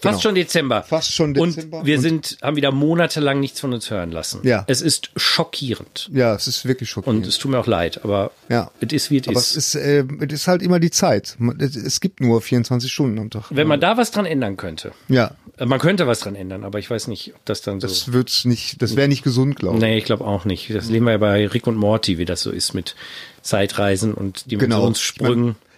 [0.00, 0.12] Genau.
[0.12, 0.82] Fast schon Dezember.
[0.82, 1.78] Fast schon Dezember.
[1.80, 4.40] Und wir Und- sind, haben wieder monatelang nichts von uns hören lassen.
[4.44, 4.64] Ja.
[4.66, 6.08] Es ist schockierend.
[6.12, 7.20] Ja, es ist wirklich schockierend.
[7.20, 8.70] Und es tut mir auch leid, aber Ja.
[8.80, 9.56] es ist, wie es Aber ist.
[9.56, 11.36] es ist, äh, es ist halt immer die Zeit.
[11.58, 13.44] Es, es gibt nur 24 Stunden am Tag.
[13.50, 14.92] Wenn man da was dran ändern könnte.
[15.08, 17.86] ja, Äh, Man könnte was dran ändern, aber ich weiß nicht, ob das dann so.
[17.86, 19.82] das wird's nicht, das wäre nicht gesund, glaube ich.
[19.82, 20.74] nee, ich glaube auch nicht.
[20.74, 22.94] Das leben wir ja bei Rick und Morty, wie das so ist mit
[23.42, 24.90] Zeitreisen und Genau.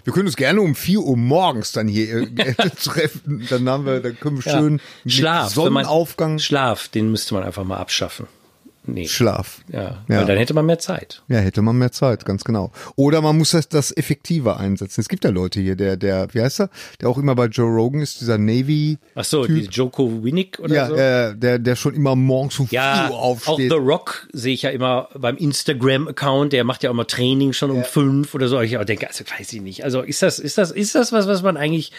[0.05, 3.47] Wir können uns gerne um 4 Uhr morgens dann hier äh, treffen.
[3.49, 4.59] Dann haben wir, dann können wir Ja.
[4.59, 5.57] schön mit Schlaf.
[5.57, 6.39] wenn man- Sonnenaufgang.
[6.39, 8.27] Schlaf, den müsste man einfach mal abschaffen.
[8.85, 9.07] Nee.
[9.07, 9.61] Schlaf.
[9.73, 10.19] Ja, Ja.
[10.19, 11.23] weil dann hätte man mehr Zeit.
[11.29, 12.73] Ja, hätte man mehr Zeit, ganz genau.
[12.97, 15.01] Oder man muss das, das effektiver einsetzen.
[15.01, 17.69] Es gibt ja Leute hier, der, der, wie heißt er, der auch immer bei Joe
[17.71, 18.99] Rogan ist, dieser Navy.
[19.15, 19.57] Ach so, Typ.
[19.57, 20.95] die Joko Winnick oder Ja, so?
[20.97, 23.71] äh, der, der schon immer morgens um Ja, 4 Uhr auch aufsteht.
[23.71, 27.71] The Rock sehe ich ja immer beim Instagram-Account, der macht ja auch mal Training schon
[27.71, 28.61] um fünf oder so.
[28.61, 29.85] Ich auch denke, also weiß ich nicht.
[29.85, 31.93] Also ist das, ist das, ist das was, was man eigentlich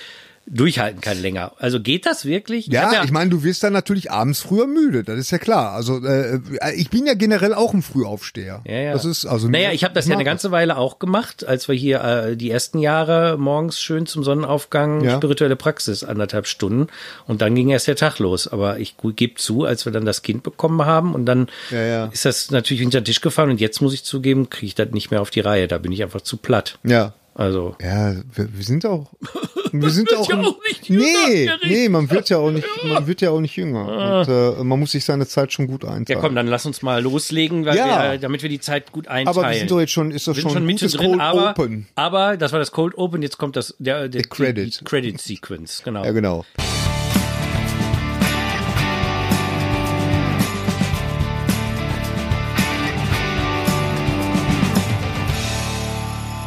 [0.45, 1.53] durchhalten kann länger?
[1.57, 2.67] Also geht das wirklich?
[2.67, 5.71] Ja, hab ich meine, du wirst dann natürlich abends früher müde, das ist ja klar.
[5.73, 6.39] Also äh,
[6.75, 8.61] ich bin ja generell auch ein Frühaufsteher.
[8.65, 8.93] Ja, ja.
[8.93, 11.75] Das ist also naja, ich habe das ja eine ganze Weile auch gemacht, als wir
[11.75, 15.17] hier äh, die ersten Jahre morgens schön zum Sonnenaufgang Ja.
[15.17, 16.87] spirituelle Praxis anderthalb Stunden
[17.25, 18.47] und dann ging erst der Tag los.
[18.47, 22.05] Aber ich gebe zu, als wir dann das Kind bekommen haben und dann Ja, ja.
[22.07, 24.89] ist das natürlich hinter den Tisch gefallen und jetzt muss ich zugeben, kriege ich das
[24.91, 25.67] nicht mehr auf die Reihe.
[25.67, 26.79] Da bin ich einfach zu platt.
[26.83, 27.13] Ja.
[27.35, 29.09] Also Ja, wir, wir sind auch.
[29.81, 30.29] Wir sind auch.
[30.29, 33.39] ja auch nicht jünger, nee, nee, man wird ja auch nicht, man wird ja auch
[33.39, 34.21] nicht jünger.
[34.27, 36.05] Und, äh, man muss sich seine Zeit schon gut einteilen.
[36.07, 38.11] ja, komm, dann lass uns mal loslegen, weil Ja.
[38.11, 39.27] wir, damit wir die Zeit gut einteilen.
[39.37, 41.87] aber wir sind doch jetzt schon, ist das schon, schon ein gutes Cold aber, Open.
[41.95, 44.79] aber das war das Cold Open, jetzt kommt das der, der Der Credit.
[44.81, 46.03] die Credit Sequence, genau.
[46.03, 46.45] Ja, genau.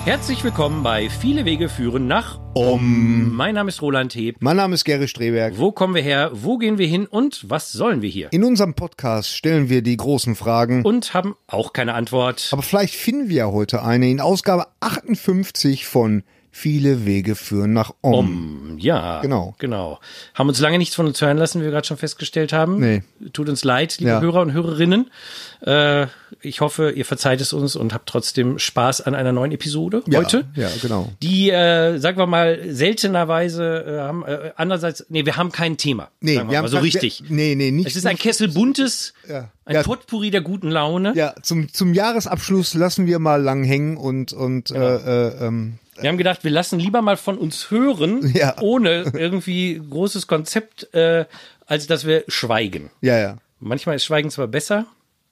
[0.07, 3.35] Herzlich willkommen bei Viele Wege führen nach Um.
[3.35, 4.37] Mein Name ist Roland Heb.
[4.39, 5.59] Mein Name ist Gary Streberg.
[5.59, 6.31] Wo kommen wir her?
[6.33, 7.07] Wo gehen wir hin?
[7.07, 8.33] Und was sollen wir hier?
[8.33, 10.85] In unserem Podcast stellen wir die großen Fragen.
[10.85, 12.51] Und haben auch keine Antwort.
[12.53, 16.23] Aber vielleicht finden wir ja heute eine in Ausgabe 58 von
[16.59, 18.77] Viele Wege führen nach Om.
[18.79, 19.55] Ja, Genau.
[19.59, 20.01] genau.
[20.35, 22.81] Haben uns lange nichts von uns hören lassen, wie wir gerade schon festgestellt haben.
[22.81, 23.03] Nee.
[23.35, 24.21] Tut uns leid, liebe Ja.
[24.23, 25.11] Hörer und Hörerinnen.
[25.61, 26.07] Äh,
[26.41, 30.21] ich hoffe, ihr verzeiht es uns und habt trotzdem Spaß an einer neuen Episode Ja,
[30.21, 30.47] heute.
[30.55, 31.13] Ja, genau.
[31.23, 36.09] Die, äh, sagen wir mal, seltenerweise äh, haben, äh, andererseits, nee, wir haben kein Thema.
[36.21, 37.23] Nee, wir wir haben so richtig.
[37.29, 37.87] Nee, nee, nicht.
[37.87, 39.51] Es ist ein Kessel buntes, Ja.
[39.67, 39.83] ein Ja.
[39.83, 41.13] Potpourri der guten Laune.
[41.15, 44.81] Ja, zum, zum Jahresabschluss lassen wir mal lang hängen und, und Genau.
[44.87, 48.57] äh, äh, ähm, Wir haben gedacht, wir lassen lieber mal von uns hören, Ja.
[48.61, 51.25] ohne irgendwie großes Konzept, äh,
[51.67, 52.91] als dass wir schweigen.
[53.01, 53.37] ja, ja.
[53.59, 54.85] Manchmal ist Schweigen zwar besser.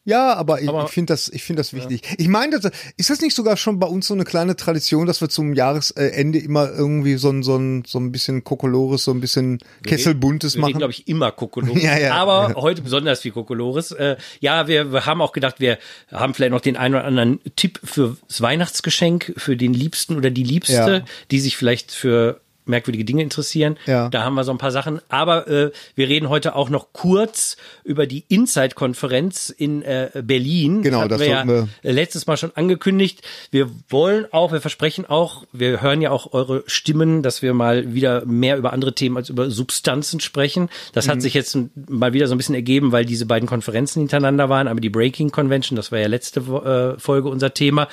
[0.06, 2.02] Ja, aber ich, ich finde das, ich finde das wichtig.
[2.18, 2.60] Ich meine,
[2.96, 6.38] ist das nicht sogar schon bei uns so eine kleine Tradition, dass wir zum Jahresende
[6.38, 10.60] immer irgendwie so ein, so ein, so ein bisschen Kokolores, so ein bisschen Kesselbuntes Wir
[10.60, 10.78] machen?
[10.78, 11.82] glaube ich, immer Kokolores.
[11.82, 12.14] Ja, ja.
[12.14, 13.92] Aber heute besonders viel Kokolores.
[13.92, 15.78] Äh, ja, wir, wir haben auch gedacht, wir
[16.12, 20.44] haben vielleicht noch den einen oder anderen Tipp fürs Weihnachtsgeschenk für den Liebsten oder die
[20.44, 21.04] Liebste, Ja.
[21.30, 23.76] die sich vielleicht für merkwürdige Dinge interessieren.
[23.86, 24.08] Ja.
[24.08, 25.00] Da haben wir so ein paar Sachen.
[25.08, 30.82] Aber äh, wir reden heute auch noch kurz über die Inside-Konferenz in äh, Berlin.
[30.82, 33.22] Genau, hatten das wir ja sollten äh, letztes Mal schon angekündigt.
[33.50, 37.94] Wir wollen auch, wir versprechen auch, wir hören ja auch eure Stimmen, dass wir mal
[37.94, 40.68] wieder mehr über andere Themen als über Substanzen sprechen.
[40.92, 41.10] Das Mhm.
[41.10, 41.56] hat sich jetzt
[41.88, 44.68] mal wieder so ein bisschen ergeben, weil diese beiden Konferenzen hintereinander waren.
[44.68, 47.88] Aber die Breaking Convention, das war ja letzte äh, Folge unser Thema.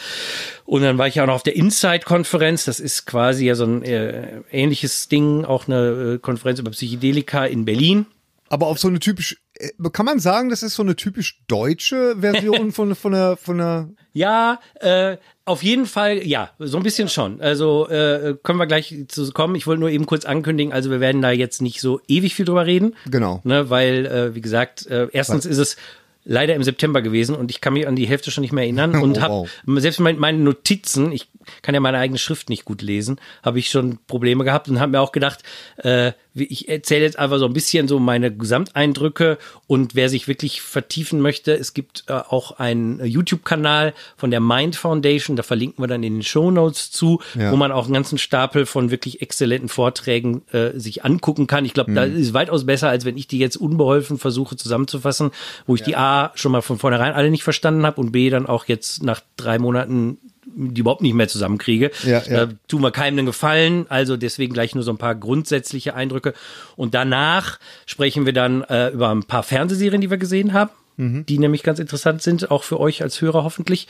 [0.66, 2.66] Und dann war ich ja auch noch auf der Inside-Konferenz.
[2.66, 7.46] Das ist quasi ja so ein äh, ähnliches Ding, auch eine äh, Konferenz über Psychedelika
[7.46, 8.06] in Berlin.
[8.50, 12.18] Aber auf so eine typisch, äh, kann man sagen, das ist so eine typisch deutsche
[12.20, 17.08] Version von, von der, von der, Ja, äh, auf jeden Fall, ja, so ein bisschen
[17.08, 17.40] schon.
[17.40, 19.56] Also äh, können wir gleich zu kommen.
[19.56, 22.46] Ich wollte nur eben kurz ankündigen, also wir werden da jetzt nicht so ewig viel
[22.46, 22.96] drüber reden.
[23.10, 23.40] Genau.
[23.46, 25.78] Ne, weil, äh, wie gesagt, äh, erstens ist es
[26.24, 28.96] leider im September gewesen und ich kann mich an die Hälfte schon nicht mehr erinnern
[29.02, 29.82] und Oh, habe wow.
[29.82, 31.28] selbst mein, meine Notizen, ich
[31.62, 34.92] kann ja meine eigene Schrift nicht gut lesen, habe ich schon Probleme gehabt und habe
[34.92, 35.44] mir auch gedacht,
[35.78, 40.62] äh, ich erzähle jetzt einfach so ein bisschen so meine Gesamteindrücke und wer sich wirklich
[40.62, 45.88] vertiefen möchte, es gibt äh, auch einen YouTube-Kanal von der Mind Foundation, da verlinken wir
[45.88, 47.52] dann in den Show Notes zu, Ja.
[47.52, 51.66] wo man auch einen ganzen Stapel von wirklich exzellenten Vorträgen äh, sich angucken kann.
[51.66, 52.16] Ich glaube, da Mhm.
[52.18, 55.32] ist weitaus besser, als wenn ich die jetzt unbeholfen versuche zusammenzufassen,
[55.68, 58.46] wo ich die A schon mal von vornherein alle nicht verstanden habe und B dann
[58.46, 60.18] auch jetzt nach drei Monaten
[60.56, 61.92] die überhaupt nicht mehr zusammenkriege.
[62.04, 62.44] Ja, ja.
[62.44, 66.34] Äh, tun wir keinem einen Gefallen, also deswegen gleich nur so ein paar grundsätzliche Eindrücke.
[66.76, 71.26] Und danach sprechen wir dann äh, über ein paar Fernsehserien, die wir gesehen haben, Mhm.
[71.26, 73.88] die nämlich ganz interessant sind, auch für euch als Hörer hoffentlich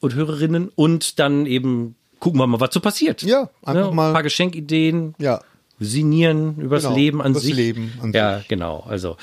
[0.00, 0.70] und Hörerinnen.
[0.74, 3.22] Und dann eben gucken wir mal, was so passiert.
[3.22, 3.94] Ja, einfach ne?
[3.94, 5.40] mal- Ein paar Geschenkideen, ja.
[5.78, 7.54] sinnieren übers Genau, Leben an übers sich.
[7.54, 8.84] Leben an ja, genau.
[8.88, 9.16] Also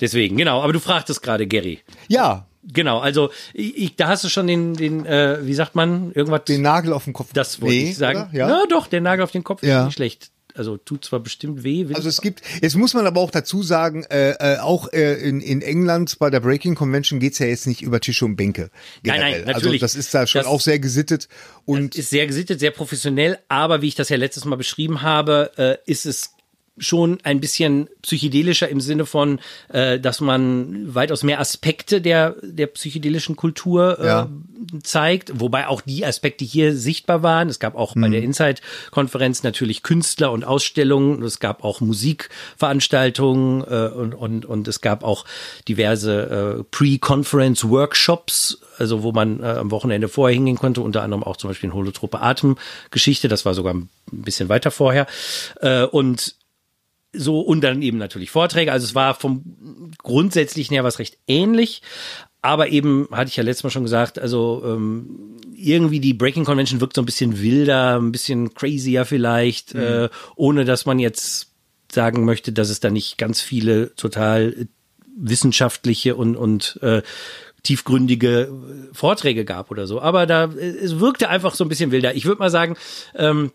[0.00, 0.62] deswegen, genau.
[0.62, 1.80] Aber du fragtest gerade, Gary.
[2.06, 6.44] Ja, Genau, also ich, da hast du schon den, den, äh, wie sagt man, irgendwas.
[6.44, 7.30] den Nagel auf den Kopf.
[7.32, 8.22] das wollte Nee, ich sagen.
[8.22, 8.30] oder?
[8.38, 8.48] Ja.
[8.48, 9.80] Na doch, der Nagel auf den Kopf Ja.
[9.80, 10.30] ist nicht schlecht.
[10.54, 11.86] Also tut zwar bestimmt weh.
[11.94, 15.40] Also es gibt, jetzt muss man aber auch dazu sagen, äh, äh, auch äh, in,
[15.40, 18.70] in England bei der Breaking Convention geht's ja jetzt nicht über Tische und Bänke.
[19.04, 19.44] Nein, nein, generell.
[19.54, 19.82] natürlich.
[19.82, 21.28] Also das ist da schon Das- auch sehr gesittet
[21.64, 25.52] und ist sehr gesittet, sehr professionell, aber wie ich das ja letztes Mal beschrieben habe,
[25.58, 26.32] äh, ist es
[26.78, 32.66] schon ein bisschen psychedelischer im Sinne von, äh, dass man weitaus mehr Aspekte der, der
[32.68, 34.28] psychedelischen Kultur äh, Ja.
[34.82, 37.48] zeigt, wobei auch die Aspekte hier sichtbar waren.
[37.48, 43.88] Es gab auch bei der Inside-Konferenz natürlich Künstler und Ausstellungen, es gab auch Musikveranstaltungen äh,
[43.88, 45.24] und, und, und es gab auch
[45.68, 51.36] diverse äh, Pre-Conference-Workshops, also wo man äh, am Wochenende vorher hingehen konnte, unter anderem auch
[51.36, 55.06] zum Beispiel eine holotrope Atemgeschichte, das war sogar ein bisschen weiter vorher.
[55.60, 56.34] Äh, und
[57.12, 58.72] so und dann eben natürlich Vorträge.
[58.72, 61.82] Also es war vom grundsätzlichen her was recht ähnlich.
[62.40, 66.80] Aber eben, hatte ich ja letztes Mal schon gesagt, also ähm, irgendwie die Breaking Convention
[66.80, 71.48] wirkt so ein bisschen wilder, ein bisschen crazier vielleicht, äh, ohne dass man jetzt
[71.90, 74.66] sagen möchte, dass es da nicht ganz viele total äh,
[75.16, 77.02] wissenschaftliche und, und äh,
[77.64, 78.52] tiefgründige
[78.92, 80.00] Vorträge gab oder so.
[80.00, 82.14] Aber da äh, es wirkte einfach so ein bisschen wilder.
[82.14, 82.76] Ich würde mal sagen,
[83.16, 83.50] ähm,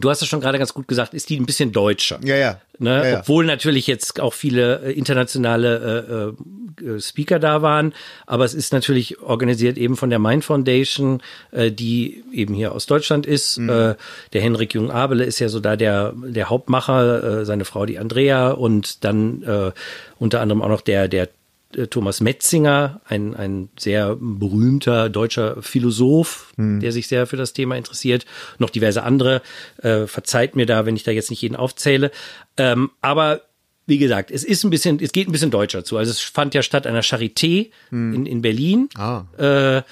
[0.00, 2.20] du hast es schon gerade ganz gut gesagt, ist die ein bisschen deutscher.
[2.24, 2.60] ja, ja.
[2.78, 2.90] Ne?
[2.90, 3.18] ja, ja.
[3.20, 6.34] Obwohl natürlich jetzt auch viele äh, internationale
[6.80, 7.94] äh, äh, Speaker da waren,
[8.26, 12.86] aber es ist natürlich organisiert eben von der Mind Foundation, äh, die eben hier aus
[12.86, 13.58] Deutschland ist.
[13.58, 13.68] Mhm.
[13.68, 13.94] Äh,
[14.32, 18.50] der Henrik Jung-Abele ist ja so da der der Hauptmacher, äh, seine Frau die Andrea
[18.50, 19.72] und dann äh,
[20.18, 21.28] unter anderem auch noch der der äh,
[21.90, 28.26] Thomas Metzinger, ein, ein sehr berühmter deutscher Philosoph, der sich sehr für das Thema interessiert.
[28.58, 29.42] Noch diverse andere.
[29.82, 32.10] Äh, verzeiht mir da, wenn ich da jetzt nicht jeden aufzähle.
[32.56, 33.42] Ähm, aber
[33.86, 35.98] wie gesagt, es ist ein bisschen, es geht ein bisschen deutscher zu.
[35.98, 37.70] Also es fand ja statt der Charité
[38.14, 38.88] in, in Berlin.
[38.96, 39.24] Ah.
[39.36, 39.82] Äh,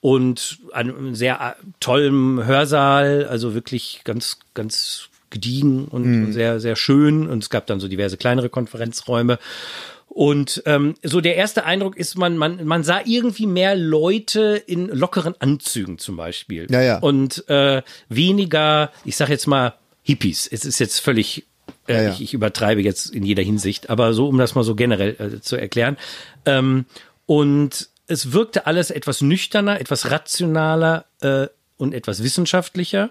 [0.00, 6.74] und einem sehr äh, tollen Hörsaal, also wirklich ganz, ganz gediegen und, und sehr, sehr
[6.74, 7.28] schön.
[7.28, 9.38] Und es gab dann so diverse kleinere Konferenzräume.
[10.14, 14.88] Und ähm, so der erste Eindruck ist, man, man, man sah irgendwie mehr Leute in
[14.88, 16.66] lockeren Anzügen zum Beispiel.
[16.70, 16.98] Ja, ja.
[16.98, 20.46] Und äh, weniger, ich sag jetzt mal, Hippies.
[20.46, 21.46] Es ist jetzt völlig,
[21.86, 22.10] äh, Ja, ja.
[22.10, 25.40] Ich, ich übertreibe jetzt in jeder Hinsicht, aber so, um das mal so generell äh,
[25.40, 25.96] zu erklären.
[26.44, 26.84] Ähm,
[27.24, 31.46] und es wirkte alles etwas nüchterner, etwas rationaler äh,
[31.78, 33.10] und etwas wissenschaftlicher.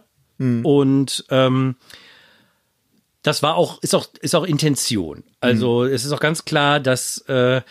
[0.63, 1.75] Und ähm,
[3.23, 5.23] das war auch, ist auch, ist auch Intention.
[5.39, 7.61] Also es ist auch ganz klar, dass äh,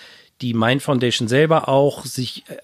[0.40, 2.56] die Mind Foundation selber auch sich äh,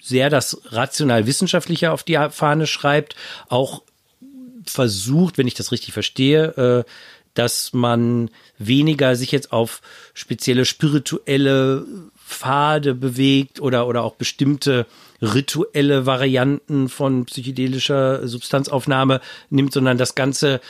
[0.00, 3.16] sehr das rational-wissenschaftliche auf die Fahne schreibt,
[3.48, 3.82] auch
[4.66, 6.90] versucht, wenn ich das richtig verstehe, äh,
[7.34, 9.82] dass man weniger sich jetzt auf
[10.14, 11.86] spezielle spirituelle
[12.26, 14.86] Pfade bewegt oder, oder auch bestimmte
[15.20, 20.60] rituelle Varianten von psychedelischer Substanzaufnahme nimmt, sondern das Ganze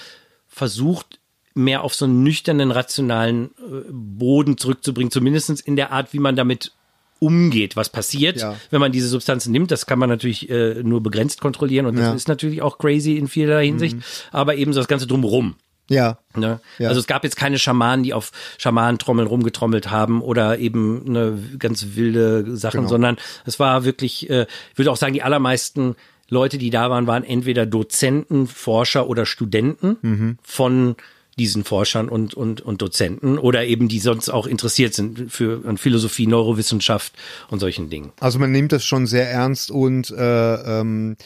[0.48, 1.18] versucht,
[1.56, 6.36] mehr auf so einen nüchternen, rationalen äh, Boden zurückzubringen, zumindestens in der Art, wie man
[6.36, 6.72] damit
[7.18, 8.56] umgeht, was passiert, Ja.
[8.70, 9.70] wenn man diese Substanzen nimmt.
[9.70, 12.10] Das kann man natürlich äh, nur begrenzt kontrollieren und das Ja.
[12.10, 12.16] Mhm.
[12.16, 13.96] ist natürlich auch crazy in vielerlei Hinsicht,
[14.32, 15.54] aber eben so das Ganze drumherum.
[15.88, 16.18] Ja.
[16.34, 16.60] Ne?
[16.78, 16.88] Ja.
[16.88, 21.86] Also es gab jetzt keine Schamanen, die auf Schamanentrommeln rumgetrommelt haben oder eben eine ganz
[21.94, 22.88] wilde Sachen, Genau.
[22.88, 25.94] sondern sondern es war wirklich, äh, ich würde auch sagen, die allermeisten
[26.28, 30.38] Leute, die da waren, waren entweder Dozenten, Forscher oder Studenten Mhm.
[30.42, 30.96] von
[31.38, 36.26] diesen Forschern und, und, und Dozenten oder eben die sonst auch interessiert sind für Philosophie,
[36.26, 37.12] Neurowissenschaft
[37.50, 38.12] und solchen Dingen.
[38.20, 41.16] Also man nimmt das schon sehr ernst und äh, ähm,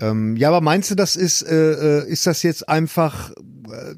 [0.00, 3.32] ähm, ja, aber meinst du, das ist äh, äh, ist das jetzt einfach,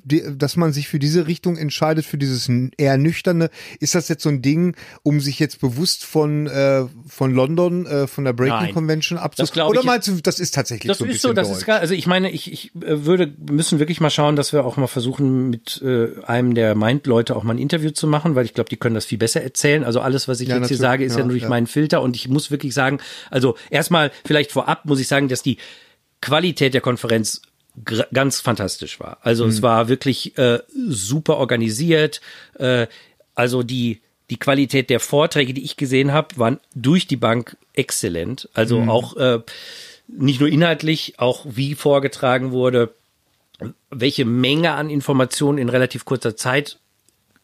[0.04, 3.50] die, dass man sich für diese Richtung entscheidet, für dieses eher nüchterne?
[3.80, 8.06] Ist das jetzt so ein Ding, um sich jetzt bewusst von äh, von London, äh,
[8.06, 8.74] von der Breaking Nein.
[8.74, 9.18] Convention
[9.56, 11.58] glaub Oder meinst du, das ist tatsächlich Das so ein ist so, das deutsch?
[11.58, 14.64] ist gar, also ich meine, ich, ich äh, würde, müssen wirklich mal schauen, dass wir
[14.64, 18.44] auch mal versuchen, mit äh, einem der Mind-Leute auch mal ein Interview zu machen, weil
[18.44, 19.84] ich glaube, die können das viel besser erzählen.
[19.84, 21.48] Also alles, was ich Ja, jetzt hier sage, ist ja, ja, nur durch ja.
[21.48, 22.98] meinen Filter und ich muss wirklich sagen,
[23.30, 25.56] also erstmal vielleicht vorab muss ich sagen, dass die
[26.20, 27.42] Qualität der Konferenz
[27.84, 29.18] ganz fantastisch war.
[29.22, 29.50] Also Mhm.
[29.50, 32.20] es war wirklich äh, super organisiert.
[32.58, 32.86] Äh,
[33.34, 38.48] also die die Qualität der Vorträge, die ich gesehen habe, waren durch die Bank exzellent.
[38.54, 38.88] Also Mhm.
[38.90, 39.38] auch äh,
[40.08, 42.92] nicht nur inhaltlich, auch wie vorgetragen wurde,
[43.90, 46.78] welche Menge an Informationen in relativ kurzer Zeit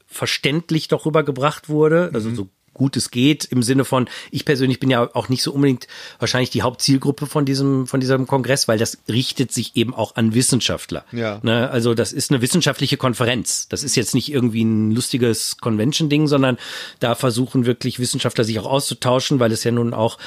[0.09, 2.11] verständlich doch rübergebracht wurde.
[2.13, 5.53] Also so gut es geht im Sinne von ich persönlich bin ja auch nicht so
[5.53, 5.87] unbedingt
[6.19, 10.35] wahrscheinlich die Hauptzielgruppe von diesem von diesem Kongress, weil das richtet sich eben auch an
[10.35, 11.05] Wissenschaftler.
[11.13, 11.41] Ja.
[11.43, 11.71] Ne?
[11.71, 13.69] Also das ist eine wissenschaftliche Konferenz.
[13.69, 16.59] Das ist jetzt nicht irgendwie ein lustiges Convention-Ding, sondern
[17.01, 20.19] da versuchen wirklich Wissenschaftler sich auch auszutauschen, weil es ja nun auch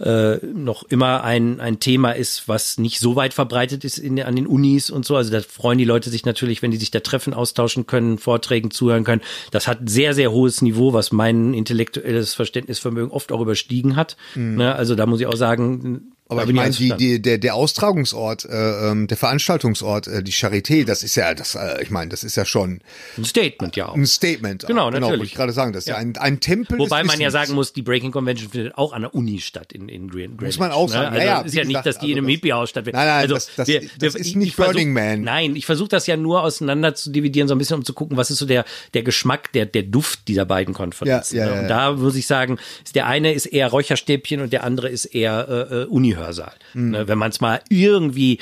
[0.00, 4.36] äh, noch immer ein ein Thema ist, was nicht so weit verbreitet ist in, an
[4.36, 5.16] den Unis und so.
[5.16, 8.70] Also da freuen die Leute sich natürlich, wenn die sich da treffen, austauschen können, Vorträgen
[8.70, 9.22] zuhören können.
[9.50, 14.16] Das hat sehr sehr hohes Niveau, was mein Intellekt intellektuelles Verständnisvermögen oft auch überstiegen hat.
[14.34, 14.56] Mhm.
[14.56, 18.44] Ne, also da muss ich auch sagen, aber ich meine, die, die, der, der Austragungsort,
[18.44, 22.22] äh, ähm, der Veranstaltungsort, äh, die Charité, das ist ja, das, äh, ich meine, das
[22.22, 22.80] ist ja schon
[23.16, 23.88] ein Statement, ja.
[23.88, 23.94] Auch.
[23.94, 24.66] Ein Statement.
[24.66, 25.30] Genau, genau natürlich.
[25.30, 26.78] ich gerade sagen, das ist ja ein, ein Tempel.
[26.78, 29.88] Wobei man ja sagen muss, die Breaking Convention findet auch an der Uni statt in,
[29.88, 30.42] in Greenwich.
[30.42, 31.14] Muss man auch sagen.
[31.14, 31.20] Ne?
[31.20, 32.96] Also ja, ja, ist ja nicht, dass die also in einem Hippie-Haus stattfindet.
[32.96, 35.22] Nein, nein, also, das, das, wir, das ist nicht versuch, Burning Man.
[35.22, 38.18] Nein, ich versuche das ja nur auseinander zu dividieren, so ein bisschen, um zu gucken,
[38.18, 41.38] was ist so der, der Geschmack, der, der Duft dieser beiden Konferenzen.
[41.38, 41.56] Ja, ja, ne?
[41.56, 44.90] ja, Und da muss ich sagen, ist der eine ist eher Räucherstäbchen und der andere
[44.90, 45.86] ist eher äh, äh
[46.18, 46.52] Unihörsaal.
[46.74, 46.90] Mhm.
[46.90, 47.08] Ne?
[47.08, 48.38] Wenn man es mal irgendwie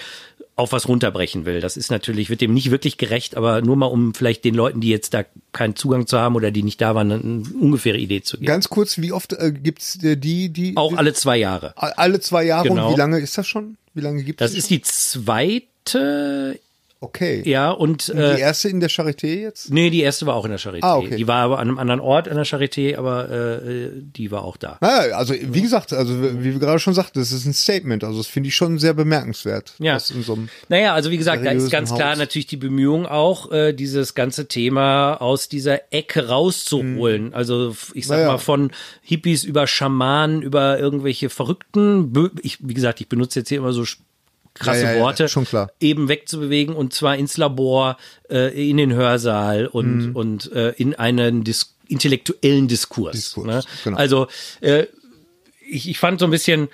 [0.59, 1.61] auf was runterbrechen will.
[1.61, 4.81] Das ist natürlich, wird dem nicht wirklich gerecht, aber nur mal, um vielleicht den Leuten,
[4.81, 8.23] die jetzt da keinen Zugang zu haben oder die nicht da waren, eine ungefähre Idee
[8.23, 8.47] zu geben.
[8.47, 10.75] Ganz kurz, wie oft äh, gibt's äh, die, die?
[10.77, 11.75] Auch alle zwei Jahre.
[11.77, 12.69] Alle zwei Jahre.
[12.69, 12.89] Genau.
[12.89, 13.77] Und wie lange ist das schon?
[13.93, 16.59] Wie lange gibt's Das ist die zweite
[16.99, 17.43] Okay.
[17.45, 19.71] Ja, und, und äh, die erste in der Charité jetzt?
[19.71, 20.79] Nee, die erste war auch in der Charité.
[20.83, 21.17] Ah, okay.
[21.17, 24.57] Die war aber an einem anderen Ort in der Charité, aber äh, die war auch
[24.57, 24.79] da.
[24.81, 28.03] Naja, also wie gesagt, also wie wir gerade schon sagten, das ist ein Statement.
[28.03, 29.75] Also das finde ich schon sehr bemerkenswert.
[29.79, 30.01] Ja.
[30.01, 30.39] So
[30.71, 32.19] Naja, also wie gesagt, da ist ganz klar Haus.
[32.19, 37.35] natürlich die Bemühung auch, äh, dieses ganze Thema aus dieser Ecke rauszuholen.
[37.35, 38.29] Also f- ich sag Naja.
[38.33, 38.71] mal von
[39.03, 42.13] Hippies über Schamanen, über irgendwelche Verrückten.
[42.43, 43.85] Ich, wie gesagt, ich benutze jetzt hier immer so
[44.59, 45.71] krasse Ja, ja, Worte, schon klar.
[45.81, 47.97] eben wegzubewegen und zwar ins Labor,
[48.31, 50.17] äh, in den Hörsaal und, Mhm.
[50.17, 53.13] und äh, in einen Dis intellektuellen Diskurs.
[53.15, 53.63] Diskurs, ne?
[53.85, 53.97] genau.
[53.97, 54.27] Also
[54.61, 54.87] äh,
[55.69, 56.69] ich, ich fand so ein bisschen,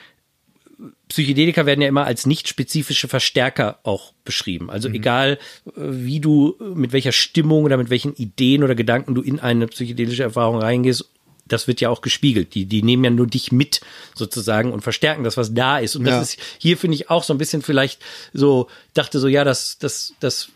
[1.08, 4.70] Psychedelika werden ja immer als nicht spezifische Verstärker auch beschrieben.
[4.70, 4.94] Also Mhm.
[4.94, 9.38] egal, äh, wie du, mit welcher Stimmung oder mit welchen Ideen oder Gedanken du in
[9.38, 11.08] eine psychedelische Erfahrung reingehst,
[11.52, 12.54] das wird ja auch gespiegelt.
[12.54, 13.80] Die, die nehmen ja nur dich mit
[14.14, 15.96] sozusagen und verstärken das, was da ist.
[15.96, 16.20] Und das Ja.
[16.22, 18.00] ist hier finde ich auch so ein bisschen vielleicht
[18.32, 20.48] so, dachte so, ja, das, das, das,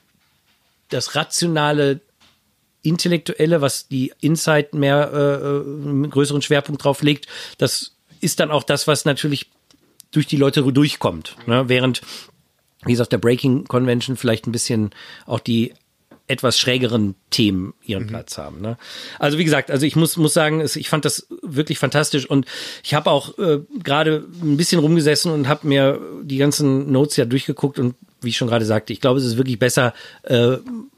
[0.88, 2.00] das rationale
[2.82, 7.26] Intellektuelle, was die Insight mehr äh, äh, einen größeren Schwerpunkt drauf legt,
[7.58, 9.46] das ist dann auch das, was natürlich
[10.12, 11.36] durch die Leute durchkommt.
[11.46, 11.68] Ne?
[11.68, 12.00] Während,
[12.84, 14.90] wie gesagt, der Breaking Convention vielleicht ein bisschen
[15.26, 15.74] auch die
[16.28, 18.60] etwas schrägeren Themen ihren Platz haben.
[18.60, 18.76] Ne?
[19.18, 22.46] Also wie gesagt, also ich muss muss sagen, ich fand das wirklich fantastisch und
[22.82, 27.24] ich habe auch äh, gerade ein bisschen rumgesessen und habe mir die ganzen Notes ja
[27.24, 30.56] durchgeguckt und wie ich schon gerade sagte, ich glaube, es ist wirklich besser, äh,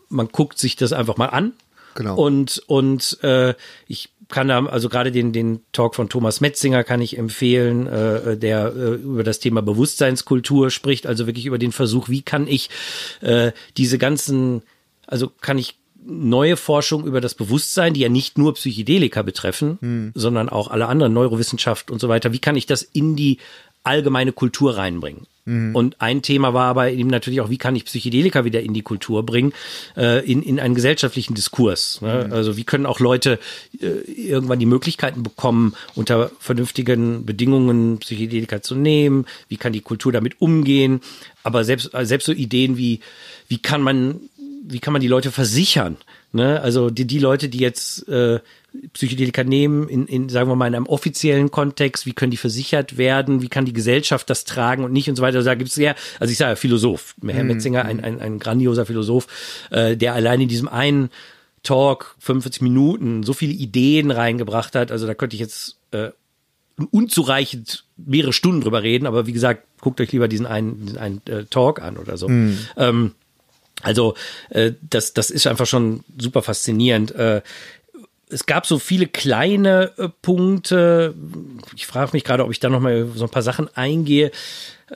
[0.08, 1.52] man guckt sich das einfach mal an.
[1.94, 2.16] Genau.
[2.16, 3.54] Und und äh,
[3.86, 8.36] ich kann da, also gerade den, den Talk von Thomas Metzinger kann ich empfehlen, äh,
[8.36, 12.68] der äh, über das Thema Bewusstseinskultur spricht, also wirklich über den Versuch, wie kann ich
[13.20, 14.62] äh, diese ganzen,
[15.08, 19.78] also kann ich neue Forschung über das Bewusstsein, die ja nicht nur Psychedelika betreffen,
[20.14, 23.38] sondern auch alle anderen Neurowissenschaft und so weiter, wie kann ich das in die
[23.82, 25.26] allgemeine Kultur reinbringen?
[25.74, 28.82] Und ein Thema war aber eben natürlich auch, wie kann ich Psychedelika wieder in die
[28.82, 29.54] Kultur bringen,
[29.96, 32.02] äh, in, in einen gesellschaftlichen Diskurs.
[32.02, 32.28] Ne?
[32.30, 33.38] Also wie können auch Leute
[33.80, 40.12] äh, irgendwann die Möglichkeiten bekommen, unter vernünftigen Bedingungen Psychedelika zu nehmen, wie kann die Kultur
[40.12, 41.00] damit umgehen,
[41.44, 43.00] aber selbst, also selbst so Ideen wie,
[43.48, 44.20] wie kann man
[44.70, 45.96] wie kann man die Leute versichern?
[46.32, 46.60] Ne?
[46.60, 48.40] Also die, die Leute, die jetzt äh,
[48.92, 52.98] Psychedelika nehmen, in, in, sagen wir mal, in einem offiziellen Kontext, wie können die versichert
[52.98, 55.38] werden, wie kann die Gesellschaft das tragen und nicht und so weiter.
[55.38, 58.84] Also da gibt es ja, also ich sage Philosoph, Herr Metzinger, ein, ein, ein grandioser
[58.84, 59.26] Philosoph,
[59.70, 61.10] äh, der allein in diesem einen
[61.62, 64.92] Talk, 45 Minuten, so viele Ideen reingebracht hat.
[64.92, 66.10] Also da könnte ich jetzt äh,
[66.90, 71.20] unzureichend mehrere Stunden drüber reden, aber wie gesagt, guckt euch lieber diesen einen, diesen einen
[71.26, 72.28] äh, Talk an oder so.
[72.76, 73.14] Ähm,
[73.82, 74.14] also
[74.50, 77.14] äh, das, das ist einfach schon super faszinierend.
[77.14, 77.42] Äh,
[78.30, 81.14] es gab so viele kleine äh, Punkte.
[81.74, 84.30] Ich frage mich gerade, ob ich da noch mal so ein paar Sachen eingehe.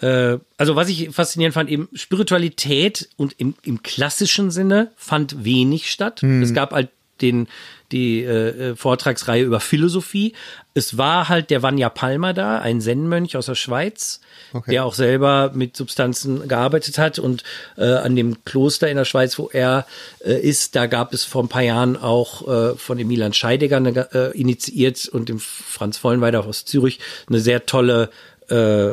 [0.01, 5.91] Äh, also was ich faszinierend fand, eben Spiritualität und im, im klassischen Sinne fand wenig
[5.91, 6.23] statt.
[6.23, 6.91] Es gab halt
[7.23, 7.49] den
[7.93, 10.33] die äh, Vortragsreihe über Philosophie.
[10.75, 14.21] Es war halt der Vanya Palmer da, ein Zen-Mönch aus der Schweiz,
[14.55, 14.73] Okay.
[14.73, 17.43] der auch selber mit Substanzen gearbeitet hat und
[17.79, 19.87] äh, an dem Kloster in der Schweiz, wo er
[20.25, 23.79] äh, ist, da gab es vor ein paar Jahren auch äh, von dem Milan Scheidegger
[23.79, 28.11] eine, äh, initiiert und dem Franz Vollenweider aus Zürich eine sehr tolle
[28.49, 28.91] äh,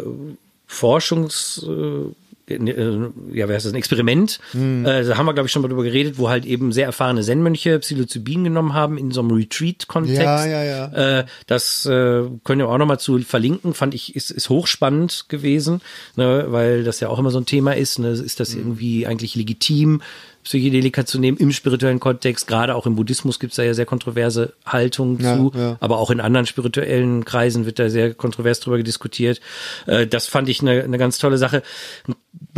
[0.65, 2.13] Forschungs äh, äh,
[2.49, 4.39] ja, wer ist das, ein Experiment.
[4.53, 4.85] Mhm.
[4.85, 7.21] Äh, da haben wir, glaube ich, schon mal drüber geredet, wo halt eben sehr erfahrene
[7.21, 10.21] Zen-Mönche Psilocybin genommen haben in so einem Retreat-Kontext.
[10.21, 11.19] Ja, ja, ja.
[11.19, 15.81] Äh, das äh, können wir auch nochmal zu verlinken, fand ich, ist, ist hochspannend gewesen,
[16.15, 17.99] ne, weil das ja auch immer so ein Thema ist.
[17.99, 20.01] Ne, ist das irgendwie eigentlich legitim?
[20.43, 22.47] Psychedelika zu nehmen im spirituellen Kontext.
[22.47, 25.77] Gerade auch im Buddhismus gibt es da ja sehr kontroverse Haltungen ja, zu, ja.
[25.79, 29.41] aber auch in anderen spirituellen Kreisen wird da sehr kontrovers drüber diskutiert.
[29.85, 31.61] Äh, das fand ich eine, eine ganz tolle Sache.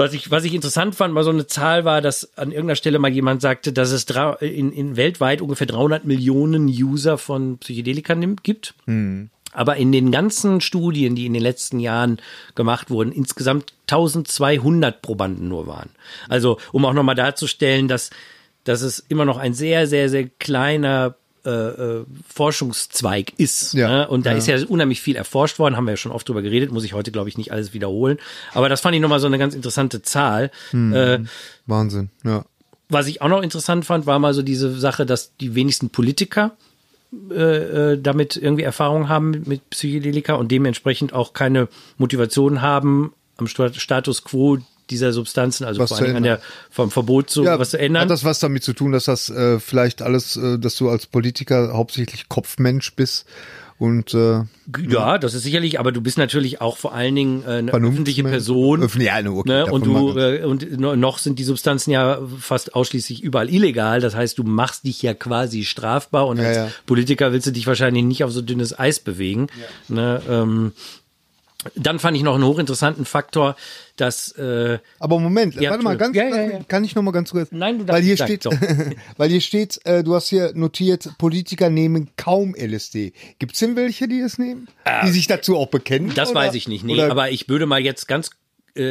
[0.01, 2.97] Was ich, was ich interessant fand, mal so eine Zahl war, dass an irgendeiner Stelle
[2.97, 4.07] mal jemand sagte, dass es
[4.39, 8.73] in, in weltweit ungefähr 300 Millionen User von Psychedelika gibt.
[8.85, 9.29] Hm.
[9.51, 12.17] Aber in den ganzen Studien, die in den letzten Jahren
[12.55, 15.91] gemacht wurden, insgesamt 1200 Probanden nur waren.
[16.27, 18.09] Also, um auch nochmal darzustellen, dass,
[18.63, 21.13] dass es immer noch ein sehr, sehr, sehr kleiner
[21.45, 23.73] äh, äh, Forschungszweig ist.
[23.73, 24.07] Ja, ne?
[24.07, 24.37] Und da ja.
[24.37, 26.93] ist ja unheimlich viel erforscht worden, haben wir ja schon oft drüber geredet, muss ich
[26.93, 28.19] heute, glaube ich, nicht alles wiederholen.
[28.53, 30.51] Aber das fand ich nochmal so eine ganz interessante Zahl.
[30.71, 31.19] Hm, äh,
[31.65, 32.45] Wahnsinn, ja.
[32.89, 36.51] Was ich auch noch interessant fand, war mal so diese Sache, dass die wenigsten Politiker
[37.29, 41.67] äh, damit irgendwie Erfahrung haben mit Psychedelika und dementsprechend auch keine
[41.97, 44.59] Motivation haben, am Status quo
[44.91, 48.03] dieser Substanzen, also was vor allem an der vom Verbot so ja, was zu ändern.
[48.03, 51.07] Hat das was damit zu tun, dass das äh, vielleicht alles, äh, dass du als
[51.07, 53.25] Politiker hauptsächlich Kopfmensch bist
[53.81, 54.43] und äh,
[54.87, 58.23] ja, das ist sicherlich, aber du bist natürlich auch vor allen Dingen äh, eine öffentliche
[58.23, 58.83] Person.
[58.83, 59.65] Öffentlich, ja, okay, ne?
[59.65, 63.99] Und du äh, und noch sind die Substanzen ja fast ausschließlich überall illegal.
[63.99, 66.67] Das heißt, du machst dich ja quasi strafbar und ja, als ja.
[66.85, 69.47] Politiker willst du dich wahrscheinlich nicht auf so dünnes Eis bewegen.
[69.89, 69.95] Ja.
[69.95, 70.21] Ne?
[70.29, 70.73] Ähm,
[71.75, 73.55] dann fand ich noch einen hochinteressanten Faktor,
[73.95, 74.31] dass.
[74.33, 77.49] Äh, Aber Moment, ja, warte mal, ganz, ja, ja, kann ich noch mal ganz kurz?
[77.51, 78.45] Nein, du darfst weil hier steht,
[79.17, 83.13] weil hier steht, äh, du hast hier notiert, Politiker nehmen kaum LSD.
[83.39, 86.11] Gibt's denn welche, die es nehmen, äh, die sich dazu auch bekennen?
[86.15, 86.39] Das oder?
[86.39, 86.93] weiß ich nicht, nee.
[86.93, 87.11] Oder?
[87.11, 88.31] Aber ich würde mal jetzt ganz
[88.75, 88.81] äh,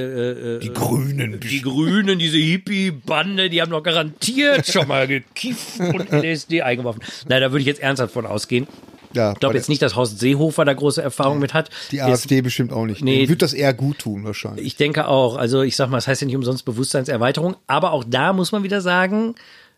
[0.57, 1.41] äh, die Grünen.
[1.41, 7.03] Die Grünen, diese Hippie-Bande, die haben doch garantiert schon mal gekifft und LSD eingeworfen.
[7.29, 8.67] Nein, da würde ich jetzt ernsthaft von ausgehen.
[9.13, 11.71] Ja, ich glaube jetzt nicht, dass Horst Seehofer da große Erfahrung nee, mit hat.
[11.91, 13.03] Die jetzt, AfD bestimmt auch nicht.
[13.03, 14.67] Nee, wird das eher gut tun wahrscheinlich.
[14.67, 15.37] Ich denke auch.
[15.37, 18.53] Also ich sag mal, es das heißt ja nicht umsonst Bewusstseinserweiterung, aber auch da muss
[18.53, 19.35] man wieder sagen,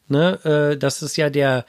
[0.09, 1.65] ne, äh, dass es ja der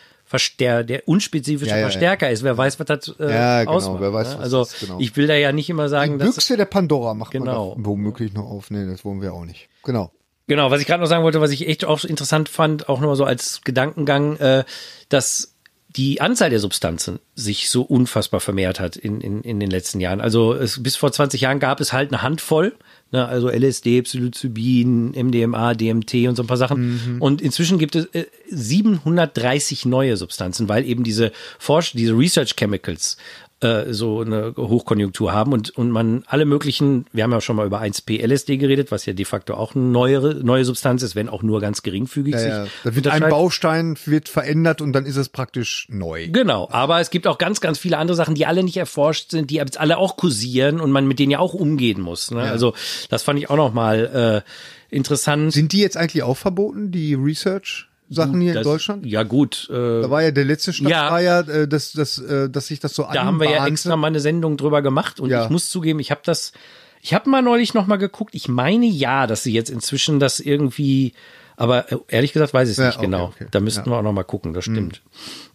[0.59, 2.43] der, der unspezifische ja, ja, Verstärker ist.
[2.43, 4.01] Wer weiß, was das äh, ja, genau, ausmacht.
[4.01, 4.39] Wer weiß, ne?
[4.39, 4.97] Also ist, genau.
[4.99, 7.75] ich will da ja nicht immer sagen, Die Büchse der Pandora macht genau.
[7.75, 8.71] man womöglich noch auf.
[8.71, 9.69] Nee, das wollen wir auch nicht.
[9.83, 10.11] Genau.
[10.47, 13.15] Genau, was ich gerade noch sagen wollte, was ich echt auch interessant fand, auch nochmal
[13.15, 14.63] so als Gedankengang, äh,
[15.07, 15.52] dass
[15.95, 20.21] die Anzahl der Substanzen sich so unfassbar vermehrt hat in, in, in den letzten Jahren.
[20.21, 22.75] Also es, bis vor 20 Jahren gab es halt eine Handvoll,
[23.11, 27.15] ne, also LSD, Psilocybin, MDMA, DMT und so ein paar Sachen.
[27.15, 27.21] Mhm.
[27.21, 33.17] Und inzwischen gibt es äh, 730 neue Substanzen, weil eben diese Forsch diese Research Chemicals
[33.63, 37.65] äh, so eine Hochkonjunktur haben und, und man alle möglichen, wir haben ja schon mal
[37.65, 41.29] über 1P LSD geredet, was ja de facto auch eine neuere, neue Substanz ist, wenn
[41.29, 42.35] auch nur ganz geringfügig.
[42.35, 42.67] Ja, ja.
[42.83, 46.27] Da wird ein Baustein wird verändert und dann ist es praktisch neu.
[46.29, 49.49] Genau, aber es gibt auch ganz, ganz viele andere Sachen, die alle nicht erforscht sind,
[49.49, 52.31] die jetzt alle auch kursieren und man mit denen ja auch umgehen muss.
[52.31, 52.45] Ne?
[52.45, 52.51] Ja.
[52.51, 52.73] Also
[53.09, 55.53] das fand ich auch noch mal äh, interessant.
[55.53, 57.87] Sind die jetzt eigentlich auch verboten, die Research?
[58.13, 59.05] Sachen hier das, in Deutschland?
[59.05, 59.67] Ja, gut.
[59.69, 62.67] Äh, da war ja der letzte Start, ja, war ja, äh, dass, dass, äh, dass
[62.67, 65.43] sich das so Da haben wir ja extra mal eine Sendung drüber gemacht und ja.
[65.43, 66.53] ich muss zugeben, ich habe das,
[67.01, 68.35] ich habe mal neulich noch mal geguckt.
[68.35, 71.13] Ich meine ja, dass sie jetzt inzwischen das irgendwie,
[71.57, 73.25] aber äh, ehrlich gesagt weiß ich es ja, nicht okay, genau.
[73.25, 73.47] Okay.
[73.51, 73.95] Da müssten ja.
[73.95, 74.53] wir auch noch mal gucken.
[74.53, 75.01] Das stimmt.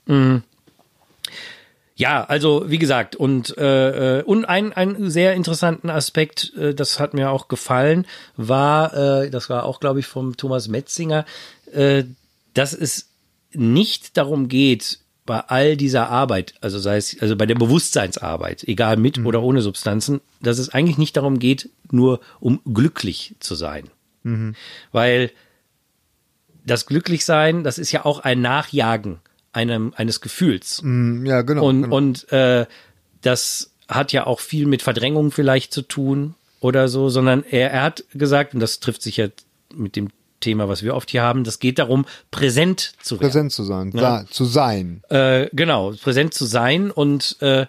[0.07, 0.43] Mhm.
[1.99, 7.13] Ja, also wie gesagt, und, äh, und ein, ein sehr interessanten Aspekt, äh, das hat
[7.13, 11.25] mir auch gefallen, war, äh, das war auch, glaube ich, vom Thomas Metzinger,
[11.73, 12.05] äh,
[12.59, 13.11] dass es
[13.53, 18.97] nicht darum geht, bei all dieser Arbeit, also sei es, also bei der Bewusstseinsarbeit, egal
[18.97, 19.27] mit mhm.
[19.27, 23.91] oder ohne Substanzen, dass es eigentlich nicht darum geht, nur um glücklich zu sein.
[24.23, 24.55] Mhm.
[24.91, 25.31] Weil
[26.65, 29.19] das Glücklichsein, das ist ja auch ein Nachjagen
[29.53, 30.83] einem, eines Gefühls.
[30.83, 31.67] Mhm, ja, genau.
[31.67, 31.97] Und, genau.
[31.97, 32.67] und äh,
[33.21, 37.83] das hat ja auch viel mit Verdrängung vielleicht zu tun oder so, sondern er, er
[37.83, 39.29] hat gesagt, und das trifft sich ja
[39.75, 40.09] mit dem
[40.41, 41.45] Thema, was wir oft hier haben.
[41.45, 43.31] Das geht darum, präsent zu werden.
[43.31, 44.25] Präsent zu sein, ja?
[44.31, 45.03] zu sein.
[45.09, 47.67] Äh, genau, präsent zu sein und, äh,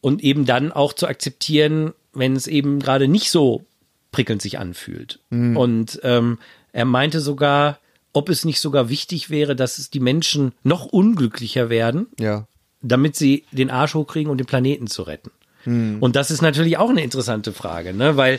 [0.00, 3.64] und eben dann auch zu akzeptieren, wenn es eben gerade nicht so
[4.12, 5.20] prickelnd sich anfühlt.
[5.30, 5.56] Mhm.
[5.56, 6.38] Und ähm,
[6.72, 7.78] er meinte sogar,
[8.12, 12.46] ob es nicht sogar wichtig wäre, dass es die Menschen noch unglücklicher werden, ja.
[12.80, 15.30] damit sie den Arsch hochkriegen und den Planeten zu retten.
[15.66, 15.98] Mhm.
[16.00, 18.16] Und das ist natürlich auch eine interessante Frage, ne?
[18.16, 18.38] weil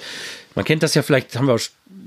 [0.56, 1.60] man kennt das ja vielleicht, haben wir auch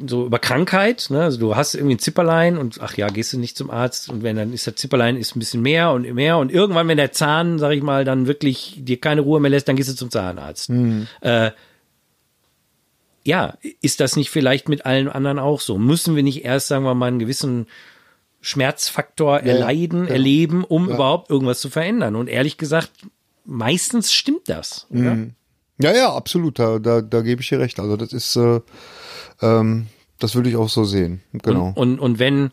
[0.07, 1.23] so über Krankheit, ne?
[1.23, 4.23] Also du hast irgendwie ein Zipperlein und ach ja, gehst du nicht zum Arzt und
[4.23, 7.13] wenn dann ist der Zipperlein ist ein bisschen mehr und mehr und irgendwann, wenn der
[7.13, 10.11] Zahn, sag ich mal, dann wirklich dir keine Ruhe mehr lässt, dann gehst du zum
[10.11, 10.71] Zahnarzt.
[10.71, 11.07] Mhm.
[11.21, 11.51] Äh,
[13.25, 15.79] ja, ist das nicht vielleicht mit allen anderen auch so?
[15.79, 17.67] Müssen wir nicht erst, sagen wir mal, einen gewissen
[18.41, 20.15] Schmerzfaktor Ja, erleiden, ja.
[20.15, 20.95] erleben, um Ja.
[20.95, 22.17] überhaupt irgendwas zu verändern?
[22.17, 22.91] Und ehrlich gesagt,
[23.45, 24.87] meistens stimmt das.
[24.91, 25.15] Oder?
[25.15, 25.35] Mhm.
[25.81, 26.59] Ja, ja, absolut.
[26.59, 27.81] Da, da, da gebe ich dir recht.
[27.81, 28.61] Also das ist, äh,
[29.41, 29.87] ähm,
[30.19, 31.23] das würde ich auch so sehen.
[31.33, 31.73] Genau.
[31.75, 32.51] Und, und wenn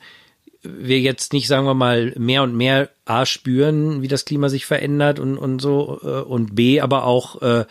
[0.63, 4.65] wir jetzt nicht, sagen wir mal, mehr und mehr A spüren, wie das Klima sich
[4.65, 7.65] verändert und, und so, äh, und B aber auch äh,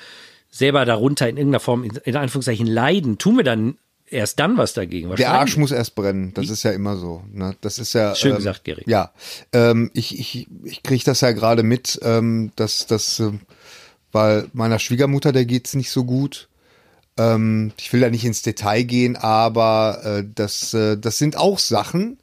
[0.50, 3.76] selber darunter in irgendeiner Form, in, in Anführungszeichen, leiden, tun wir dann
[4.08, 5.14] erst dann was dagegen.
[5.16, 6.32] Der Arsch muss erst brennen.
[6.34, 7.22] Das ist ja immer so.
[7.32, 7.56] Ne?
[7.60, 8.82] Das ist ja Schön ähm, gesagt, Gary.
[8.86, 9.12] Ja,
[9.52, 13.40] ähm, ich ich ich kriege das ja gerade mit, ähm, dass das, ähm,
[14.12, 16.48] weil meiner Schwiegermutter der geht's nicht so gut.
[17.18, 21.58] Ähm, ich will da nicht ins Detail gehen, aber äh, das äh, das sind auch
[21.58, 22.18] Sachen,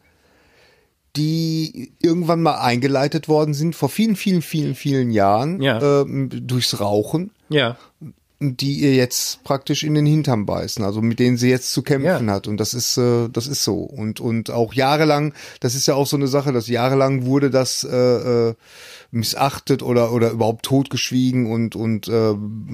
[1.15, 6.01] die irgendwann mal eingeleitet worden sind vor vielen vielen vielen vielen Jahren Ja.
[6.01, 7.77] ähm, durchs Rauchen Ja.
[8.43, 12.27] Die ihr jetzt praktisch in den Hintern beißen, also mit denen sie jetzt zu kämpfen
[12.27, 12.33] Ja.
[12.33, 12.47] hat.
[12.47, 13.75] Und das ist, äh, das ist so.
[13.77, 17.83] Und, und auch jahrelang, das ist ja auch so eine Sache, dass jahrelang wurde das
[17.83, 18.53] äh, äh,
[19.11, 22.33] missachtet oder, oder überhaupt totgeschwiegen und, und äh,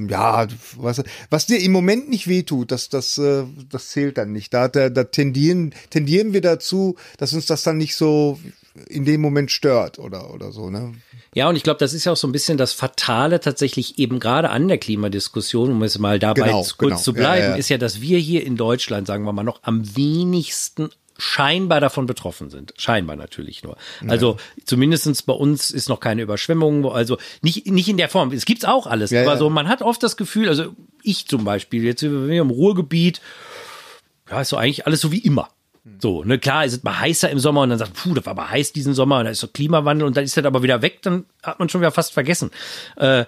[0.09, 4.53] ja, was, was dir im Moment nicht wehtut, das, das, äh, das zählt dann nicht.
[4.53, 8.39] Da, da, da tendieren, tendieren wir dazu, dass uns das dann nicht so
[8.87, 10.93] in dem Moment stört oder, oder so, ne?
[11.35, 14.19] Ja, und ich glaube, das ist ja auch so ein bisschen das Fatale tatsächlich eben
[14.19, 16.97] gerade an der Klimadiskussion, um es mal dabei Genau, kurz genau.
[16.97, 17.55] zu Ja, bleiben, ja.
[17.55, 20.89] ist ja, dass wir hier in Deutschland, sagen wir mal, noch am wenigsten
[21.21, 22.73] scheinbar davon betroffen sind.
[22.77, 23.75] Scheinbar natürlich nur.
[24.07, 28.31] Also zumindestens bei uns ist noch keine Überschwemmung, also nicht, nicht in der Form.
[28.31, 29.37] Es gibt's auch alles, Ja, aber ja.
[29.37, 33.19] so, man hat oft das Gefühl, also ich zum Beispiel, jetzt sind wir im Ruhrgebiet,
[34.29, 35.49] ja, ist so eigentlich alles so wie immer.
[35.99, 38.31] So, ne, klar, ist es mal heißer im Sommer und dann sagt, puh, das war
[38.31, 40.81] aber heiß diesen Sommer und da ist so Klimawandel und dann ist das aber wieder
[40.81, 42.51] weg, dann hat man schon wieder fast vergessen.
[42.97, 43.25] Äh,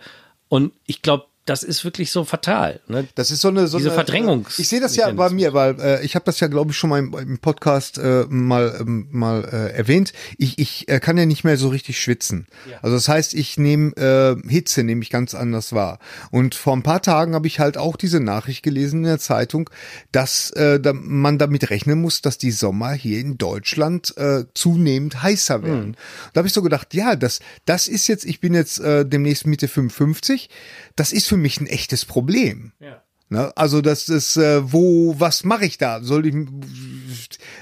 [0.49, 2.81] und ich glaube, das ist wirklich so fatal.
[2.87, 3.07] Ne?
[3.15, 5.79] Das ist so eine so Diese eine, Verdrängungs- Ich sehe das ja bei mir, weil
[5.79, 9.07] äh, ich habe das ja glaube ich schon mal im, im Podcast äh, mal ähm,
[9.11, 10.13] mal äh, erwähnt.
[10.37, 12.47] Ich ich äh, kann ja nicht mehr so richtig schwitzen.
[12.81, 15.97] Also das heißt, ich nehme äh, Hitze nehme ich ganz anders wahr.
[16.29, 19.69] Und vor ein paar Tagen habe ich halt auch diese Nachricht gelesen in der Zeitung,
[20.11, 25.23] dass äh, da, man damit rechnen muss, dass die Sommer hier in Deutschland äh, zunehmend
[25.23, 25.97] heißer werden.
[26.33, 29.47] Da habe ich so gedacht, ja, das das ist jetzt, ich bin jetzt äh, demnächst
[29.47, 30.49] Mitte 55,
[30.95, 32.73] das ist für mich ein echtes Problem.
[32.81, 33.01] Ja.
[33.29, 33.53] Ne?
[33.55, 36.01] Also das ist, äh, wo, was mache ich da?
[36.01, 36.35] Soll ich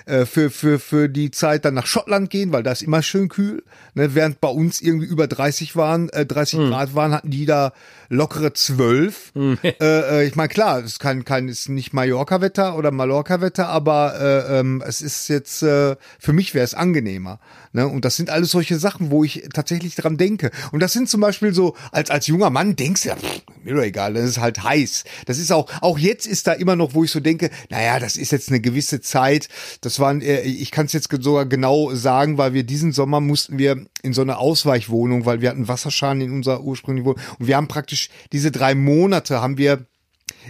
[0.07, 3.29] äh, für, für, für die Zeit dann nach Schottland gehen, weil da ist immer schön
[3.29, 3.63] kühl.
[3.93, 4.15] Ne?
[4.15, 7.73] Während bei uns irgendwie über 30 waren, äh, 30 Grad waren, hatten die da
[8.09, 9.33] lockere 12.
[9.35, 14.59] äh, äh, ich meine, klar, es kann kein, ist nicht Mallorca-Wetter oder Mallorca-Wetter, aber äh,
[14.59, 17.39] ähm, es ist jetzt, äh, für mich wäre es angenehmer.
[17.71, 17.87] Ne?
[17.87, 20.49] Und das sind alles solche Sachen, wo ich tatsächlich dran denke.
[20.71, 23.75] Und das sind zum Beispiel so, als, als junger Mann denkst du, ja, pff, mir
[23.75, 25.03] doch egal, das ist halt heiß.
[25.25, 28.17] Das ist auch, auch jetzt ist da immer noch, wo ich so denke, naja, das
[28.17, 29.49] ist jetzt eine gewisse Zeit.
[29.81, 33.59] Das waren, äh, ich kann es jetzt sogar genau sagen, weil wir diesen Sommer mussten
[33.59, 37.21] wir in so eine Ausweichwohnung, weil wir hatten Wasserschaden in unserer ursprünglichen Wohnung.
[37.37, 37.98] Und wir haben praktisch
[38.31, 39.85] diese drei Monate haben wir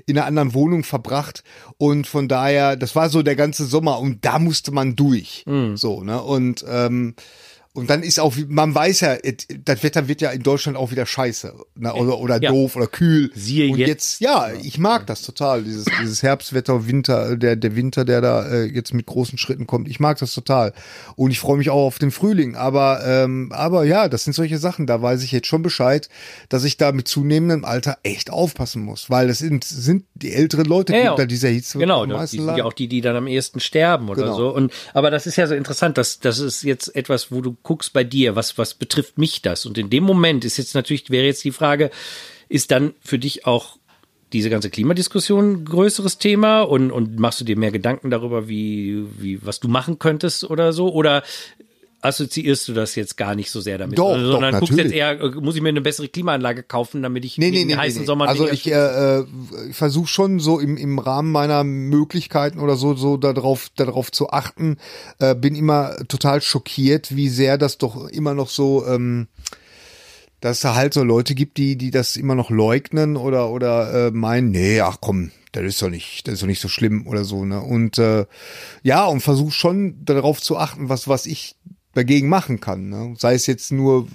[0.06, 1.44] in einer anderen Wohnung verbracht
[1.78, 5.44] und von daher, das war so der ganze Sommer und da musste man durch.
[5.48, 5.78] Mhm.
[5.78, 6.22] So, ne?
[6.22, 7.16] Und ähm,
[7.80, 9.18] und dann ist auch, man weiß ja,
[9.66, 11.54] das Wetter wird ja in Deutschland auch wieder scheiße.
[11.76, 11.94] Ne?
[11.94, 12.52] Oder, oder Ja.
[12.52, 13.32] doof oder kühl.
[13.34, 13.88] Siehe und jetzt.
[13.90, 18.48] jetzt, ja, ich mag das total, dieses, dieses Herbstwetter, Winter, der, der Winter, der da
[18.48, 19.88] äh, jetzt mit großen Schritten kommt.
[19.88, 20.74] Ich mag das total.
[21.16, 22.56] Und ich freue mich auch auf den Frühling.
[22.56, 26.10] Aber, ähm, aber ja, das sind solche Sachen, da weiß ich jetzt schon Bescheid,
[26.50, 29.10] dass ich da mit zunehmendem Alter echt aufpassen muss.
[29.10, 32.16] Weil das sind, sind die älteren Leute, die Ja, unter dieser Hitze Genau, am die
[32.16, 34.36] meisten sind ja auch die, die dann am ehesten sterben oder Genau.
[34.36, 34.50] so.
[34.54, 37.94] Und aber das ist ja so interessant, dass das ist jetzt etwas, wo du guckst
[37.94, 39.68] bei dir, was was betrifft mich das?
[39.68, 41.92] Und in dem Moment ist jetzt natürlich wäre jetzt die Frage,
[42.50, 43.78] ist dann für dich auch
[44.34, 49.06] diese ganze Klimadiskussion ein größeres Thema und und machst du dir mehr Gedanken darüber, wie
[49.20, 51.22] wie was du machen könntest oder so oder
[52.02, 54.94] assoziierst du das jetzt gar nicht so sehr damit, Doch, Also, doch, sondern guckst jetzt
[54.94, 57.74] eher, äh, muss ich mir eine bessere Klimaanlage kaufen, damit ich Nee, nee, in nee,
[57.74, 58.06] den heißen nee.
[58.06, 59.26] Sommer Also ich äh, äh,
[59.72, 64.78] versuche schon so im, im Rahmen meiner Möglichkeiten oder so so darauf darauf zu achten.
[65.20, 69.28] Äh, bin immer total schockiert, wie sehr das doch immer noch so ähm,
[70.42, 74.12] dass da halt so Leute gibt, die die das immer noch leugnen oder oder äh,
[74.12, 77.26] meinen, nee, ach komm, das ist doch nicht, das ist doch nicht so schlimm oder
[77.26, 77.60] so, ne?
[77.60, 78.26] Und äh,
[78.84, 81.56] ja, und versuche schon darauf zu achten, was was ich
[81.96, 82.90] dagegen machen kann.
[82.90, 83.16] Ne?
[83.18, 84.08] Sei es jetzt nur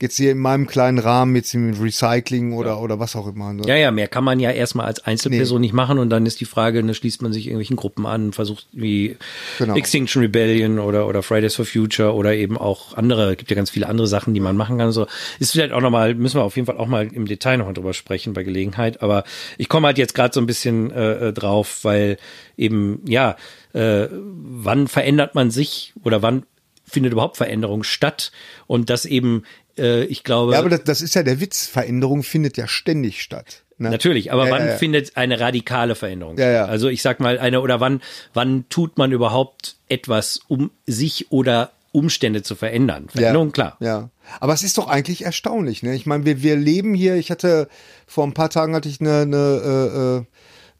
[0.00, 3.52] jetzt hier in meinem kleinen Rahmen, jetzt im Recycling oder, oder was auch immer.
[3.52, 3.62] Ne?
[3.66, 6.44] Ja, ja, mehr kann man ja erstmal als Einzelperson nicht machen und dann ist die
[6.46, 9.16] Frage, ne, schließt man sich irgendwelchen Gruppen an, versucht wie
[9.58, 9.76] Genau.
[9.76, 13.88] Extinction Rebellion oder, oder Fridays for Future oder eben auch andere, gibt ja ganz viele
[13.88, 14.90] andere Sachen, die man machen kann.
[14.90, 15.06] So
[15.38, 17.92] ist vielleicht auch nochmal, müssen wir auf jeden Fall auch mal im Detail noch drüber
[17.92, 19.02] sprechen bei Gelegenheit.
[19.02, 19.22] Aber
[19.58, 22.16] ich komme halt jetzt gerade so ein bisschen äh, drauf, weil
[22.56, 23.36] eben, ja,
[23.72, 26.44] äh, wann verändert man sich oder wann
[26.92, 28.32] findet überhaupt Veränderung statt?
[28.66, 29.44] Und das eben,
[29.78, 30.52] äh, ich glaube.
[30.52, 31.66] Ja, aber das, das ist ja der Witz.
[31.66, 33.62] Veränderung findet ja ständig statt.
[33.78, 33.90] Ne?
[33.90, 34.76] Natürlich, aber Ja, wann ja, ja.
[34.76, 36.54] findet eine radikale Veränderung Ja, statt?
[36.54, 36.64] ja.
[36.66, 38.00] Also ich sag mal eine oder wann
[38.34, 43.08] wann tut man überhaupt etwas, um sich oder Umstände zu verändern?
[43.08, 43.76] Veränderung, klar.
[43.80, 44.10] Ja.
[44.40, 45.94] Aber es ist doch eigentlich erstaunlich, ne?
[45.94, 47.68] Ich meine, wir, wir leben hier, ich hatte
[48.06, 50.24] vor ein paar Tagen hatte ich eine, eine, äh, äh,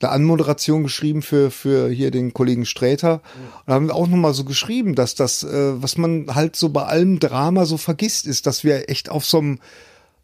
[0.02, 3.22] eine Anmoderation geschrieben für, für hier den Kollegen Sträter.
[3.66, 6.84] Und haben wir auch nochmal so geschrieben, dass das, äh, was man halt so bei
[6.84, 9.58] allem Drama so vergisst, ist, dass wir echt auf so einem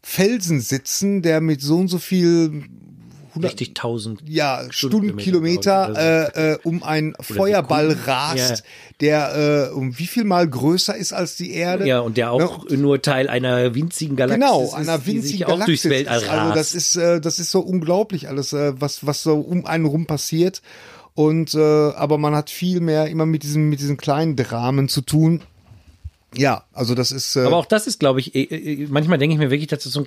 [0.01, 2.63] Felsen sitzen, der mit so und so viel
[3.35, 4.21] Richtig tausend.
[4.27, 8.09] ja, Stundenkilometer, Stundenkilometer äh, äh, um einen Feuerball Sekunden.
[8.09, 8.63] rast,
[9.01, 11.85] der äh, um wie viel mal größer ist als die Erde.
[11.87, 15.85] Ja, und der auch nur Teil einer winzigen Galaxis Genau, ist, einer winzigen auch durchs.
[15.85, 16.29] Weltall ist.
[16.29, 16.75] Also das rast.
[16.75, 20.61] ist, äh, das ist so unglaublich alles, äh, was, was so um einen rum passiert.
[21.15, 25.01] Und äh, aber man hat viel mehr immer mit diesen, mit diesen kleinen Dramen zu
[25.01, 25.41] tun.
[26.35, 27.35] Ja, also das ist.
[27.35, 29.83] Äh, Aber auch das ist, glaube ich, eh, eh, manchmal denke ich mir wirklich, dass
[29.83, 30.05] das so,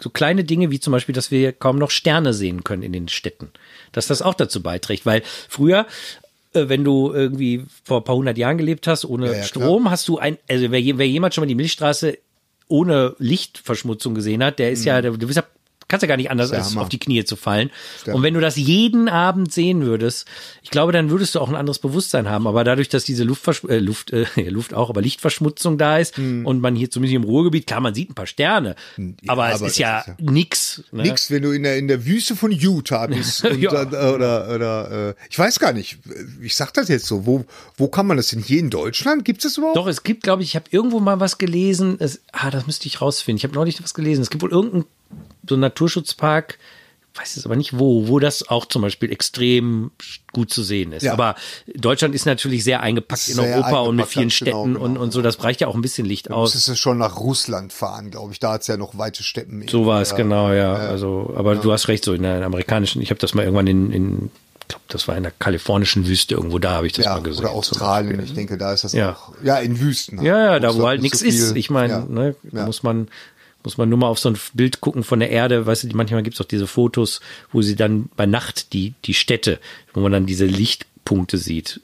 [0.00, 3.08] so kleine Dinge wie zum Beispiel, dass wir kaum noch Sterne sehen können in den
[3.08, 3.50] Städten,
[3.92, 5.86] dass das auch dazu beiträgt, weil früher
[6.52, 9.90] äh, wenn du irgendwie vor ein paar hundert Jahren gelebt hast, ohne Ja, ja, Strom,
[9.90, 12.18] hast du ein, also wer, wer jemand schon mal die Milchstraße
[12.68, 15.44] ohne Lichtverschmutzung gesehen hat, der ist ja, der, du bist ja,
[15.90, 16.76] kannst ja gar nicht anders, der als Mhm.
[16.76, 16.82] Hammer.
[16.84, 17.70] auf die Knie zu fallen.
[18.06, 20.26] Und wenn du das jeden Abend sehen würdest,
[20.62, 22.46] ich glaube, dann würdest du auch ein anderes Bewusstsein haben.
[22.46, 26.60] Aber dadurch, dass diese Luftversch äh, Luft, äh, Luft auch, aber Lichtverschmutzung da ist und
[26.60, 28.76] man hier zumindest im Ruhrgebiet, klar, man sieht ein paar Sterne,
[29.26, 30.82] aber es aber ist das ja, ist ja- nix.
[30.92, 31.02] Ne?
[31.02, 33.44] Nix, wenn du in der, in der Wüste von Utah bist.
[33.50, 33.70] Und Ja.
[33.84, 35.98] dann, äh, oder, oder, äh, ich weiß gar nicht,
[36.40, 37.44] ich sag das jetzt so, wo,
[37.76, 38.40] wo kann man das denn?
[38.42, 39.24] Hier in Deutschland?
[39.24, 39.76] Gibt es das überhaupt?
[39.76, 41.96] Doch, es gibt, glaube ich, ich habe irgendwo mal was gelesen.
[41.98, 43.38] Es, ah, das müsste ich rausfinden.
[43.38, 44.22] Ich habe neulich was gelesen.
[44.22, 44.84] Es gibt wohl irgendeinen
[45.48, 46.58] so einen Naturschutzpark,
[47.16, 49.90] weiß es aber nicht wo, wo das auch zum Beispiel extrem
[50.32, 51.02] gut zu sehen ist.
[51.02, 51.12] Ja.
[51.12, 51.34] Aber
[51.74, 54.80] Deutschland ist natürlich sehr eingepackt in Sehr Europa und mit eingepackt, vielen ganz Städten genau,
[54.84, 55.02] und, genau.
[55.04, 55.20] und so.
[55.22, 56.54] Das reicht ja auch ein bisschen Licht aus.
[56.54, 58.38] Müsstest du schon nach Russland fahren, glaube ich.
[58.38, 59.66] Da hat's ja noch weite Steppen.
[59.68, 60.72] So war es, genau, ja.
[60.74, 63.90] Also, aber du hast recht, so in der amerikanischen, ich habe das mal irgendwann in,
[63.90, 64.30] in
[64.62, 67.22] ich glaube, das war in der kalifornischen Wüste irgendwo, da habe ich das Ja, mal
[67.24, 67.44] gesehen.
[67.44, 69.14] oder Australien, ich denke, da ist das Ja.
[69.14, 69.32] auch.
[69.42, 70.18] Ja, in Wüsten.
[70.18, 70.28] halt.
[70.28, 71.56] Ja, ja, da wo halt nicht nichts so ist.
[71.56, 72.06] Ich meine, ja.
[72.08, 72.66] ne, Ja.
[72.66, 73.08] muss man
[73.62, 76.22] muss man nur mal auf so ein Bild gucken von der Erde, weißt du, manchmal
[76.22, 77.20] gibt's auch diese Fotos,
[77.52, 79.60] wo sie dann bei Nacht die die Städte,
[79.92, 81.80] wo man dann diese Lichtpunkte sieht.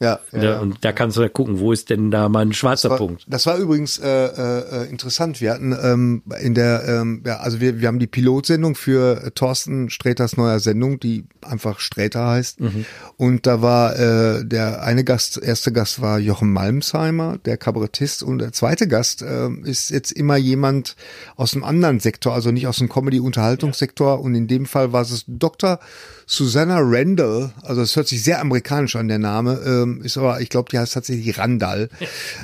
[0.00, 0.60] Ja, ja, ja.
[0.60, 3.24] Und da kannst du ja gucken, wo ist denn da mal ein schwarzer war, Punkt.
[3.28, 5.40] Das war übrigens äh, äh, interessant.
[5.40, 9.90] Wir hatten ähm, in der, ähm, ja, also wir, wir haben die Pilotsendung für Thorsten
[9.90, 12.60] Sträters neuer Sendung, die einfach Sträter heißt.
[12.60, 12.84] Mhm.
[13.16, 18.40] Und da war äh, der eine Gast, erste Gast war Jochen Malmsheimer, der Kabarettist, und
[18.40, 20.96] der zweite Gast äh, ist jetzt immer jemand
[21.36, 24.20] aus einem anderen Sektor, also nicht aus dem Comedy-Unterhaltungssektor.
[24.20, 25.78] Und in dem Fall war es Dr.
[26.26, 30.48] Susanna Randall, also es hört sich sehr amerikanisch an, der Name, ähm, ist aber, ich
[30.48, 31.88] glaube, die heißt tatsächlich Randall.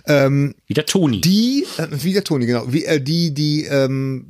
[0.07, 1.21] Ähm, Wieder Toni.
[1.21, 4.27] die, äh, wie der Toni, genau, wie, äh, die, die, ähm,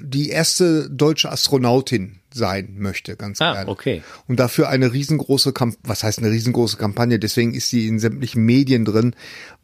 [0.00, 3.70] die erste deutsche Astronautin sein möchte, ganz Ah, gerne.
[3.70, 4.02] okay.
[4.28, 8.44] Und dafür eine riesengroße Kampagne, was heißt eine riesengroße Kampagne, deswegen ist sie in sämtlichen
[8.44, 9.14] Medien drin,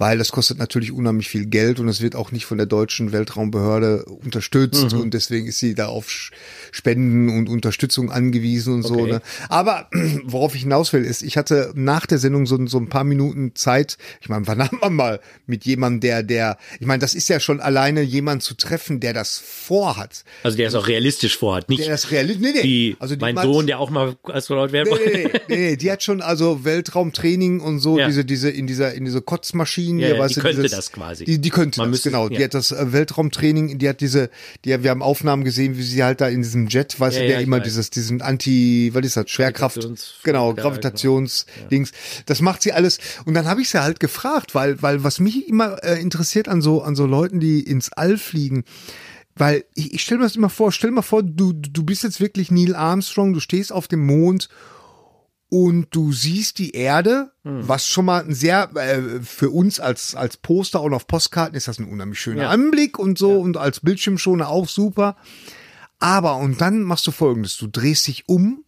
[0.02, 3.12] weil das kostet natürlich unheimlich viel Geld und es wird auch nicht von der deutschen
[3.12, 5.00] Weltraumbehörde unterstützt Mhm.
[5.00, 6.08] und deswegen ist sie da auf
[6.72, 8.94] Spenden und Unterstützung angewiesen und so.
[8.94, 9.12] Okay.
[9.12, 9.22] Ne?
[9.48, 9.88] Aber
[10.24, 13.52] worauf ich hinaus will, ist, ich hatte nach der Sendung so, so ein paar Minuten
[13.54, 17.28] Zeit, ich meine, wann hat man mal mit jemandem, der, der, ich meine, das ist
[17.28, 20.24] ja schon alleine jemand zu treffen, der das vorhat.
[20.42, 22.62] Also der es auch realistisch vorhat, nicht Der das realistisch, nee, nee.
[22.64, 25.04] wie also die mein meint- Sohn, der auch mal Astronaut werden wollte.
[25.08, 28.06] nee, nee, nee, nee, die hat schon also Weltraumtraining und so, Ja.
[28.08, 29.22] diese, diese, in dieser, in diese
[29.98, 31.24] Kotzmaschinen, Ja, ja, die könnte dieses, das quasi.
[31.24, 32.28] Die, die könnte Man das, müsste- genau.
[32.28, 32.38] ja.
[32.38, 34.30] Die hat das äh, Weltraumtraining, die hat diese,
[34.64, 37.28] die, wir haben Aufnahmen gesehen, wie sie halt da in diesem Jet, weißt Ja, du,
[37.28, 37.64] der immer weiß.
[37.64, 39.88] dieses, diesen Anti, was ist das, Schwerkraft,
[40.22, 41.92] genau, ja, Gravitationsdings.
[42.26, 42.98] Das macht sie alles.
[43.24, 46.62] Und dann habe ich sie halt gefragt, weil, weil was mich immer äh, interessiert an
[46.62, 48.64] so, an so Leuten, die ins All fliegen,
[49.34, 52.20] weil ich, ich stelle mir das immer vor, stell mal vor, du, du bist jetzt
[52.20, 54.48] wirklich Neil Armstrong, du stehst auf dem Mond
[55.54, 57.68] und du siehst die Erde, Hm.
[57.68, 61.68] was schon mal ein sehr, äh, für uns als, als Poster und auf Postkarten ist
[61.68, 62.48] das ein unheimlich schöner Ja.
[62.48, 65.16] Anblick und so und als Bildschirmschoner auch super.
[65.98, 68.64] Aber und dann machst du folgendes, du drehst dich um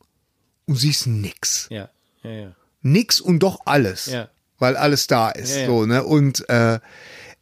[0.67, 1.69] und siehst nix.
[1.71, 1.89] Ja,
[2.23, 2.53] ja, ja.
[2.83, 4.05] Nix und doch alles.
[4.07, 4.29] Ja.
[4.59, 5.55] Weil alles da ist.
[5.55, 5.67] Ja, ja.
[5.67, 6.05] So, ne?
[6.05, 6.81] Und äh,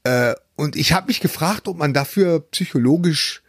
[0.05, 3.42] Äh, und ich habe mich gefragt, ob man dafür psychologisch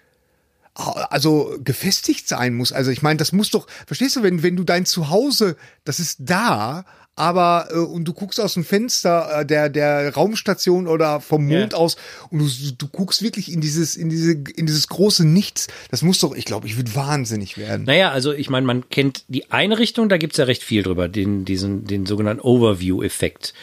[0.76, 2.72] also gefestigt sein muss.
[2.72, 6.18] Also ich meine, das muss doch, verstehst du, wenn, wenn du dein Zuhause, das ist
[6.22, 11.46] da, aber äh, und du guckst aus dem Fenster äh, der der Raumstation oder vom
[11.46, 11.78] Mond ja.
[11.78, 11.96] aus
[12.32, 15.68] und du, du guckst wirklich in dieses in diese in dieses große Nichts.
[15.92, 17.86] Das muss doch, ich glaube, ich würde wahnsinnig werden.
[17.86, 21.08] Naja, also ich meine, man kennt die eine Richtung, da gibt's ja recht viel drüber,
[21.08, 23.54] den diesen den sogenannten Overview-Effekt.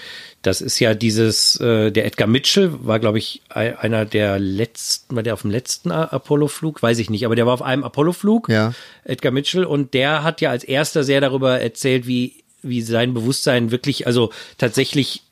[0.43, 5.23] Das ist ja dieses, äh, der Edgar Mitchell war, glaube ich, einer der letzten, war
[5.23, 6.83] der auf dem letzten Apollo-Flug?
[6.83, 8.73] Weiß ich nicht, aber der war auf einem Apollo-Flug, ja.
[9.05, 13.71] Edgar Mitchell, und der hat ja als erster sehr darüber erzählt, wie wie sein Bewusstsein
[13.71, 15.23] wirklich, also tatsächlich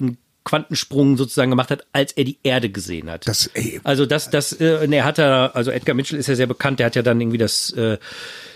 [0.00, 3.26] einen Quantensprung sozusagen gemacht hat, als er die Erde gesehen hat.
[3.26, 3.80] Das, ey.
[3.84, 6.86] Also das, das, äh, er hat da, also Edgar Mitchell ist ja sehr bekannt, der
[6.86, 7.98] hat ja dann irgendwie das, äh,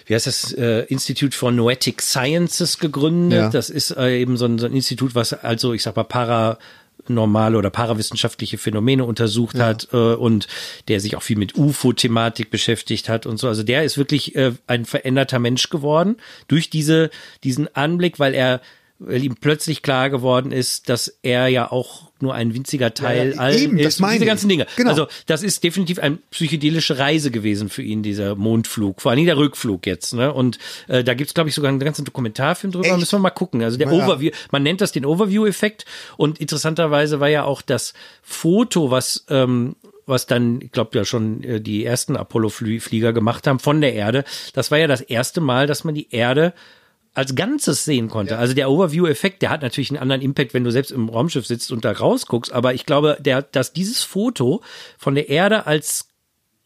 [0.07, 3.39] wie heißt das, äh, Institute for Noetic Sciences gegründet.
[3.39, 3.51] Ja.
[3.51, 6.59] Das ist äh, eben so ein, so ein Institut, was also, ich sag mal, para
[7.09, 9.67] normale oder parawissenschaftliche Phänomene untersucht ja.
[9.67, 10.47] hat äh, und
[10.89, 13.49] der sich auch viel mit UFO-Thematik beschäftigt hat und so.
[13.49, 16.17] Also der ist wirklich äh, ein veränderter Mensch geworden
[16.49, 17.11] durch diese,
[17.43, 18.61] diesen Anblick, weil er
[19.07, 23.41] weil ihm plötzlich klar geworden ist, dass er ja auch nur ein winziger Teil ja,
[23.41, 24.01] all eben, ist.
[24.01, 24.67] Das diese ganzen Dinge.
[24.77, 24.91] Genau.
[24.91, 29.37] Also das ist definitiv eine psychedelische Reise gewesen für ihn, dieser Mondflug, vor allem der
[29.37, 30.15] Rückflug jetzt.
[30.15, 30.33] Ne?
[30.33, 32.87] Und äh, da gibt's glaube ich, sogar einen ganzen Dokumentarfilm drüber.
[32.87, 32.99] Echt?
[32.99, 33.63] Müssen wir mal gucken.
[33.63, 33.93] Also der ja.
[33.93, 35.85] Overview, man nennt das den Overview-Effekt.
[36.17, 41.43] Und interessanterweise war ja auch das Foto, was ähm, was dann, ich glaube ja schon
[41.45, 44.25] äh, die ersten Apollo-Flieger gemacht haben von der Erde.
[44.53, 46.55] Das war ja das erste Mal, dass man die Erde
[47.15, 48.35] als Ganzes sehen konnte.
[48.35, 48.41] Ja.
[48.41, 51.71] Also der Overview-Effekt, der hat natürlich einen anderen Impact, wenn du selbst im Raumschiff sitzt
[51.71, 52.53] und da rausguckst.
[52.53, 54.63] Aber ich glaube, der, dass dieses Foto
[54.99, 56.09] von der Erde als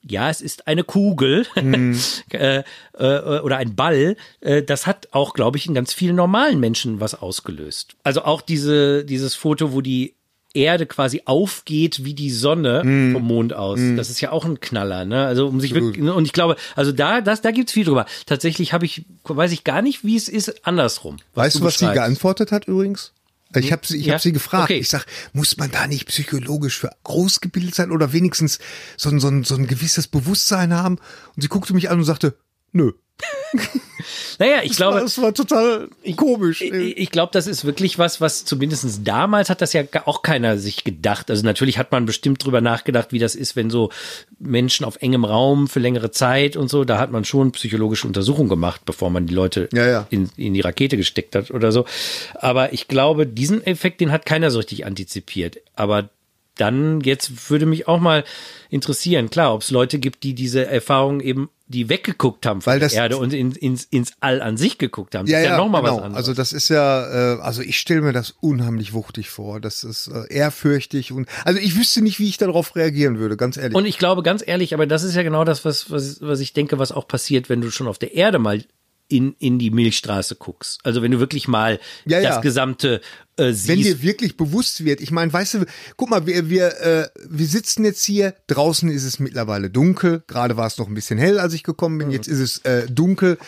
[0.09, 1.99] ja, es ist eine Kugel mhm.
[2.31, 2.63] äh,
[2.97, 4.17] äh, oder ein Ball.
[4.41, 7.97] Äh, das hat auch, glaube ich, in ganz vielen normalen Menschen was ausgelöst.
[8.05, 10.15] Also auch diese, dieses Foto, wo die
[10.57, 13.13] Erde quasi aufgeht wie die Sonne mm.
[13.13, 13.79] vom Mond aus.
[13.79, 13.97] Mm.
[13.97, 15.27] Das ist ja auch ein Knaller, ne?
[15.27, 16.15] Also um sich wirklich, ne?
[16.15, 18.07] und ich glaube, also da, das, da gibt's viel drüber.
[18.27, 21.19] Tatsächlich habe ich, weiß ich gar nicht, wie es ist andersrum.
[21.35, 23.13] Weißt du, was sie geantwortet hat übrigens?
[23.55, 24.15] Ich habe sie, ich ja?
[24.15, 24.65] hab sie gefragt.
[24.65, 24.79] Okay.
[24.79, 28.59] Ich sag, muss man da nicht psychologisch für ausgebildet sein oder wenigstens
[28.97, 30.99] so ein, so ein, so ein gewisses Bewusstsein haben?
[31.35, 32.37] Und sie guckte mich an und sagte,
[32.73, 32.93] nö.
[34.39, 34.97] naja, ich das glaube.
[34.97, 36.61] War, das war total komisch.
[36.61, 40.59] Ich, ich glaube, das ist wirklich was, was zumindest damals hat das ja auch keiner
[40.59, 41.31] sich gedacht.
[41.31, 43.91] Also natürlich hat man bestimmt drüber nachgedacht, wie das ist, wenn so
[44.39, 48.49] Menschen auf engem Raum für längere Zeit und so, da hat man schon psychologische Untersuchungen
[48.49, 50.07] gemacht, bevor man die Leute ja, ja.
[50.11, 51.87] In, in die Rakete gesteckt hat oder so.
[52.35, 55.59] Aber ich glaube, diesen Effekt, den hat keiner so richtig antizipiert.
[55.75, 56.11] Aber
[56.57, 58.25] dann jetzt würde mich auch mal
[58.71, 62.81] interessieren, klar, ob es Leute gibt, die diese Erfahrung eben, die weggeguckt haben von Weil
[62.81, 65.27] das, der Erde und in, ins, ins All an sich geguckt haben.
[65.27, 65.97] Das ja, ist ja, ja nochmal genau.
[65.97, 66.17] was anderes.
[66.17, 69.61] Also das ist ja, äh, also ich stelle mir das unheimlich wuchtig vor.
[69.61, 73.57] Das ist äh, ehrfürchtig und also ich wüsste nicht, wie ich darauf reagieren würde, ganz
[73.57, 73.75] ehrlich.
[73.75, 76.53] Und ich glaube, ganz ehrlich, aber das ist ja genau das, was, was, was ich
[76.53, 78.63] denke, was auch passiert, wenn du schon auf der Erde mal
[79.09, 80.81] in, in die Milchstraße guckst.
[80.85, 82.41] Also wenn du wirklich mal ja, das ja.
[82.41, 83.01] gesamte
[83.37, 83.53] äh.
[83.67, 87.47] Wenn dir wirklich bewusst wird, ich meine, weißt du, guck mal, wir, wir, äh, wir
[87.47, 91.39] sitzen jetzt hier, draußen ist es mittlerweile dunkel, gerade war es noch ein bisschen hell,
[91.39, 92.15] als ich gekommen bin, mhm.
[92.15, 93.39] jetzt ist es äh, dunkel.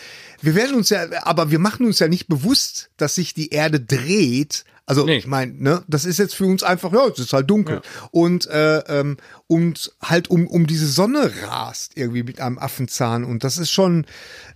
[0.41, 3.79] Wir werden uns ja, aber wir machen uns ja nicht bewusst, dass sich die Erde
[3.79, 4.63] dreht.
[4.85, 5.17] Also nee.
[5.17, 7.75] ich meine, ne, das ist jetzt für uns einfach, ja, es ist halt dunkel.
[7.75, 8.09] Ja.
[8.09, 13.43] Und äh, ähm, und halt um um diese Sonne rast irgendwie mit einem Affenzahn und
[13.43, 14.05] das ist schon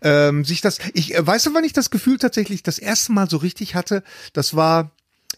[0.02, 0.80] ähm, sich das.
[0.94, 4.04] Ich äh, weißt du, wann ich das Gefühl tatsächlich das erste Mal so richtig hatte?
[4.34, 4.92] Das war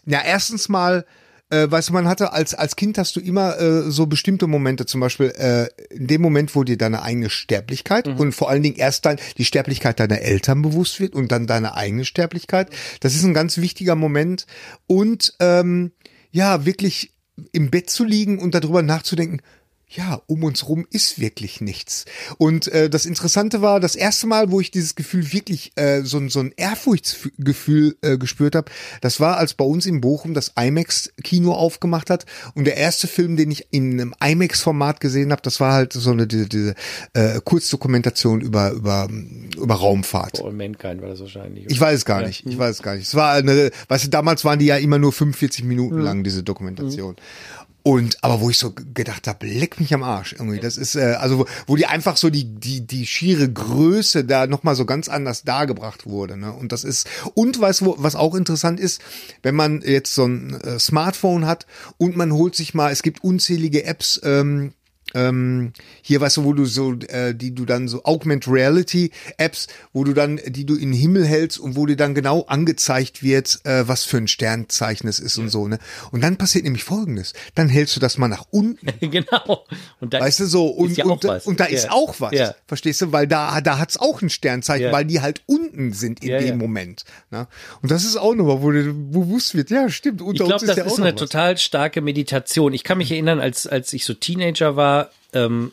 [0.06, 1.04] ja erstens mal
[1.48, 4.84] äh, weißt du, man hatte als, als Kind hast du immer äh, so bestimmte Momente,
[4.86, 8.16] zum Beispiel äh, in dem Moment, wo dir deine eigene Sterblichkeit mhm.
[8.16, 11.74] und vor allen Dingen erst dann die Sterblichkeit deiner Eltern bewusst wird und dann deine
[11.76, 12.70] eigene Sterblichkeit.
[13.00, 14.46] Das ist ein ganz wichtiger Moment.
[14.88, 15.92] Und ähm,
[16.32, 17.12] ja, wirklich
[17.52, 19.40] im Bett zu liegen und darüber nachzudenken,
[19.88, 22.06] ja, um uns rum ist wirklich nichts.
[22.38, 26.28] Und äh, das Interessante war, das erste Mal, wo ich dieses Gefühl wirklich, äh, so,
[26.28, 28.70] so ein Ehrfurchtsgefühl äh, gespürt habe,
[29.00, 32.26] das war, als bei uns in Bochum das IMAX-Kino aufgemacht hat.
[32.54, 36.10] Und der erste Film, den ich in einem IMAX-Format gesehen habe, das war halt so
[36.10, 36.74] eine diese, diese
[37.12, 39.08] äh, Kurzdokumentation über, über,
[39.56, 40.38] über Raumfahrt.
[40.38, 41.66] For Mankind war das wahrscheinlich.
[41.68, 42.26] Ich weiß es gar ja.
[42.26, 42.44] nicht.
[42.44, 43.06] Ich weiß es gar nicht.
[43.06, 46.02] Es war eine, weißt du, damals waren die ja immer nur 45 Minuten mhm.
[46.02, 47.12] lang, diese Dokumentation.
[47.12, 47.56] Mhm.
[47.86, 50.58] Und aber wo ich so gedacht habe, leck mich am Arsch irgendwie.
[50.58, 54.48] Das ist äh, also wo, wo die einfach so die die die schiere Größe da
[54.48, 56.36] noch mal so ganz anders dargebracht wurde.
[56.36, 56.52] Ne?
[56.52, 59.00] Und das ist und weißt du, was auch interessant ist,
[59.44, 63.22] wenn man jetzt so ein äh, Smartphone hat und man holt sich mal, es gibt
[63.22, 64.20] unzählige Apps.
[64.24, 64.72] Ähm,
[65.14, 69.68] ähm, hier weißt du, wo du so, äh, die du dann so Augmented Reality Apps,
[69.92, 73.22] wo du dann, die du in den Himmel hältst und wo dir dann genau angezeigt
[73.22, 75.44] wird, äh, was für ein Sternzeichen es ist ja.
[75.44, 75.78] und so, ne?
[76.10, 77.34] Und dann passiert nämlich Folgendes.
[77.54, 78.86] Dann hältst du das mal nach unten.
[79.00, 79.64] genau.
[80.00, 81.70] Und da weißt du so, und, ist ja und, und, da ja.
[81.70, 82.32] ist auch was.
[82.32, 82.54] Ja.
[82.66, 83.12] Verstehst du?
[83.12, 87.04] Weil da, da hat's auch ein Sternzeichen, weil die halt unten sind in dem Moment.
[87.30, 87.46] Ne?
[87.80, 90.62] Und das ist auch nochmal, wo dir bewusst wird, ja, stimmt, unter ich glaub, uns
[90.62, 92.72] ist das ja auch ist eine total starke Meditation.
[92.74, 95.05] Ich kann mich erinnern, als, als ich so Teenager war,
[95.36, 95.72] ähm,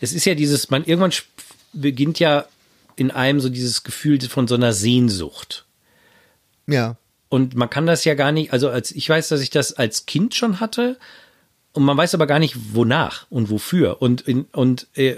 [0.00, 1.12] es ist ja dieses, man irgendwann
[1.72, 2.46] beginnt ja
[2.96, 5.66] in einem so dieses Gefühl von so einer Sehnsucht.
[6.66, 6.96] Ja.
[7.28, 10.06] Und man kann das ja gar nicht, also als ich weiß, dass ich das als
[10.06, 10.98] Kind schon hatte
[11.72, 15.16] und man weiß aber gar nicht wonach und wofür und in, und äh,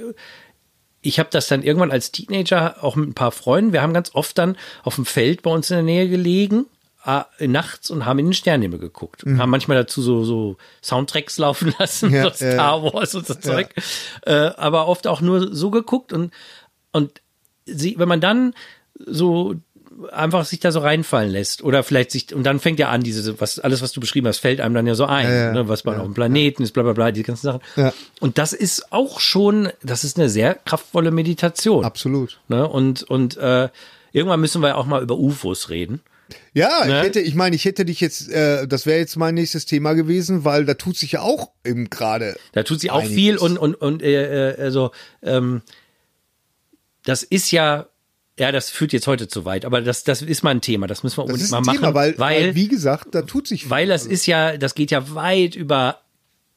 [1.02, 4.14] ich habe das dann irgendwann als Teenager auch mit ein paar Freunden, wir haben ganz
[4.14, 6.66] oft dann auf dem Feld bei uns in der Nähe gelegen
[7.38, 9.24] nachts und haben in den Sternenhimmel geguckt.
[9.24, 9.38] Mhm.
[9.38, 13.34] Haben manchmal dazu so, so Soundtracks laufen lassen, ja, so Star ja, Wars und so
[13.34, 13.68] Zeug.
[14.26, 14.48] Ja.
[14.48, 16.32] Äh, aber oft auch nur so geguckt und,
[16.92, 17.20] und
[17.64, 18.54] sie, wenn man dann
[19.04, 19.54] so
[20.12, 23.40] einfach sich da so reinfallen lässt oder vielleicht sich und dann fängt ja an diese
[23.40, 25.68] was alles was du beschrieben hast fällt einem dann ja so ein ja, ja, ne,
[25.68, 28.52] was man ja, auf dem Planeten ist bla bla bla die ganzen Sachen und das
[28.52, 32.68] ist auch schon das ist eine sehr kraftvolle Meditation absolut ne?
[32.68, 33.70] und und äh,
[34.12, 36.02] irgendwann müssen wir auch mal über UFOs reden
[36.54, 36.98] ja, ne?
[36.98, 39.94] ich hätte, ich meine, ich hätte dich jetzt, äh, das wäre jetzt mein nächstes Thema
[39.94, 42.36] gewesen, weil da tut sich ja auch eben gerade.
[42.52, 43.14] Da tut sich auch einiges.
[43.14, 44.90] viel und und und äh, äh, also
[45.22, 45.62] ähm,
[47.04, 47.86] das ist ja
[48.38, 51.02] ja, das führt jetzt heute zu weit, aber das, das ist mal ein Thema, das
[51.02, 51.78] müssen wir unbedingt mal machen.
[51.78, 53.70] Thema, weil, weil, weil, wie gesagt, da tut sich viel.
[53.70, 56.02] Weil das ist ja, das geht ja weit über,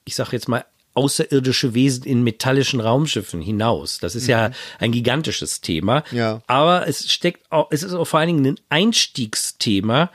[0.04, 0.66] ich sag jetzt mal,
[1.00, 4.00] außerirdische Wesen in metallischen Raumschiffen hinaus.
[4.00, 4.32] Das ist mhm.
[4.32, 6.04] ja ein gigantisches Thema.
[6.12, 6.42] Ja.
[6.48, 10.12] Aber es steckt auch, es ist auch vor allen Dingen ein Einstiegsthema,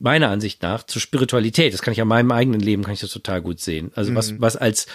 [0.00, 1.74] meiner Ansicht nach, zur Spiritualität.
[1.74, 3.92] Das kann ich an meinem eigenen Leben, kann ich das total gut sehen.
[3.94, 4.16] Also mhm.
[4.16, 4.86] was, was als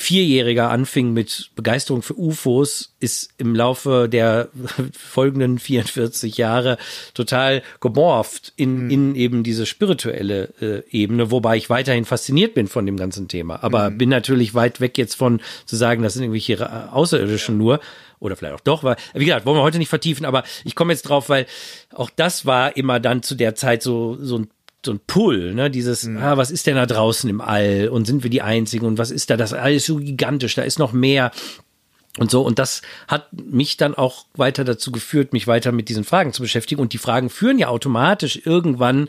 [0.00, 4.48] Vierjähriger anfing mit Begeisterung für UFOs, ist im Laufe der
[4.96, 6.78] folgenden 44 Jahre
[7.14, 8.90] total gemorpht in, mhm.
[8.90, 13.64] in eben diese spirituelle äh, Ebene, wobei ich weiterhin fasziniert bin von dem ganzen Thema.
[13.64, 13.98] Aber mhm.
[13.98, 17.58] bin natürlich weit weg jetzt von zu sagen, das sind irgendwelche Außerirdischen ja.
[17.58, 17.80] nur
[18.20, 20.92] oder vielleicht auch doch, weil, wie gesagt, wollen wir heute nicht vertiefen, aber ich komme
[20.92, 21.46] jetzt drauf, weil
[21.92, 24.48] auch das war immer dann zu der Zeit so, so ein
[24.84, 25.70] so ein Pull, ne?
[25.70, 26.18] Dieses, mhm.
[26.18, 29.10] ah, was ist denn da draußen im All und sind wir die Einzigen und was
[29.10, 29.36] ist da?
[29.36, 31.32] Das alles so gigantisch, da ist noch mehr
[32.18, 32.42] und so.
[32.42, 36.42] Und das hat mich dann auch weiter dazu geführt, mich weiter mit diesen Fragen zu
[36.42, 36.80] beschäftigen.
[36.80, 39.08] Und die Fragen führen ja automatisch irgendwann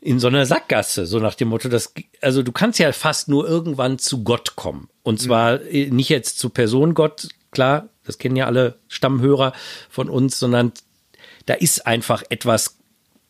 [0.00, 3.48] in so einer Sackgasse, so nach dem Motto, dass, also du kannst ja fast nur
[3.48, 4.90] irgendwann zu Gott kommen.
[5.02, 5.96] Und zwar mhm.
[5.96, 9.54] nicht jetzt zu Person Gott, klar, das kennen ja alle Stammhörer
[9.88, 10.72] von uns, sondern
[11.46, 12.76] da ist einfach etwas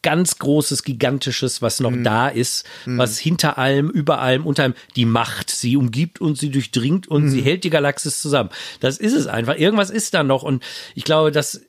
[0.04, 2.04] ganz Großes, Gigantisches, was noch mhm.
[2.04, 2.98] da ist, mhm.
[2.98, 5.50] was hinter allem, über allem, unter allem die Macht.
[5.50, 7.28] Sie umgibt und sie durchdringt und mhm.
[7.30, 8.50] sie hält die Galaxis zusammen.
[8.78, 9.56] Das ist es einfach.
[9.56, 10.62] Irgendwas ist da noch und
[10.94, 11.62] ich glaube, dass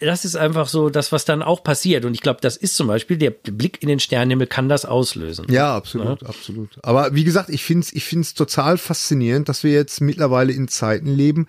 [0.00, 2.04] das ist einfach so das, was dann auch passiert.
[2.04, 5.46] Und ich glaube, das ist zum Beispiel, der Blick in den Sternenhimmel kann das auslösen.
[5.48, 6.28] Ja, absolut, ja?
[6.28, 6.78] absolut.
[6.82, 10.68] Aber wie gesagt, ich finde es ich find's total faszinierend, dass wir jetzt mittlerweile in
[10.68, 11.46] Zeiten leben,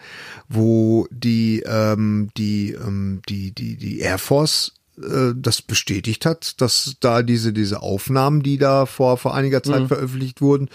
[0.47, 6.95] wo die, ähm, die, ähm, die, die, die Air Force äh, das bestätigt hat, dass
[7.00, 9.88] da diese, diese Aufnahmen, die da vor, vor einiger Zeit mhm.
[9.88, 10.70] veröffentlicht wurden,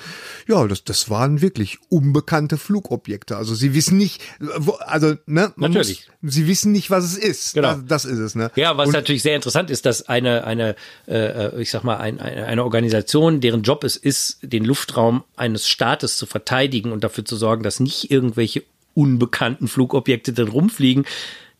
[0.46, 3.36] ja, das, das waren wirklich unbekannte Flugobjekte.
[3.36, 6.08] Also sie wissen nicht, wo, also, ne, natürlich.
[6.20, 7.54] Muss, sie wissen nicht, was es ist.
[7.54, 7.74] Genau.
[7.74, 8.50] Das, das ist es, ne?
[8.54, 10.76] Ja, was Und, natürlich sehr interessant ist, dass eine, eine,
[11.08, 15.68] äh, ich sag mal, ein, eine, eine Organisation, deren Job es ist, den Luftraum eines
[15.68, 18.62] Staates zu verteidigen und dafür zu sorgen, dass nicht irgendwelche
[18.94, 21.06] unbekannten Flugobjekte drin rumfliegen,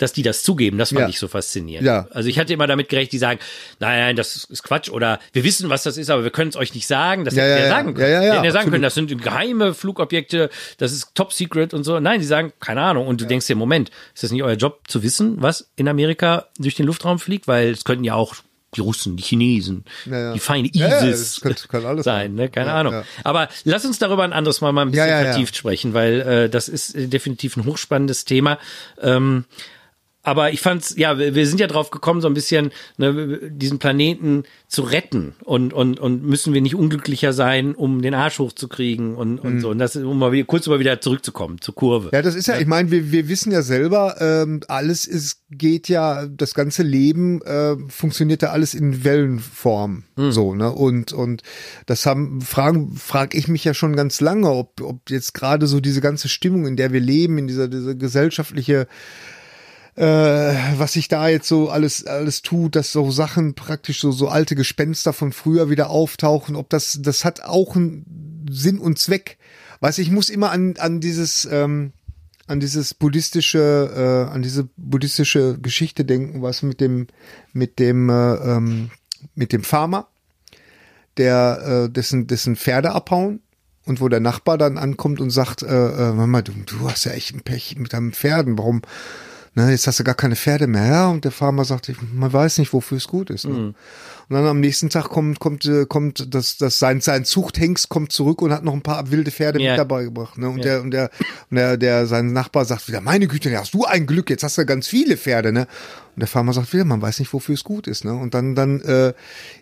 [0.03, 0.79] dass die das zugeben.
[0.79, 1.09] Das fand ja.
[1.09, 1.87] ich so faszinierend.
[1.87, 2.09] Ja.
[2.11, 3.39] Also ich hatte immer damit gerechnet, die sagen,
[3.79, 6.57] nein, nein, das ist Quatsch oder wir wissen, was das ist, aber wir können es
[6.57, 7.25] euch nicht sagen.
[7.25, 8.13] Das ja, hätten ja, wir sagen können.
[8.13, 11.85] Ja, ja, ja, ja sagen können, das sind geheime Flugobjekte, das ist top secret und
[11.85, 12.01] so.
[12.01, 13.07] Nein, die sagen, keine Ahnung.
[13.07, 16.47] Und du denkst dir, Moment, ist das nicht euer Job zu wissen, was in Amerika
[16.59, 17.47] durch den Luftraum fliegt?
[17.47, 18.35] Weil es könnten ja auch
[18.75, 20.33] die Russen, die Chinesen, ja, ja.
[20.33, 22.49] die feine ISIS ja, das könnte, kann alles sein, ne?
[22.49, 23.03] keine Ahnung.
[23.23, 26.69] Aber lass uns darüber ein anderes Mal mal ein bisschen vertieft sprechen, weil äh, das
[26.69, 28.59] ist äh, definitiv ein hochspannendes Thema.
[29.01, 29.45] Ähm,
[30.23, 34.45] aber ich fand's, ja, wir sind ja drauf gekommen, so ein bisschen ne, diesen Planeten
[34.69, 39.41] zu retten und, und, und müssen wir nicht unglücklicher sein, um den Arsch hochzukriegen und,
[39.41, 39.61] und mhm.
[39.61, 39.71] so.
[39.71, 42.11] Und das, um mal wieder, kurz mal wieder zurückzukommen zur Kurve.
[42.13, 45.89] Ja, das ist ja, ich meine, wir, wir wissen ja selber, ähm, alles ist, geht
[45.89, 50.05] ja, das ganze Leben äh, funktioniert ja alles in Wellenform.
[50.15, 50.31] Mhm.
[50.31, 50.71] So, ne?
[50.71, 51.43] Und, und
[51.87, 55.81] das haben, fragen, frag ich mich ja schon ganz lange, ob, ob jetzt gerade so
[55.81, 58.87] diese ganze Stimmung, in der wir leben, in dieser, dieser gesellschaftliche
[59.97, 60.03] äh,
[60.77, 64.55] was sich da jetzt so alles alles tut, dass so Sachen praktisch so so alte
[64.55, 69.39] Gespenster von früher wieder auftauchen, ob das das hat auch einen Sinn und Zweck,
[69.83, 71.93] Weiß ich muss immer an, an dieses, ähm,
[72.47, 77.09] an dieses buddhistische, äh, an diese buddhistische Geschichte denken, was mit dem,
[77.53, 78.93] mit dem, äh, ähm,
[79.35, 80.07] mit dem Farmer,
[81.17, 83.41] der, äh, dessen, dessen Pferde abhauen
[83.85, 87.11] und wo der Nachbar dann ankommt und sagt, äh, äh, Mama, du, du hast ja
[87.11, 88.83] echt ein Pech mit deinen Pferden, warum,
[89.55, 92.59] ne, jetzt hast du gar keine Pferde mehr, ja, und der Farmer sagt, man weiß
[92.59, 93.45] nicht, wofür es gut ist.
[93.47, 93.53] Ne?
[93.55, 93.75] Mhm.
[94.29, 98.13] Und dann am nächsten Tag kommt, kommt, äh, kommt das, das sein, sein Zuchthengst kommt
[98.13, 99.73] zurück und hat noch ein paar wilde Pferde Ja.
[99.73, 100.39] mit dabei gebracht.
[100.39, 100.49] Ne?
[100.49, 100.63] Und Ja.
[100.65, 101.11] der, und der,
[101.51, 104.57] und der, der, sein Nachbar sagt wieder, meine Güte, hast du ein Glück, jetzt hast
[104.57, 105.67] du ganz viele Pferde, ne?
[106.15, 108.15] Und der Farmer sagt wieder, man weiß nicht, wofür es gut ist, ne?
[108.15, 109.13] Und dann, dann, äh,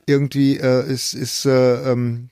[0.06, 2.28] irgendwie, äh, ist, ist, äh, ähm,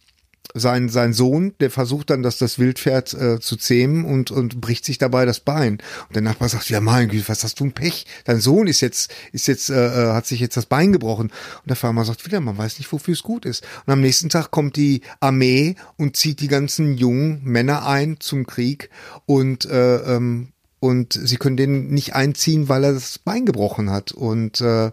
[0.54, 4.84] sein, sein Sohn, der versucht dann, dass das Wildpferd äh, zu zähmen und, und bricht
[4.84, 5.74] sich dabei das Bein.
[6.08, 8.06] Und der Nachbar sagt, ja mein Güte, was hast du ein Pech?
[8.24, 9.74] Dein Sohn ist jetzt, ist jetzt, äh,
[10.08, 11.28] äh, hat sich jetzt das Bein gebrochen.
[11.28, 13.66] Und der Farmer sagt wieder, man weiß nicht, wofür es gut ist.
[13.86, 18.46] Und am nächsten Tag kommt die Armee und zieht die ganzen jungen Männer ein zum
[18.46, 18.90] Krieg
[19.26, 20.48] und äh, ähm,
[20.80, 24.12] und sie können den nicht einziehen, weil er das Bein gebrochen hat.
[24.12, 24.92] Und äh,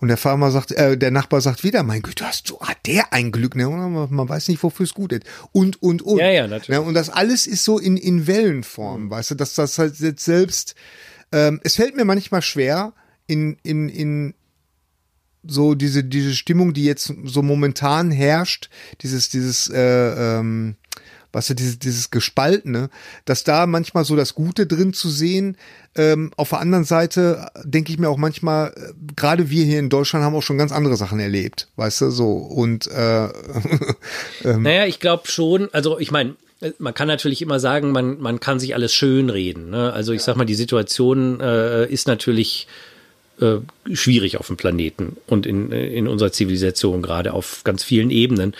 [0.00, 3.12] und der Farmer sagt, äh, der Nachbar sagt wieder, mein Güte, hast du, hat der
[3.12, 3.68] ein Glück, ne?
[3.68, 5.24] Man, weiß nicht, wofür es gut ist.
[5.52, 6.18] Und, und, und.
[6.18, 6.80] Ja, ja, natürlich.
[6.80, 6.82] Ne?
[6.82, 10.74] Und das alles ist so in, in Wellenform, weißt du, dass das halt jetzt selbst,
[11.32, 12.92] ähm, es fällt mir manchmal schwer,
[13.26, 14.34] in, in, in
[15.44, 18.70] so diese, diese Stimmung, die jetzt so momentan herrscht,
[19.02, 20.76] dieses, dieses, äh, ähm,
[21.32, 22.90] was ja dieses, dieses Gespaltene,
[23.24, 25.56] dass da manchmal so das Gute drin zu sehen.
[25.94, 29.90] Ähm, auf der anderen Seite denke ich mir auch manchmal, äh, gerade wir hier in
[29.90, 33.28] Deutschland haben auch schon ganz andere Sachen erlebt, weißt du, so und äh,
[34.44, 36.36] Naja, ich glaube schon, also ich meine,
[36.78, 39.70] man kann natürlich immer sagen, man, man kann sich alles schönreden.
[39.70, 39.92] Ne?
[39.92, 42.66] Also ich sag mal, die Situation äh, ist natürlich
[43.40, 43.58] äh,
[43.92, 48.54] schwierig auf dem Planeten und in, in unserer Zivilisation gerade auf ganz vielen Ebenen.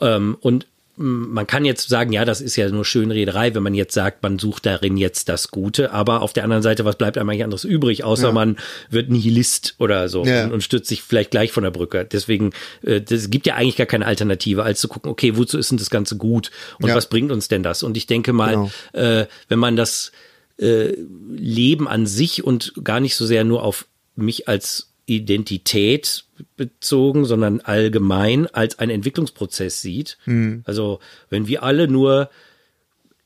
[0.00, 0.66] Ähm, und
[0.96, 4.38] man kann jetzt sagen, ja, das ist ja nur Schönrederei, wenn man jetzt sagt, man
[4.38, 7.64] sucht darin jetzt das Gute, aber auf der anderen Seite, was bleibt einem eigentlich anderes
[7.64, 8.32] übrig, außer Ja.
[8.32, 8.56] man
[8.90, 10.44] wird Nihilist oder so Ja.
[10.44, 12.04] und, und stürzt sich vielleicht gleich von der Brücke.
[12.04, 15.70] Deswegen, äh, das gibt ja eigentlich gar keine Alternative, als zu gucken, okay, wozu ist
[15.70, 16.94] denn das Ganze gut und Ja.
[16.94, 17.82] was bringt uns denn das?
[17.82, 18.70] Und ich denke mal, Genau.
[18.92, 20.12] äh, wenn man das
[20.58, 20.94] äh,
[21.34, 26.24] Leben an sich und gar nicht so sehr nur auf mich als Identität
[26.56, 30.18] bezogen, sondern allgemein als einen Entwicklungsprozess sieht.
[30.64, 31.00] Also
[31.30, 32.30] wenn wir alle nur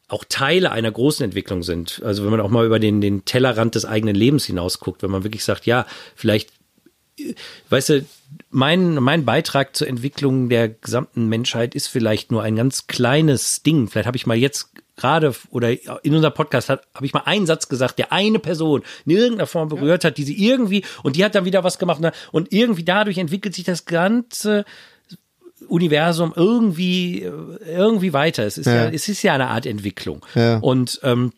[0.09, 3.75] auch Teile einer großen Entwicklung sind, also wenn man auch mal über den, den Tellerrand
[3.75, 6.51] des eigenen Lebens hinaus guckt, wenn man wirklich sagt, ja, vielleicht
[7.69, 8.07] weißt du,
[8.51, 13.89] mein, mein Beitrag zur Entwicklung der gesamten Menschheit ist vielleicht nur ein ganz kleines Ding.
[13.89, 15.71] Vielleicht habe ich mal jetzt gerade oder
[16.05, 19.47] in unserem Podcast hat, habe ich mal einen Satz gesagt, der eine Person in irgendeiner
[19.47, 22.13] Form berührt hat, die sie irgendwie und die hat dann wieder was gemacht ne?
[22.33, 24.65] und irgendwie dadurch entwickelt sich das ganze
[25.69, 28.45] Universum irgendwie irgendwie weiter.
[28.45, 28.91] Es ist ja, Ja.
[28.91, 30.25] es ist ja eine Art Entwicklung.
[30.35, 30.59] Ja.
[30.59, 31.33] Und ähm,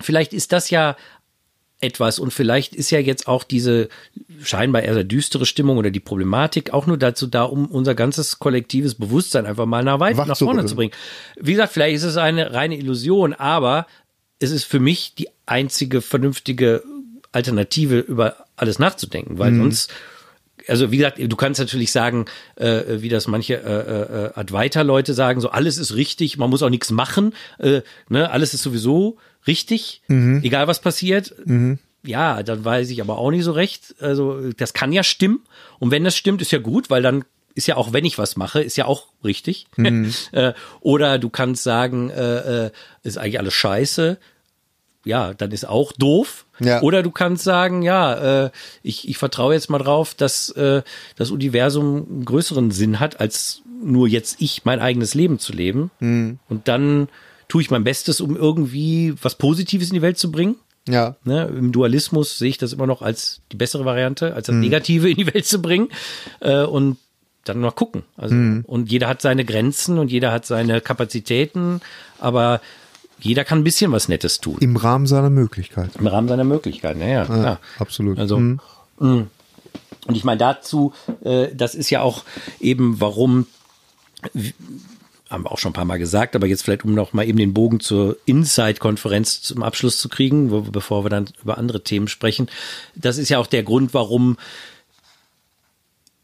[0.00, 0.96] vielleicht ist das ja
[1.82, 2.18] etwas.
[2.18, 3.88] Und vielleicht ist ja jetzt auch diese
[4.42, 8.94] scheinbar eher düstere Stimmung oder die Problematik auch nur dazu da, um unser ganzes kollektives
[8.94, 10.92] Bewusstsein einfach mal nach weit Wach nach vorne zu bringen.
[11.40, 13.86] Wie gesagt, vielleicht ist es eine reine Illusion, aber
[14.38, 16.82] es ist für mich die einzige vernünftige
[17.32, 19.92] Alternative, über alles nachzudenken, weil sonst
[20.68, 25.40] also wie gesagt, du kannst natürlich sagen, äh, wie das manche äh, äh, Advaita-Leute sagen,
[25.40, 30.02] so alles ist richtig, man muss auch nichts machen, äh, ne, alles ist sowieso richtig,
[30.08, 31.34] egal was passiert.
[32.04, 33.94] Ja, dann weiß ich aber auch nicht so recht.
[34.00, 35.40] Also das kann ja stimmen
[35.78, 37.24] und wenn das stimmt, ist ja gut, weil dann
[37.54, 39.66] ist ja auch, wenn ich was mache, ist ja auch richtig.
[40.32, 42.70] äh, oder du kannst sagen, äh, äh,
[43.02, 44.18] ist eigentlich alles scheiße.
[45.04, 46.46] Ja, dann ist auch doof.
[46.60, 46.80] Ja.
[46.82, 48.50] Oder du kannst sagen, ja, äh,
[48.82, 50.82] ich, ich vertraue jetzt mal drauf, dass äh,
[51.16, 55.90] das Universum einen größeren Sinn hat, als nur jetzt ich mein eigenes Leben zu leben.
[56.48, 57.08] Und dann
[57.52, 60.54] tue ich mein Bestes, um irgendwie was Positives in die Welt zu bringen.
[60.88, 64.56] ja, Ne, Im Dualismus sehe ich das immer noch als die bessere Variante, als das
[64.56, 65.88] Negative in die Welt zu bringen.
[66.40, 66.96] Äh, und
[67.44, 68.04] dann mal gucken.
[68.16, 71.82] Also, Und jeder hat seine Grenzen und jeder hat seine Kapazitäten,
[72.18, 72.62] aber
[73.20, 74.56] jeder kann ein bisschen was Nettes tun.
[74.60, 75.90] im Rahmen seiner Möglichkeiten.
[75.98, 77.60] Im Rahmen seiner Möglichkeiten, ja, ja, klar.
[77.78, 78.18] absolut.
[78.18, 78.60] Also, Mhm.
[78.98, 79.26] mh.
[80.06, 82.24] und ich meine dazu, äh, das ist ja auch
[82.60, 83.46] eben, warum,
[85.32, 87.38] haben wir auch schon ein paar Mal gesagt, aber jetzt vielleicht, um noch mal eben
[87.38, 92.06] den Bogen zur Inside-Konferenz zum Abschluss zu kriegen, wo, bevor wir dann über andere Themen
[92.06, 92.48] sprechen.
[92.94, 94.36] Das ist ja auch der Grund, warum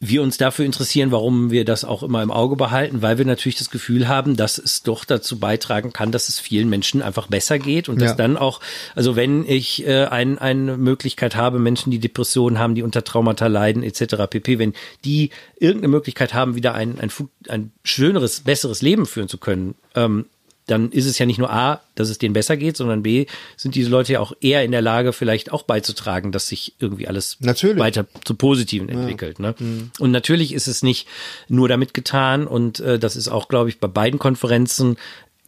[0.00, 3.58] wir uns dafür interessieren, warum wir das auch immer im Auge behalten, weil wir natürlich
[3.58, 7.58] das Gefühl haben, dass es doch dazu beitragen kann, dass es vielen Menschen einfach besser
[7.58, 8.06] geht und Ja.
[8.08, 8.60] dass dann auch,
[8.94, 13.48] also wenn ich äh, ein, eine Möglichkeit habe, Menschen, die Depressionen haben, die unter Traumata
[13.48, 14.28] leiden etc.
[14.30, 14.72] pp, wenn
[15.04, 17.10] die irgendeine Möglichkeit haben, wieder ein, ein,
[17.48, 20.26] ein schöneres, besseres Leben führen zu können, ähm,
[20.68, 23.74] dann ist es ja nicht nur A, dass es denen besser geht, sondern B, sind
[23.74, 27.38] diese Leute ja auch eher in der Lage, vielleicht auch beizutragen, dass sich irgendwie alles
[27.40, 27.78] Natürlich.
[27.78, 29.40] weiter zu Positiven entwickelt.
[29.40, 29.54] Ne?
[29.98, 31.08] Und natürlich ist es nicht
[31.48, 34.96] nur damit getan und äh, das ist auch, glaube ich, bei beiden Konferenzen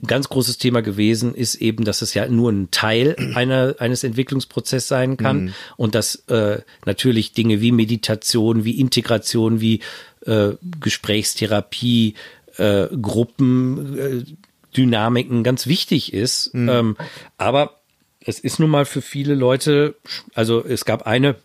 [0.03, 4.03] ein ganz großes Thema gewesen, ist eben, dass es ja nur ein Teil einer, eines
[4.03, 9.81] Entwicklungsprozesses sein kann und dass äh, natürlich Dinge wie Meditation, wie Integration, wie
[10.25, 12.15] äh, Gesprächstherapie,
[12.57, 14.25] äh, Gruppen, äh,
[14.77, 16.51] Dynamiken ganz wichtig ist.
[16.55, 16.97] Ähm,
[17.39, 17.77] aber
[18.25, 19.97] es ist nun mal für viele Leute,
[20.35, 21.37] also es gab eine,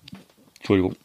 [0.57, 0.95] Entschuldigung,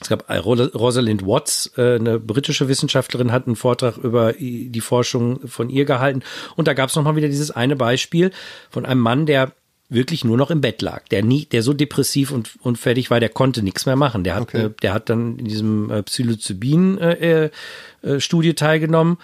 [0.00, 5.46] es gab Ro- Rosalind Watts, äh, eine britische Wissenschaftlerin, hat einen Vortrag über die Forschung
[5.48, 6.22] von ihr gehalten.
[6.56, 8.30] Und da gab es nochmal wieder dieses eine Beispiel
[8.70, 9.52] von einem Mann, der
[9.88, 13.20] wirklich nur noch im Bett lag, der nie, der so depressiv und, und fertig war,
[13.20, 14.24] der konnte nichts mehr machen.
[14.24, 14.64] Der hat, Okay.
[14.66, 19.16] äh, der hat dann in diesem äh, Psilocybin-Studie Studie teilgenommen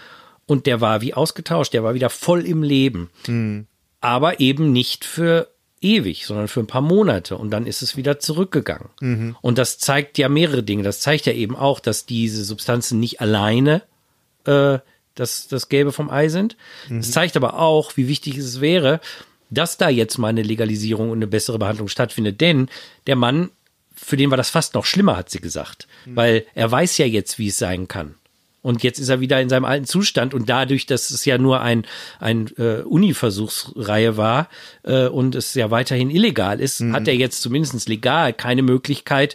[0.50, 3.08] und der war wie ausgetauscht, der war wieder voll im Leben.
[4.00, 5.48] Aber eben nicht für
[5.80, 8.88] ewig, sondern für ein paar Monate und dann ist es wieder zurückgegangen.
[9.40, 10.82] Und das zeigt ja mehrere Dinge.
[10.82, 13.82] Das zeigt ja eben auch, dass diese Substanzen nicht alleine
[14.44, 14.78] äh,
[15.14, 16.56] das, das Gelbe vom Ei sind.
[16.98, 19.00] Es zeigt aber auch, wie wichtig es wäre,
[19.50, 22.40] dass da jetzt mal eine Legalisierung und eine bessere Behandlung stattfindet.
[22.40, 22.68] Denn
[23.06, 23.50] der Mann,
[23.94, 25.86] für den war das fast noch schlimmer, hat sie gesagt.
[26.16, 28.16] Weil er weiß ja jetzt, wie es sein kann.
[28.62, 31.60] Und jetzt ist er wieder in seinem alten Zustand und dadurch, dass es ja nur
[31.62, 31.86] ein,
[32.18, 34.48] ein äh, Uni-Versuchsreihe war
[34.82, 39.34] äh, und es ja weiterhin illegal ist, hat er jetzt zumindest legal keine Möglichkeit,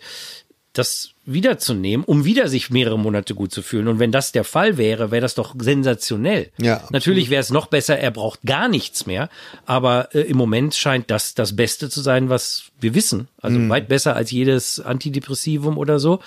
[0.73, 3.88] das wiederzunehmen, um wieder sich mehrere Monate gut zu fühlen.
[3.88, 6.51] Und wenn das der Fall wäre, wäre das doch sensationell.
[6.57, 6.91] Ja, absolut.
[6.91, 9.30] Natürlich wäre es noch besser, er braucht gar nichts mehr.
[9.65, 13.28] Aber äh, im Moment scheint das das Beste zu sein, was wir wissen.
[13.41, 13.69] Also Mhm.
[13.69, 16.19] weit besser als jedes Antidepressivum oder so.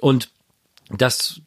[0.00, 0.30] Und
[0.90, 1.40] das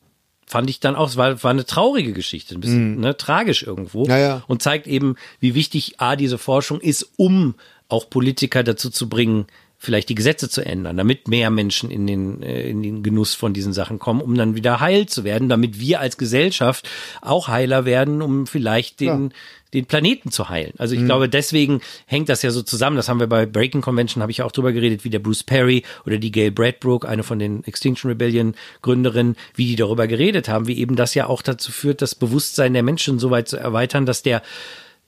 [0.46, 4.06] fand ich dann auch, es war, war eine traurige Geschichte, ein bisschen ne, tragisch irgendwo.
[4.06, 4.44] Ja, ja.
[4.48, 7.56] Und zeigt eben, wie wichtig A, diese Forschung ist, um
[7.90, 9.46] auch Politiker dazu zu bringen,
[9.84, 13.54] vielleicht die Gesetze zu ändern, damit mehr Menschen in den, äh, in den Genuss von
[13.54, 16.90] diesen Sachen kommen, um dann wieder heil zu werden, damit wir als Gesellschaft
[17.22, 19.34] auch heiler werden, um vielleicht den,
[19.74, 20.74] den Planeten zu heilen.
[20.78, 22.96] Also ich glaube, deswegen hängt das ja so zusammen.
[22.96, 25.44] Das haben wir bei Breaking Convention, habe ich ja auch drüber geredet, wie der Bruce
[25.44, 30.48] Perry oder die Gail Bradbrook, eine von den Extinction Rebellion Gründerinnen, wie die darüber geredet
[30.48, 33.58] haben, wie eben das ja auch dazu führt, das Bewusstsein der Menschen so weit zu
[33.58, 34.44] erweitern, dass der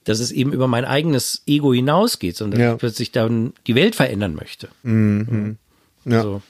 [0.06, 2.66] dass es eben über mein eigenes Ego hinausgeht, sondern Ja.
[2.68, 4.68] dass ich plötzlich dann die Welt verändern möchte.
[6.04, 6.42] Ja, So.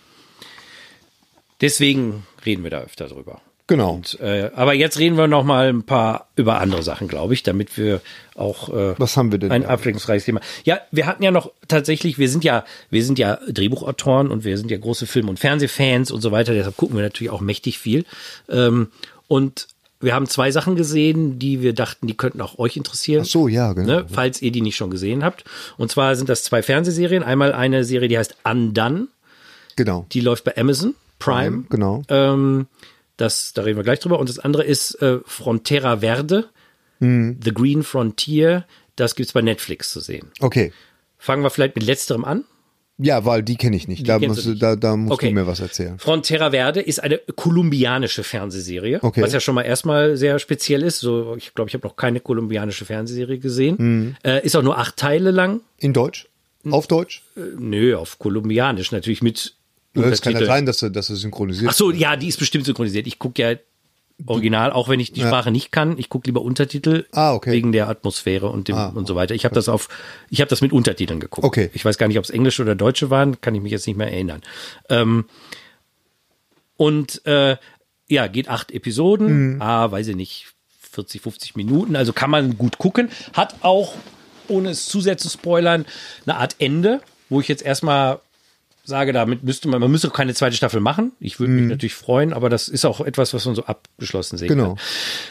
[1.60, 3.40] Deswegen reden wir da öfter drüber.
[3.66, 3.94] genau.
[3.94, 7.42] Und, äh, aber jetzt reden wir noch mal ein paar über andere Sachen, glaube ich,
[7.42, 8.00] damit wir
[8.34, 9.68] auch äh, Was haben wir denn ein da?
[9.70, 10.40] abwechslungsreiches Thema.
[10.64, 14.56] Ja, wir hatten ja noch tatsächlich, wir sind ja, wir sind ja Drehbuchautoren und wir
[14.58, 16.52] sind ja große Film- und Fernsehfans und so weiter.
[16.52, 18.04] Deshalb gucken wir natürlich auch mächtig viel.
[18.50, 18.88] Ähm,
[19.28, 19.66] und
[20.00, 23.22] wir haben zwei Sachen gesehen, die wir dachten, die könnten auch euch interessieren.
[23.24, 23.86] Ach so, ja, genau.
[23.86, 25.44] Ne, falls ihr die nicht schon gesehen habt.
[25.78, 27.22] Und zwar sind das zwei Fernsehserien.
[27.22, 29.08] Einmal eine Serie, die heißt Undone.
[29.76, 30.06] Genau.
[30.12, 31.64] Die läuft bei Amazon Prime.
[31.70, 32.02] Genau.
[32.08, 32.66] Ähm,
[33.16, 34.18] das, da reden wir gleich drüber.
[34.18, 36.48] Und das andere ist äh, Frontera Verde,
[36.98, 37.38] Mhm.
[37.42, 38.64] The Green Frontier.
[38.96, 40.30] Das gibt's bei Netflix zu sehen.
[40.40, 40.72] Okay.
[41.18, 42.44] Fangen wir vielleicht mit letzterem an.
[42.98, 44.08] Ja, weil die kenne ich nicht.
[44.08, 44.62] Da musst, du nicht.
[44.62, 45.28] da, da musst Okay.
[45.28, 45.98] du mir was erzählen.
[45.98, 49.20] Frontera Verde ist eine kolumbianische Fernsehserie, Okay.
[49.22, 51.00] was ja schon mal erstmal sehr speziell ist.
[51.00, 53.76] So, ich glaube, ich habe noch keine kolumbianische Fernsehserie gesehen.
[53.78, 54.16] Mhm.
[54.24, 55.60] Äh, ist auch nur acht Teile lang.
[55.78, 56.26] In Deutsch?
[56.70, 57.22] Auf Deutsch?
[57.36, 59.54] Äh, nö, auf kolumbianisch natürlich mit
[59.94, 62.64] Es kann ja sein, dass du, dass du synchronisiert Ach so, ja, die ist bestimmt
[62.64, 63.06] synchronisiert.
[63.06, 63.56] Ich gucke ja
[64.24, 65.98] original, auch wenn ich die Sprache nicht kann.
[65.98, 67.52] Ich gucke lieber Untertitel Ah, okay.
[67.52, 69.34] wegen der Atmosphäre und dem und so weiter.
[69.34, 69.88] Ich habe das auf,
[70.30, 71.44] ich habe das mit Untertiteln geguckt.
[71.46, 71.70] Okay.
[71.74, 73.96] Ich weiß gar nicht, ob es Englische oder Deutsche waren, kann ich mich jetzt nicht
[73.96, 74.40] mehr erinnern.
[74.88, 75.26] Ähm,
[76.76, 77.56] und äh,
[78.08, 80.46] ja, geht acht Episoden, ah, weiß ich nicht,
[80.92, 83.10] 40, 50 Minuten, also kann man gut gucken.
[83.32, 83.94] Hat auch,
[84.48, 85.84] ohne es zu sehr zu spoilern,
[86.24, 88.20] eine Art Ende, wo ich jetzt erstmal
[88.86, 91.12] sage, damit müsste man, man müsste auch keine zweite Staffel machen.
[91.20, 94.48] Ich würde mich natürlich freuen, aber das ist auch etwas, was man so abgeschlossen sehen
[94.48, 94.74] Genau.
[94.74, 94.78] kann.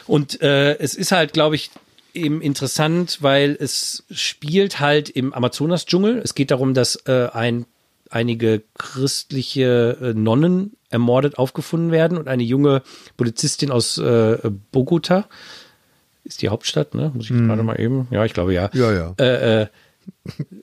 [0.07, 1.71] Und äh, es ist halt, glaube ich,
[2.13, 6.19] eben interessant, weil es spielt halt im Amazonas-Dschungel.
[6.23, 7.65] Es geht darum, dass äh, ein,
[8.09, 12.81] einige christliche äh, Nonnen ermordet aufgefunden werden und eine junge
[13.17, 14.37] Polizistin aus äh,
[14.71, 15.27] Bogota
[16.23, 17.11] ist die Hauptstadt, ne?
[17.13, 18.07] Muss ich gerade mal eben?
[18.09, 18.69] Ja, ich glaube ja.
[18.73, 19.13] Ja, ja.
[19.19, 19.67] Äh, äh,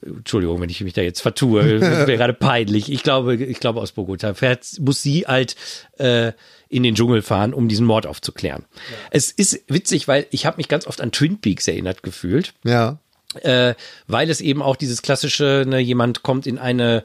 [0.04, 2.90] Entschuldigung, wenn ich mich da jetzt vertue, das wäre gerade peinlich.
[2.90, 5.54] Ich glaube, ich glaube aus Bogota fährt, muss sie halt
[5.98, 6.32] äh,
[6.68, 8.64] in den Dschungel fahren, um diesen Mord aufzuklären.
[9.10, 12.98] Es ist witzig, weil ich habe mich ganz oft an Twin Peaks erinnert gefühlt Ja.
[13.42, 13.74] äh,
[14.08, 17.04] weil es eben auch dieses klassische, ne, jemand kommt in eine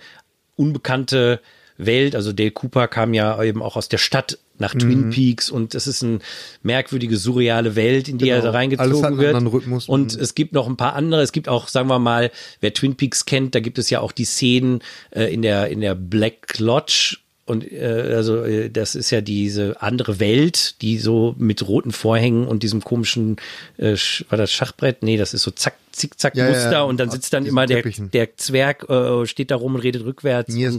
[0.55, 1.39] unbekannte
[1.77, 4.79] Welt, also Dale Cooper kam ja eben auch aus der Stadt nach Mhm.
[4.79, 6.19] Twin Peaks und es ist eine
[6.63, 8.51] merkwürdige, surreale Welt, in die er Genau.
[8.51, 9.05] da Alles hat reingezogen
[9.35, 9.89] einen wird.
[9.89, 11.21] Und es gibt noch ein paar andere.
[11.21, 12.31] Es gibt auch, sagen wir mal,
[12.61, 14.81] wer Twin Peaks kennt, da gibt es ja auch die Szenen
[15.11, 17.17] äh, in der in der Black Lodge.
[17.45, 22.45] Und äh, also äh, das ist ja diese andere Welt, die so mit roten Vorhängen
[22.45, 23.37] und diesem komischen,
[23.77, 23.95] äh,
[24.27, 25.01] war das Schachbrett?
[25.01, 26.81] Nee, das ist so zack, zickzack-Muster Ja, ja, ja.
[26.81, 28.11] und dann sitzt dann Diesen immer der, Teppichen.
[28.11, 30.53] der Zwerg, äh, steht da rum und redet rückwärts.
[30.53, 30.77] Yes,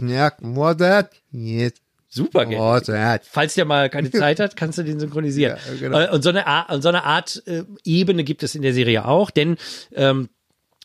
[0.77, 1.09] that?
[1.31, 1.73] Yes,
[2.09, 2.57] Super, gell?
[2.59, 3.23] what that?
[3.25, 5.57] Falls der mal keine Zeit hat, kannst du den synchronisieren.
[5.67, 5.99] Ja, genau.
[5.99, 8.73] Äh, Und so eine Art, und so eine Art äh, Ebene gibt es in der
[8.73, 9.57] Serie auch, denn
[9.93, 10.29] ähm,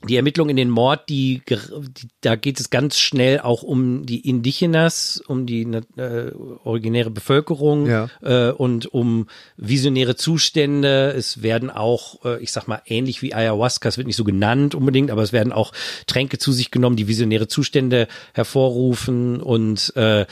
[0.06, 4.28] die Ermittlung in den Mord, die, die da geht es ganz schnell auch um die
[4.28, 6.30] Indigenas, um die äh,
[6.62, 8.10] originäre Bevölkerung Ja.
[8.20, 11.14] äh, und um visionäre Zustände.
[11.16, 14.74] Es werden auch, äh, ich sag mal, ähnlich wie Ayahuasca, es wird nicht so genannt
[14.74, 15.72] unbedingt, aber es werden auch
[16.06, 20.26] Tränke zu sich genommen, die visionäre Zustände hervorrufen und äh,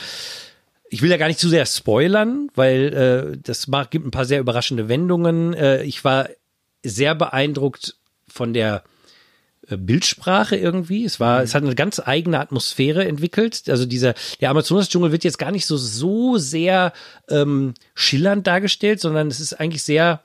[0.92, 4.26] ich will ja gar nicht zu sehr spoilern, weil äh, das macht, gibt ein paar
[4.26, 5.54] sehr überraschende Wendungen.
[5.54, 6.28] Äh, ich war
[6.84, 7.96] sehr beeindruckt
[8.28, 8.84] von der
[9.68, 11.06] äh, Bildsprache irgendwie.
[11.06, 13.70] Es war, es hat eine ganz eigene Atmosphäre entwickelt.
[13.70, 14.12] Also dieser,
[14.42, 16.92] der Amazonas-Dschungel wird jetzt gar nicht so, so sehr
[17.30, 20.20] ähm, schillernd dargestellt, sondern es ist eigentlich sehr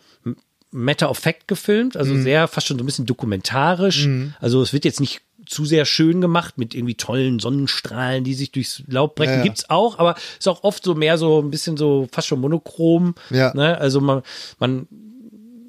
[0.72, 4.05] matter of fact gefilmt, also sehr fast schon so ein bisschen dokumentarisch.
[4.41, 8.52] Also es wird jetzt nicht zu sehr schön gemacht mit irgendwie tollen Sonnenstrahlen, die sich
[8.52, 9.34] durchs Laub brechen.
[9.34, 9.43] Ja, ja.
[9.43, 13.16] Gibt's auch, aber ist auch oft so mehr so ein bisschen so fast schon monochrom.
[13.30, 13.54] Ja.
[13.54, 13.78] Ne?
[13.78, 14.22] Also man,
[14.60, 14.88] man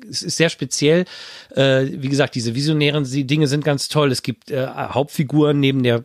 [0.08, 1.04] es ist sehr speziell.
[1.54, 4.10] Äh, wie gesagt, diese visionären Dinge sind ganz toll.
[4.10, 6.04] Es gibt äh, Hauptfiguren neben der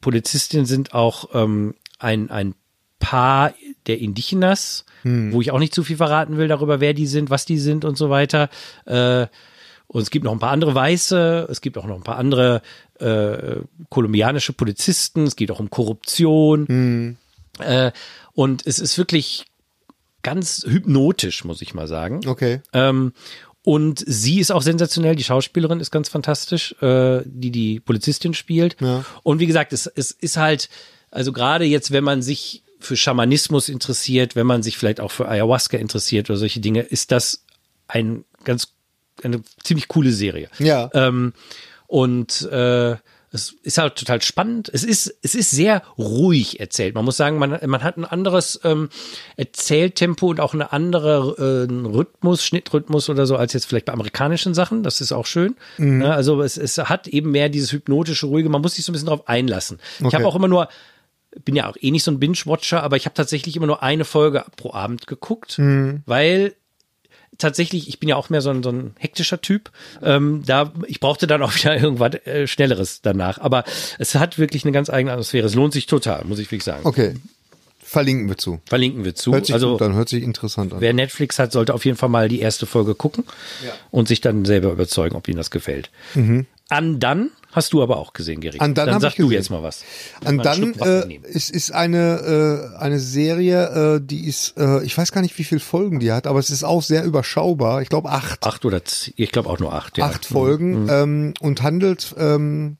[0.00, 2.54] Polizistin sind auch ähm, ein, ein
[2.98, 3.54] Paar
[3.86, 7.46] der Indigenas, wo ich auch nicht zu viel verraten will darüber, wer die sind, was
[7.46, 8.50] die sind und so weiter.
[8.84, 9.26] Äh,
[9.86, 12.62] und es gibt noch ein paar andere Weiße, es gibt auch noch ein paar andere
[13.00, 17.16] äh, kolumbianische Polizisten, es geht auch um Korruption.
[17.58, 17.92] Äh,
[18.32, 19.46] und es ist wirklich
[20.22, 22.20] ganz hypnotisch, muss ich mal sagen.
[22.26, 22.60] Okay.
[22.72, 23.12] Ähm,
[23.62, 28.76] und sie ist auch sensationell, die Schauspielerin ist ganz fantastisch, äh, die die Polizistin spielt.
[28.80, 29.04] Ja.
[29.22, 30.70] Und wie gesagt, es, es ist halt,
[31.10, 35.28] also gerade jetzt, wenn man sich für Schamanismus interessiert, wenn man sich vielleicht auch für
[35.28, 37.44] Ayahuasca interessiert oder solche Dinge, ist das
[37.88, 38.68] ein ganz,
[39.22, 40.48] eine ziemlich coole Serie.
[40.58, 40.90] Ja.
[40.94, 41.34] Ähm,
[41.90, 42.96] und äh,
[43.32, 44.68] es ist halt total spannend.
[44.72, 46.96] Es ist, es ist sehr ruhig erzählt.
[46.96, 48.88] Man muss sagen, man, man hat ein anderes ähm,
[49.36, 54.52] Erzähltempo und auch eine andere äh, Rhythmus, Schnittrhythmus oder so, als jetzt vielleicht bei amerikanischen
[54.54, 54.82] Sachen.
[54.82, 55.54] Das ist auch schön.
[55.78, 58.48] Ja, also es, es hat eben mehr dieses hypnotische, ruhige.
[58.48, 59.78] Man muss sich so ein bisschen drauf einlassen.
[60.00, 60.16] Ich Okay.
[60.16, 60.68] habe auch immer nur
[61.44, 64.04] bin ja auch eh nicht so ein Binge-Watcher, aber ich habe tatsächlich immer nur eine
[64.04, 65.60] Folge pro Abend geguckt,
[66.04, 66.54] weil
[67.40, 69.70] tatsächlich, ich bin ja auch mehr so ein, so ein hektischer Typ.
[70.02, 73.38] Ähm, da, ich brauchte dann auch wieder irgendwas äh, Schnelleres danach.
[73.38, 73.64] Aber
[73.98, 75.46] es hat wirklich eine ganz eigene Atmosphäre.
[75.46, 76.82] Es lohnt sich total, muss ich wirklich sagen.
[76.84, 77.14] Okay.
[77.82, 78.60] Verlinken wir zu.
[78.66, 79.32] Verlinken wir zu.
[79.32, 80.80] Hört sich also an, hört sich interessant an.
[80.80, 83.24] wer Netflix hat, sollte auf jeden Fall mal die erste Folge gucken
[83.90, 85.90] und sich dann selber überzeugen, ob ihm das gefällt.
[86.68, 88.40] An dann hast du aber auch gesehen.
[88.40, 88.60] Mhm.
[88.60, 89.82] An dann dann sag du jetzt mal was.
[90.24, 95.12] Und dann, äh, es ist eine, äh, eine Serie, äh, die ist, äh, ich weiß
[95.12, 97.82] gar nicht, wie viele Folgen die hat, aber es ist auch sehr überschaubar.
[97.82, 98.80] Ich glaube acht, acht oder
[99.16, 99.98] ich glaube auch nur acht.
[99.98, 100.06] Ja.
[100.06, 102.76] acht Folgen ähm, und handelt, ähm,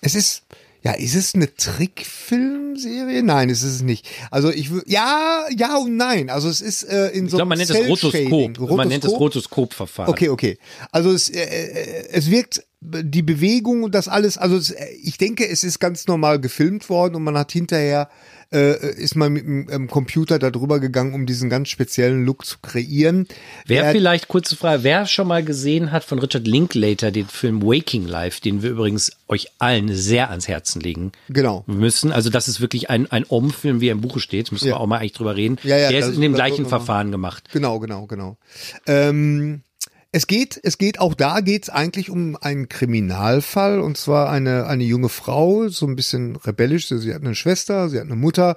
[0.00, 0.42] es ist,
[0.82, 3.22] ja, ist es eine Trickfilmserie?
[3.22, 4.06] Nein, es ist es nicht.
[4.30, 6.28] Also ich ja, ja und nein.
[6.28, 8.30] Also es ist äh, in Ich so glaube, man nennt es Cell-Shading.
[8.30, 8.76] Rotoskop.
[8.76, 10.10] Man nennt es Rotoskop-Verfahren.
[10.10, 10.58] Okay, okay.
[10.92, 14.60] Also es, äh, äh, es wirkt die Bewegung und das alles, also
[15.02, 18.10] ich denke, es ist ganz normal gefilmt worden und man hat hinterher,
[18.52, 22.44] äh, ist man mit dem ähm, Computer da drüber gegangen, um diesen ganz speziellen Look
[22.44, 23.26] zu kreieren.
[23.66, 27.62] Wer Der- vielleicht, kurze Frage, wer schon mal gesehen hat von Richard Linklater den Film
[27.62, 31.64] Waking Life, den wir übrigens euch allen sehr ans Herzen legen Genau.
[31.66, 32.12] müssen.
[32.12, 34.52] Also das ist wirklich ein, ein Om-Film, wie er im Buche steht.
[34.52, 34.74] Müssen Ja.
[34.74, 35.56] wir auch mal eigentlich drüber reden.
[35.62, 37.44] Ja, ja, Der ist in dem gleichen wir Verfahren gemacht.
[37.50, 38.36] Genau, genau, genau.
[38.86, 39.62] Ähm,
[40.14, 44.84] es geht, es geht, auch da geht's eigentlich um einen Kriminalfall und zwar eine, eine
[44.84, 46.86] junge Frau, so ein bisschen rebellisch.
[46.88, 48.56] Sie hat eine Schwester, sie hat eine Mutter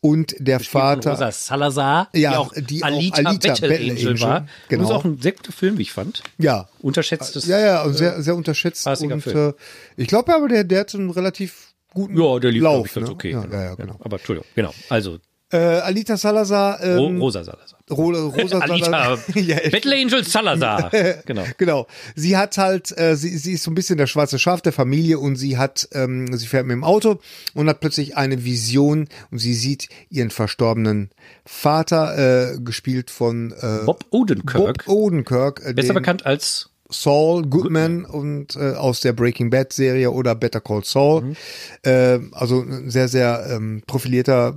[0.00, 1.12] und der Vater.
[1.12, 4.46] Rosa Salazar, Ja, die auch die auch Alita, Alita Battle, Battle Angel, Angel, war.
[4.68, 4.82] genau.
[4.82, 6.24] Das ist auch ein sehr guter Film, wie ich fand.
[6.38, 7.46] Ja, Unterschätztes.
[7.46, 8.84] Ja, ja, und sehr, sehr unterschätzt.
[8.86, 9.50] Und Film.
[9.50, 9.52] äh,
[9.96, 12.74] ich glaube aber, der, der hat einen relativ guten Ja, der lief, Lauf.
[12.74, 13.14] glaube ich, ganz ne?
[13.14, 13.30] okay.
[13.30, 13.54] Ja, genau.
[13.56, 13.96] ja, ja, genau.
[14.00, 14.74] Aber Entschuldigung, genau.
[14.88, 15.18] Also,
[15.52, 16.82] Äh, Alita Salazar.
[16.82, 17.78] Ähm, Rosa Salazar.
[17.90, 19.18] Ro Rosa Alita, Salazar.
[19.36, 20.90] ja, Battle Angel Salazar.
[21.26, 21.44] genau.
[21.58, 21.86] Genau.
[22.14, 25.18] Sie hat halt, äh, sie, sie ist so ein bisschen der schwarze Schaf der Familie
[25.18, 27.18] und sie hat, ähm, sie fährt mit dem Auto
[27.54, 31.10] und hat plötzlich eine Vision und sie sieht ihren verstorbenen
[31.44, 34.84] Vater, äh, gespielt von äh, Bob Odenkirk.
[34.84, 40.10] Bob Odenkirk, äh, besser bekannt als Saul Goodman und äh, aus der Breaking Bad Serie
[40.10, 41.34] oder Better Call Saul.
[41.82, 44.56] Äh, also ein sehr, sehr ähm, profilierter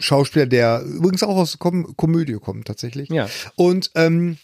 [0.00, 3.08] Schauspieler, der übrigens auch aus Kom Komödie kommt tatsächlich.
[3.10, 3.28] Ja.
[3.56, 4.38] Und ähm,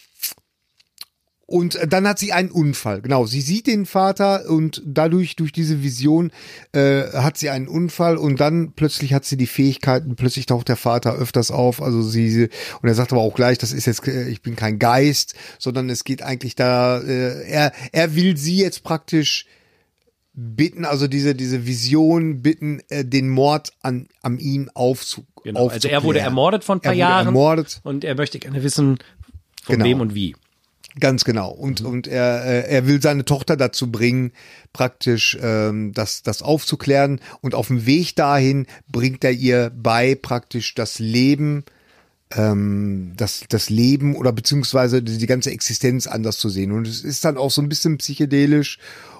[1.49, 3.01] und dann hat sie einen Unfall.
[3.01, 6.33] Genau, sie sieht den Vater und dadurch, durch diese Vision,
[6.73, 10.75] äh, hat sie einen Unfall und dann plötzlich hat sie die Fähigkeiten, plötzlich taucht der
[10.75, 11.81] Vater öfters auf.
[11.81, 12.49] Also sie,
[12.81, 15.89] und er sagt aber auch gleich, das ist jetzt, äh, ich bin kein Geist, sondern
[15.89, 19.45] es geht eigentlich da, äh, er, er will sie jetzt praktisch
[20.33, 25.67] bitten, also diese, diese Vision bitten, äh, den Mord an, an ihm aufzu Genau.
[25.67, 27.79] Also er wurde ermordet vor ein paar Er wurde Jahren ermordet.
[27.83, 28.97] und er möchte gerne wissen,
[29.63, 29.85] von Genau.
[29.85, 30.35] wem und wie.
[30.99, 31.51] Ganz genau.
[31.51, 34.31] Und, und er, äh, er will seine Tochter dazu bringen,
[34.73, 37.19] praktisch ähm, das, das aufzuklären.
[37.41, 41.65] Und auf dem Weg dahin bringt er ihr bei, praktisch das Leben,
[42.35, 46.71] ähm, das, das Leben oder beziehungsweise die ganze Existenz anders zu sehen.
[46.71, 48.79] Und es ist dann auch so ein bisschen psychedelisch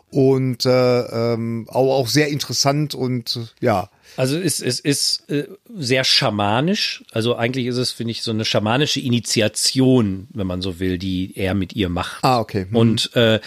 [0.10, 3.90] und äh, ähm, auch, auch sehr interessant und äh, ja.
[4.16, 7.04] Also es, es ist äh, sehr schamanisch.
[7.12, 11.34] Also eigentlich ist es, finde ich, so eine schamanische Initiation, wenn man so will, die
[11.36, 12.24] er mit ihr macht.
[12.24, 12.66] Ah, okay.
[12.70, 12.76] Mhm.
[12.76, 13.40] Und äh,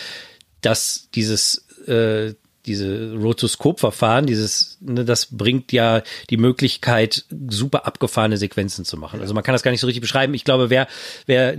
[0.61, 2.35] dass dieses äh,
[2.71, 9.21] diese Rotoskop-Verfahren, dieses, ne, das bringt ja die Möglichkeit, super abgefahrene Sequenzen zu machen.
[9.21, 10.35] Also man kann das gar nicht so richtig beschreiben.
[10.35, 10.87] Ich glaube, wer,
[11.27, 11.57] wer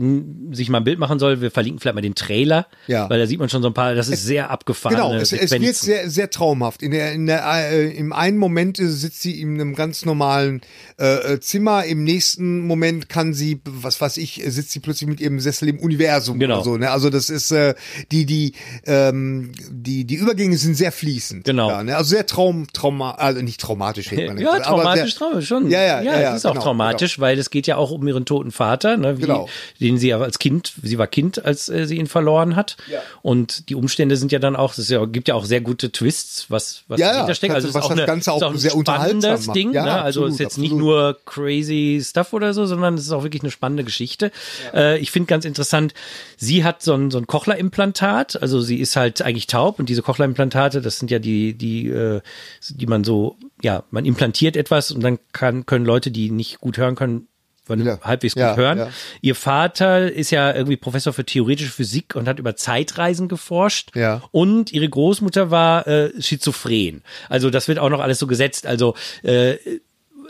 [0.51, 3.09] sich mal ein Bild machen soll, wir verlinken vielleicht mal den Trailer, Ja.
[3.09, 5.51] weil da sieht man schon so ein paar, das ist sehr abgefahrene Genau, es, es
[5.51, 6.82] wird sehr, sehr traumhaft.
[6.82, 10.62] In der, in der, äh, Im einen Moment sitzt sie in einem ganz normalen
[10.99, 15.20] äh, äh, Zimmer, im nächsten Moment kann sie, was weiß ich, sitzt sie plötzlich mit
[15.20, 16.64] ihrem Sessel im Universum Genau.
[16.64, 16.78] so.
[16.78, 16.89] Ne?
[16.91, 17.76] Also das ist äh,
[18.12, 18.53] die, die,
[18.86, 21.45] ähm, die, die Übergänge sind sehr fließend.
[21.45, 21.69] Genau.
[21.69, 21.97] Da, ne?
[21.97, 25.69] Also sehr traum, trauma, also nicht traumatisch, man Ja, aber traumatisch, sehr, traumatisch schon.
[25.71, 28.07] Ja, ja, ja, ja, es ist auch genau, traumatisch, weil es geht ja auch um
[28.07, 29.49] ihren toten Vater, ne, wie, Genau.
[29.79, 32.77] den sie ja als Kind, sie war Kind, als äh, sie ihn verloren hat.
[32.87, 32.99] Ja.
[33.23, 36.45] Und die Umstände sind ja dann auch, es ja, gibt ja auch sehr gute Twists,
[36.49, 37.55] was, was Ja, ja, dahinter steckt.
[37.55, 39.55] Also was ist auch, das eine, Ganze auch ist auch ein sehr spannendes macht.
[39.55, 39.73] Ding.
[39.73, 40.01] Ja, ne?
[40.01, 40.85] Also es ist absolut, jetzt nicht absolut.
[40.85, 44.31] nur crazy Stuff oder so, sondern es ist auch wirklich eine spannende Geschichte.
[44.73, 45.93] Äh, ich finde ganz interessant,
[46.37, 50.03] sie hat so ein, so ein Cochlea-Implantat, also sie ist halt eigentlich taub und diese
[50.03, 52.21] Cochlea-Implantate, das sind ja die, die, äh,
[52.69, 56.77] die man so, ja, man implantiert etwas und dann kann, können Leute, die nicht gut
[56.77, 57.27] hören können,
[57.69, 57.99] Ja.
[58.01, 58.77] halbwegs gut Ja, hören.
[58.79, 58.89] ja.
[59.21, 63.95] Ihr Vater ist ja irgendwie Professor für theoretische Physik und hat über Zeitreisen geforscht.
[63.95, 64.21] Ja.
[64.32, 67.01] Und ihre Großmutter war äh, schizophren.
[67.29, 68.65] Also das wird auch noch alles so gesetzt.
[68.65, 69.55] Also äh,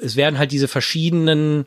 [0.03, 1.65] es werden halt diese verschiedenen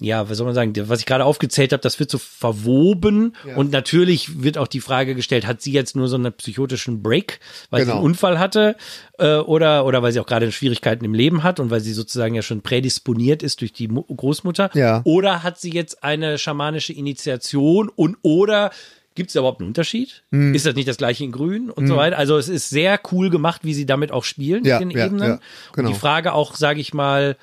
[0.00, 3.56] ja, was soll man sagen, was ich gerade aufgezählt habe, das wird so verwoben Ja.
[3.56, 7.40] und natürlich wird auch die Frage gestellt, hat sie jetzt nur so einen psychotischen Break,
[7.70, 7.96] weil sie Genau.
[7.98, 8.76] einen Unfall hatte
[9.18, 12.34] äh, oder oder weil sie auch gerade Schwierigkeiten im Leben hat und weil sie sozusagen
[12.34, 15.02] ja schon prädisponiert ist durch die Mu Großmutter Ja.
[15.04, 18.70] oder hat sie jetzt eine schamanische Initiation und oder
[19.16, 20.22] Gibt es überhaupt einen Unterschied?
[20.30, 20.54] Hm.
[20.54, 22.16] Ist das nicht das gleiche in Grün und so weiter?
[22.16, 25.06] Also es ist sehr cool gemacht, wie sie damit auch spielen Ja, mit den ja,
[25.06, 25.28] Ebenen.
[25.28, 25.40] ja,
[25.72, 25.88] genau.
[25.88, 27.36] Und die Frage auch, sage ich mal,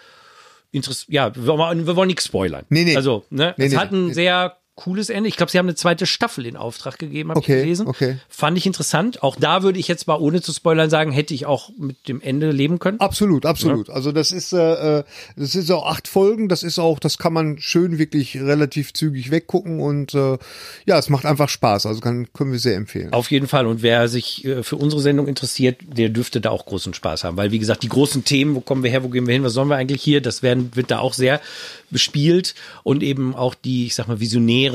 [1.08, 2.66] ja, wir wollen, wir wollen nichts spoilern.
[2.70, 2.96] Nee, nee.
[2.96, 3.78] Also, ne, Nee, es nee.
[3.78, 5.28] hat ein sehr cooles Ende.
[5.28, 7.88] Ich glaube, sie haben eine zweite Staffel in Auftrag gegeben, habe Okay, ich gelesen.
[7.88, 8.18] okay.
[8.30, 9.24] Fand ich interessant.
[9.24, 12.22] Auch da würde ich jetzt mal ohne zu spoilern sagen, hätte ich auch mit dem
[12.22, 13.00] Ende leben können.
[13.00, 13.90] Absolut, absolut.
[13.90, 15.04] Also das ist, äh, äh,
[15.36, 16.48] das ist auch acht Folgen.
[16.48, 20.38] Das ist auch, das kann man schön wirklich relativ zügig weggucken und äh,
[20.86, 21.88] ja, es macht einfach Spaß.
[21.88, 23.14] Also kann, können wir sehr empfehlen.
[23.14, 23.66] Auf jeden Fall.
[23.66, 27.36] Und wer sich äh, für unsere Sendung interessiert, der dürfte da auch großen Spaß haben.
[27.36, 29.54] Weil, wie gesagt, die großen Themen, wo kommen wir her, wo gehen wir hin, was
[29.54, 31.42] sollen wir eigentlich hier, das werden, wird da auch sehr
[31.90, 32.54] bespielt.
[32.84, 34.67] Und eben auch die, ich sag mal, visionären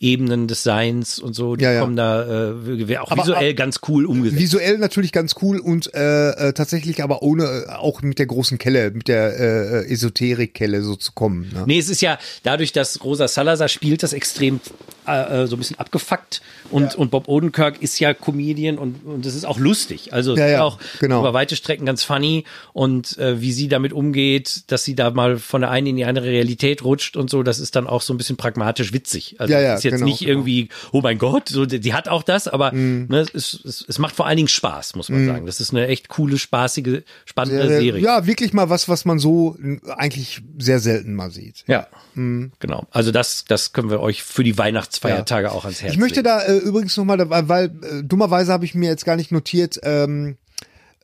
[0.00, 1.80] Ebenen des Seins und so, die Ja, ja.
[1.80, 4.40] kommen da äh, auch Aber- visuell ganz cool umgesetzt.
[4.42, 8.58] Visuell natürlich ganz cool und äh, äh, tatsächlich aber ohne äh, auch mit der großen
[8.58, 9.38] Kelle, mit der
[9.86, 11.50] äh, Esoterik-Kelle so zu kommen.
[11.52, 11.64] Ne?
[11.66, 14.60] Nee, es ist ja dadurch, dass Rosa Salazar spielt, das extrem
[15.06, 19.26] äh, äh, so ein bisschen abgefuckt und, und Bob Odenkirk ist ja Comedian und, und
[19.26, 20.12] das ist auch lustig.
[20.12, 21.20] Also es Ja, ist ja, auch genau.
[21.20, 25.38] über weite Strecken ganz funny und äh, wie sie damit umgeht, dass sie da mal
[25.38, 28.14] von der einen in die andere Realität rutscht und so, das ist dann auch so
[28.14, 29.21] ein bisschen pragmatisch witzig.
[29.38, 30.30] Also Ja, ja, ist jetzt genau, nicht genau.
[30.30, 33.06] irgendwie, oh mein Gott, so, die, hat auch das, aber Mhm.
[33.08, 35.46] ne, es, es, es macht vor allen Dingen Spaß, muss man sagen.
[35.46, 37.98] Das ist eine echt coole, spaßige, spannende Äh, Serie.
[38.02, 39.56] Ja, wirklich mal was, was man so
[39.96, 41.64] eigentlich sehr selten mal sieht.
[41.66, 42.86] Ja, genau.
[42.90, 46.24] Also das, das können wir euch für die Weihnachtsfeiertage auch ans Herz Ich möchte legen.
[46.24, 49.78] da äh, übrigens nochmal, weil, weil äh, dummerweise habe ich mir jetzt gar nicht notiert,
[49.82, 50.36] ähm,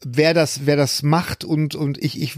[0.04, 2.36] wer das, wer das macht und und ich ich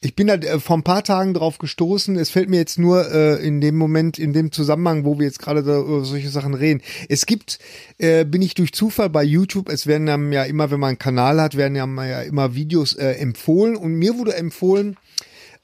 [0.00, 2.16] ich bin da äh, vor ein paar Tagen drauf gestoßen.
[2.16, 5.38] Es fällt mir jetzt nur äh, in dem Moment, in dem Zusammenhang, wo wir jetzt
[5.38, 6.82] gerade über solche Sachen reden.
[7.08, 7.58] Es gibt,
[7.98, 9.68] äh, bin ich durch Zufall bei YouTube.
[9.68, 13.12] Es werden einem ja immer, wenn man einen Kanal hat, werden ja immer Videos äh,
[13.12, 14.96] empfohlen und mir wurde empfohlen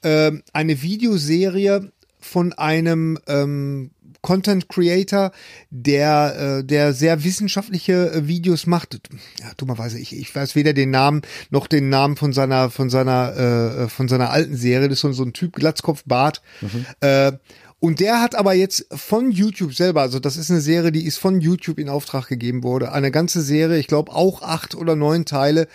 [0.03, 3.91] ähm, eine Videoserie von einem ähm,
[4.21, 5.31] Content Creator,
[5.69, 8.99] der, äh, der sehr wissenschaftliche äh, Videos macht.
[9.39, 13.35] Ja, dummerweise, ich, ich weiß weder den Namen noch den Namen von seiner, von seiner,
[13.35, 14.89] äh, von seiner alten Serie.
[14.89, 16.41] Das ist so, so ein Typ, Glatzkopf, Bart.
[16.61, 16.85] Mhm.
[17.01, 17.31] Äh,
[17.79, 21.17] und der hat aber jetzt von YouTube selber, also das ist eine Serie, die ist
[21.17, 25.25] von YouTube in Auftrag gegeben wurde, eine ganze Serie, ich glaube auch acht oder neun
[25.25, 25.67] Teile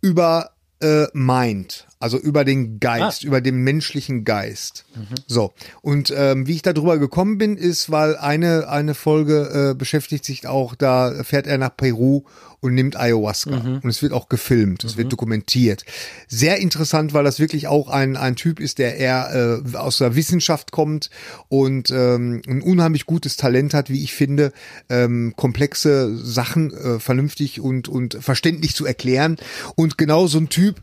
[0.00, 3.26] über äh, Mind, also über den Geist, ah.
[3.26, 4.84] über den menschlichen Geist.
[4.94, 5.14] Mhm.
[5.26, 5.52] So.
[5.82, 10.24] Und ähm, wie ich da drüber gekommen bin, ist, weil eine, eine Folge äh, beschäftigt
[10.24, 12.22] sich auch, da fährt er nach Peru
[12.58, 13.50] und nimmt Ayahuasca.
[13.50, 13.80] Mhm.
[13.82, 14.98] Und es wird auch gefilmt, es mhm.
[14.98, 15.84] wird dokumentiert.
[16.26, 20.16] Sehr interessant, weil das wirklich auch ein, ein Typ ist, der eher äh, aus der
[20.16, 21.08] Wissenschaft kommt
[21.48, 24.52] und ähm, ein unheimlich gutes Talent hat, wie ich finde,
[24.88, 29.36] ähm, komplexe Sachen äh, vernünftig und, und verständlich zu erklären.
[29.76, 30.82] Und genau so ein Typ,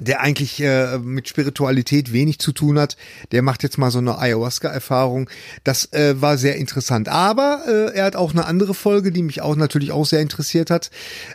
[0.00, 2.96] der eigentlich äh, mit Spiritualität wenig zu tun hat,
[3.32, 5.28] der macht jetzt mal so eine Ayahuasca-Erfahrung.
[5.64, 7.08] Das äh, war sehr interessant.
[7.08, 10.70] Aber äh, er hat auch eine andere Folge, die mich auch natürlich auch sehr interessiert
[10.70, 10.90] hat.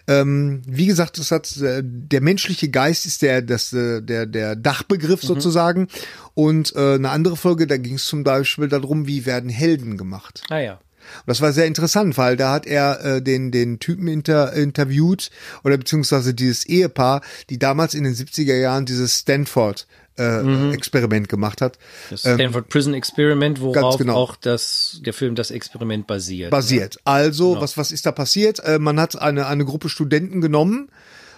[0.07, 4.55] Ähm, wie gesagt, das hat äh, der menschliche Geist ist der das äh, der der
[4.55, 5.27] Dachbegriff mhm.
[5.27, 5.87] sozusagen.
[6.33, 10.43] Und äh, eine andere Folge, da ging es zum Beispiel darum, wie werden Helden gemacht.
[10.49, 10.79] Ah ja.
[11.17, 15.29] Und das war sehr interessant, weil da hat er äh, den, den Typen inter, interviewt
[15.63, 19.87] oder beziehungsweise dieses Ehepaar, die damals in den 70er Jahren dieses Stanford
[20.17, 20.73] äh, mhm.
[20.73, 21.77] Experiment gemacht hat.
[22.09, 24.15] Das ähm, Stanford ähm, Prison Experiment, worauf genau.
[24.15, 26.51] auch das, der Film das Experiment basiert.
[26.51, 26.95] Basiert.
[26.95, 27.01] Ne?
[27.05, 27.61] Also, genau.
[27.61, 28.59] was, was ist da passiert?
[28.59, 30.89] Äh, man hat eine, eine Gruppe Studenten genommen,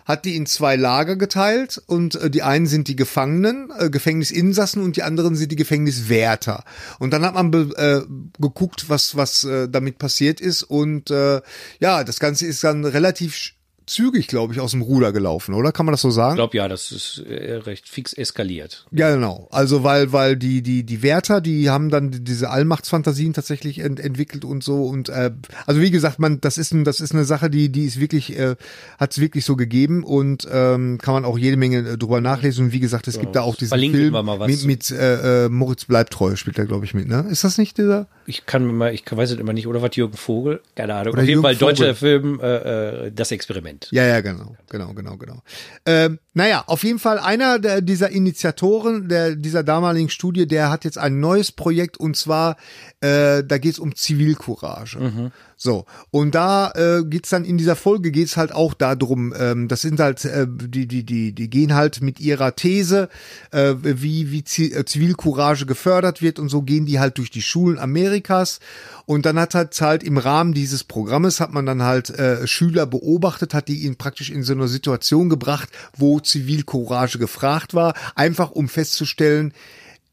[0.05, 4.83] hat die in zwei Lager geteilt und äh, die einen sind die Gefangenen, äh, Gefängnisinsassen
[4.83, 6.63] und die anderen sind die Gefängniswärter.
[6.99, 8.01] Und dann hat man äh,
[8.39, 11.41] geguckt, was was äh, damit passiert ist und äh,
[11.79, 13.53] ja, das Ganze ist dann relativ
[13.85, 15.71] zügig, glaube ich, aus dem Ruder gelaufen, oder?
[15.71, 16.33] Kann man das so sagen?
[16.33, 18.85] Ich glaube ja, das ist äh, recht fix eskaliert.
[18.91, 19.47] Ja, genau.
[19.51, 24.45] Also weil weil die die die Wärter, die haben dann diese Allmachtsfantasien tatsächlich ent entwickelt
[24.45, 25.31] und so und äh,
[25.65, 28.37] also wie gesagt, man das ist ein, das ist eine Sache, die die ist wirklich
[28.37, 28.55] äh,
[28.99, 32.65] hat es wirklich so gegeben und ähm, kann man auch jede Menge äh, drüber nachlesen
[32.65, 35.49] und wie gesagt, es ja, gibt da auch diesen Verlinken Film mit, mit äh, äh,
[35.49, 37.25] Moritz bleibt treu spielt da glaube ich mit, ne?
[37.29, 38.07] Ist das nicht dieser?
[38.25, 40.61] Ich kann mir mal, ich weiß es immer nicht, oder was Jürgen Vogel?
[40.75, 41.13] Keine Ahnung.
[41.13, 43.72] Oder Auf jeden Jürgen Fall deutscher Film äh, das Experiment.
[43.91, 45.41] Ja, ja, genau, genau, genau, genau.
[45.85, 50.85] Ähm, naja, auf jeden Fall einer der, dieser Initiatoren der, dieser damaligen Studie, der hat
[50.85, 52.57] jetzt ein neues Projekt und zwar,
[53.01, 54.99] äh, da geht es um Zivilcourage.
[54.99, 55.31] Mhm.
[55.63, 59.81] So, und da äh, geht's dann in dieser Folge geht's halt auch darum, ähm, das
[59.81, 63.07] sind halt, äh, die, die, die, die gehen halt mit ihrer These,
[63.51, 67.79] äh, wie, wie äh, Zivilcourage gefördert wird und so gehen die halt durch die Schulen
[67.79, 68.59] Amerikas.
[69.05, 72.85] Und dann hat halt halt im Rahmen dieses Programmes hat man dann halt äh, Schüler
[72.85, 78.51] beobachtet, hat die ihn praktisch in so eine Situation gebracht, wo Zivilcourage gefragt war, einfach
[78.51, 79.53] um festzustellen,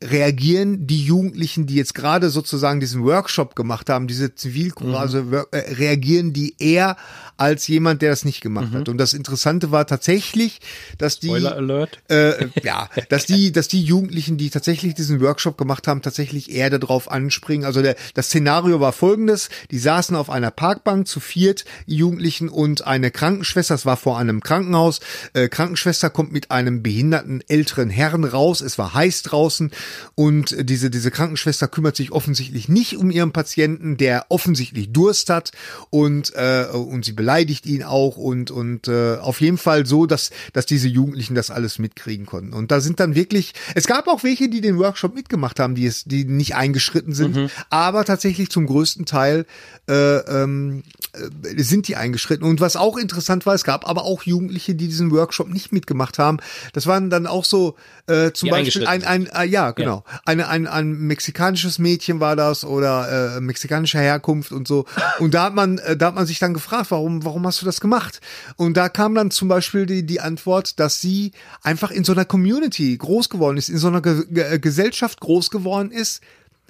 [0.02, 5.44] reagieren die Jugendlichen, die jetzt gerade sozusagen diesen Workshop gemacht haben, diese Zivilcourage, mhm.
[5.50, 6.96] äh, reagieren die eher
[7.40, 8.78] als jemand, der das nicht gemacht mhm.
[8.78, 8.88] hat.
[8.88, 10.60] Und das Interessante war tatsächlich,
[10.98, 16.02] dass die, äh, ja, dass die, dass die Jugendlichen, die tatsächlich diesen Workshop gemacht haben,
[16.02, 17.64] tatsächlich eher darauf anspringen.
[17.64, 22.86] Also der, das Szenario war folgendes: Die saßen auf einer Parkbank zu viert, Jugendlichen und
[22.86, 23.74] eine Krankenschwester.
[23.74, 25.00] Das war vor einem Krankenhaus.
[25.32, 28.60] Äh, Krankenschwester kommt mit einem behinderten älteren Herrn raus.
[28.60, 29.70] Es war heiß draußen
[30.14, 35.52] und diese, diese Krankenschwester kümmert sich offensichtlich nicht um ihren Patienten, der offensichtlich Durst hat
[35.90, 40.30] und, äh, und sie beleidigt ihn auch und, und äh, auf jeden Fall so, dass,
[40.52, 42.52] dass diese Jugendlichen das alles mitkriegen konnten.
[42.52, 45.86] Und da sind dann wirklich, es gab auch welche, die den Workshop mitgemacht haben, die
[45.86, 47.50] es, die nicht eingeschritten sind, mhm.
[47.70, 49.46] aber tatsächlich zum größten Teil
[49.88, 51.09] äh, ähm, äh,
[51.56, 52.46] sind die eingeschritten.
[52.46, 56.18] Und was auch interessant war, es gab aber auch Jugendliche, die diesen Workshop nicht mitgemacht
[56.18, 56.38] haben.
[56.72, 60.04] Das waren dann auch so äh, zum die Beispiel ein, ein, äh, ja, genau.
[60.06, 60.20] Ja.
[60.24, 64.84] Eine, ein, ein mexikanisches Mädchen war das oder äh, mexikanischer Herkunft und so.
[65.18, 67.66] Und da hat man, äh, da hat man sich dann gefragt, warum, warum hast du
[67.66, 68.20] das gemacht?
[68.56, 71.32] Und da kam dann zum Beispiel die, die Antwort, dass sie
[71.62, 75.50] einfach in so einer Community groß geworden ist, in so einer Ge Ge Gesellschaft groß
[75.50, 76.22] geworden ist,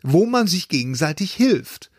[0.03, 1.91] wo man sich gegenseitig hilft.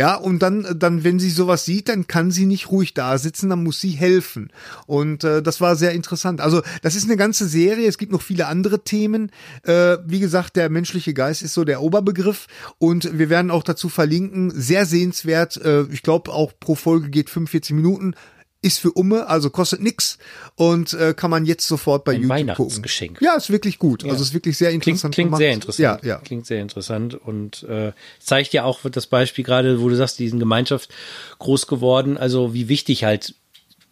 [0.00, 3.50] Ja, und dann, dann, wenn sie sowas sieht, dann kann sie nicht ruhig da sitzen,
[3.50, 4.50] dann muss sie helfen.
[4.86, 6.40] Und äh, das war sehr interessant.
[6.40, 7.86] Also, das ist eine ganze Serie.
[7.86, 9.30] Es gibt noch viele andere Themen.
[9.62, 12.46] Äh, wie gesagt, der menschliche Geist ist so der Oberbegriff.
[12.78, 14.50] Und wir werden auch dazu verlinken.
[14.58, 15.58] Sehr sehenswert.
[15.58, 18.14] Äh, ich glaube, auch pro Folge geht 45 Minuten
[18.62, 20.18] ist für Umme, also kostet nix
[20.54, 23.14] und äh, kann man jetzt sofort bei Ein YouTube Weihnachtsgeschenk.
[23.14, 23.26] gucken.
[23.26, 24.02] Ja, ist wirklich gut.
[24.02, 24.10] Ja.
[24.10, 25.14] Also ist wirklich sehr interessant.
[25.14, 26.02] Klingt, klingt sehr interessant.
[26.02, 26.18] Ja, ja.
[26.18, 30.38] Klingt sehr interessant und äh, zeigt ja auch das Beispiel gerade, wo du sagst, diesen
[30.38, 30.90] Gemeinschaft
[31.38, 33.34] groß geworden, also wie wichtig halt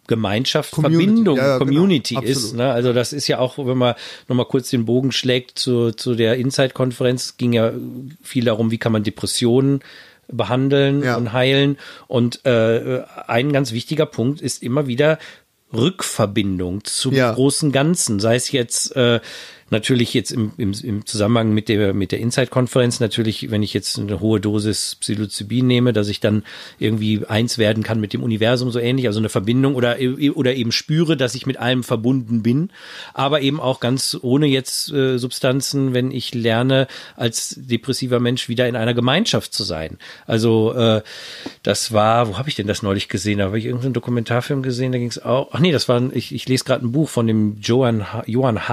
[0.09, 1.65] Gemeinschaft, Community, Verbindung, ja, ja, genau.
[1.65, 2.37] Community Absolut.
[2.37, 2.53] ist.
[2.55, 2.71] Ne?
[2.71, 3.95] Also das ist ja auch, wenn man
[4.27, 7.71] nochmal kurz den Bogen schlägt zu, zu der Inside-Konferenz, ging ja
[8.23, 9.81] viel darum, wie kann man Depressionen
[10.31, 11.15] behandeln Ja.
[11.17, 11.77] und heilen.
[12.07, 15.17] Und äh, ein ganz wichtiger Punkt ist immer wieder
[15.73, 17.31] Rückverbindung zum Ja.
[17.33, 18.19] großen Ganzen.
[18.19, 19.19] Sei es jetzt äh,
[19.71, 23.99] natürlich jetzt im, im, im Zusammenhang mit der, mit der Inside-Konferenz, natürlich, wenn ich jetzt
[23.99, 26.43] eine hohe Dosis Psilocybin nehme, dass ich dann
[26.79, 29.97] irgendwie eins werden kann mit dem Universum, so ähnlich, also eine Verbindung oder,
[30.35, 32.69] oder eben spüre, dass ich mit allem verbunden bin,
[33.13, 38.67] aber eben auch ganz ohne jetzt äh, Substanzen, wenn ich lerne, als depressiver Mensch wieder
[38.67, 39.97] in einer Gemeinschaft zu sein.
[40.25, 41.01] Also äh,
[41.63, 43.39] das war, wo habe ich denn das neulich gesehen?
[43.39, 46.33] Da habe ich irgendeinen Dokumentarfilm gesehen, da ging es auch, ach nee, das war, ich,
[46.33, 48.67] ich lese gerade ein Buch von dem Johan, Ha- Johan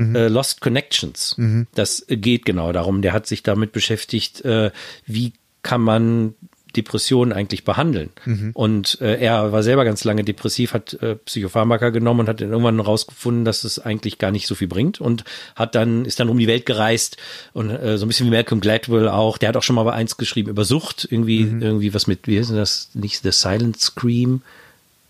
[0.00, 1.36] Hari, äh, Lost Connections.
[1.74, 3.02] Das geht genau darum.
[3.02, 4.70] Der hat sich damit beschäftigt, äh,
[5.06, 5.32] wie
[5.62, 6.34] kann man
[6.76, 8.10] Depressionen eigentlich behandeln.
[8.54, 12.50] Und äh, er war selber ganz lange depressiv, hat äh, Psychopharmaka genommen und hat dann
[12.50, 15.24] irgendwann herausgefunden, dass es eigentlich gar nicht so viel bringt und
[15.56, 17.16] hat dann ist dann um die Welt gereist
[17.52, 19.38] und äh, so ein bisschen wie Malcolm Gladwell auch.
[19.38, 22.50] Der hat auch schon mal eins geschrieben über Sucht, irgendwie irgendwie was mit wie ist
[22.50, 24.42] denn das nicht The Silent Scream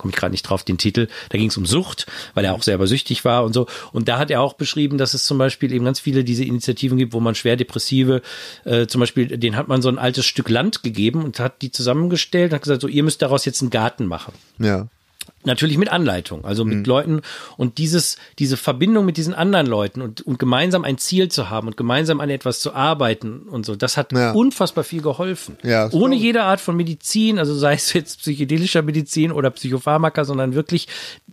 [0.01, 1.09] komme ich gerade nicht drauf, den Titel.
[1.29, 3.67] Da ging es um Sucht, weil er auch selber süchtig war und so.
[3.93, 6.99] Und da hat er auch beschrieben, dass es zum Beispiel eben ganz viele diese Initiativen
[6.99, 8.23] gibt, wo man schwer Depressive,
[8.65, 11.71] äh, zum Beispiel, den hat man so ein altes Stück Land gegeben und hat die
[11.71, 14.33] zusammengestellt und hat gesagt, so, ihr müsst daraus jetzt einen Garten machen.
[14.59, 14.89] Ja.
[15.43, 17.23] Natürlich mit Anleitung, also mit Leuten
[17.57, 21.67] und dieses, diese Verbindung mit diesen anderen Leuten und, und gemeinsam ein Ziel zu haben
[21.67, 24.33] und gemeinsam an etwas zu arbeiten und so, das hat Ja.
[24.33, 25.57] unfassbar viel geholfen.
[25.63, 26.21] Ja, Ohne ich.
[26.21, 30.89] jede Art von Medizin, also sei es jetzt psychedelischer Medizin oder Psychopharmaka, sondern wirklich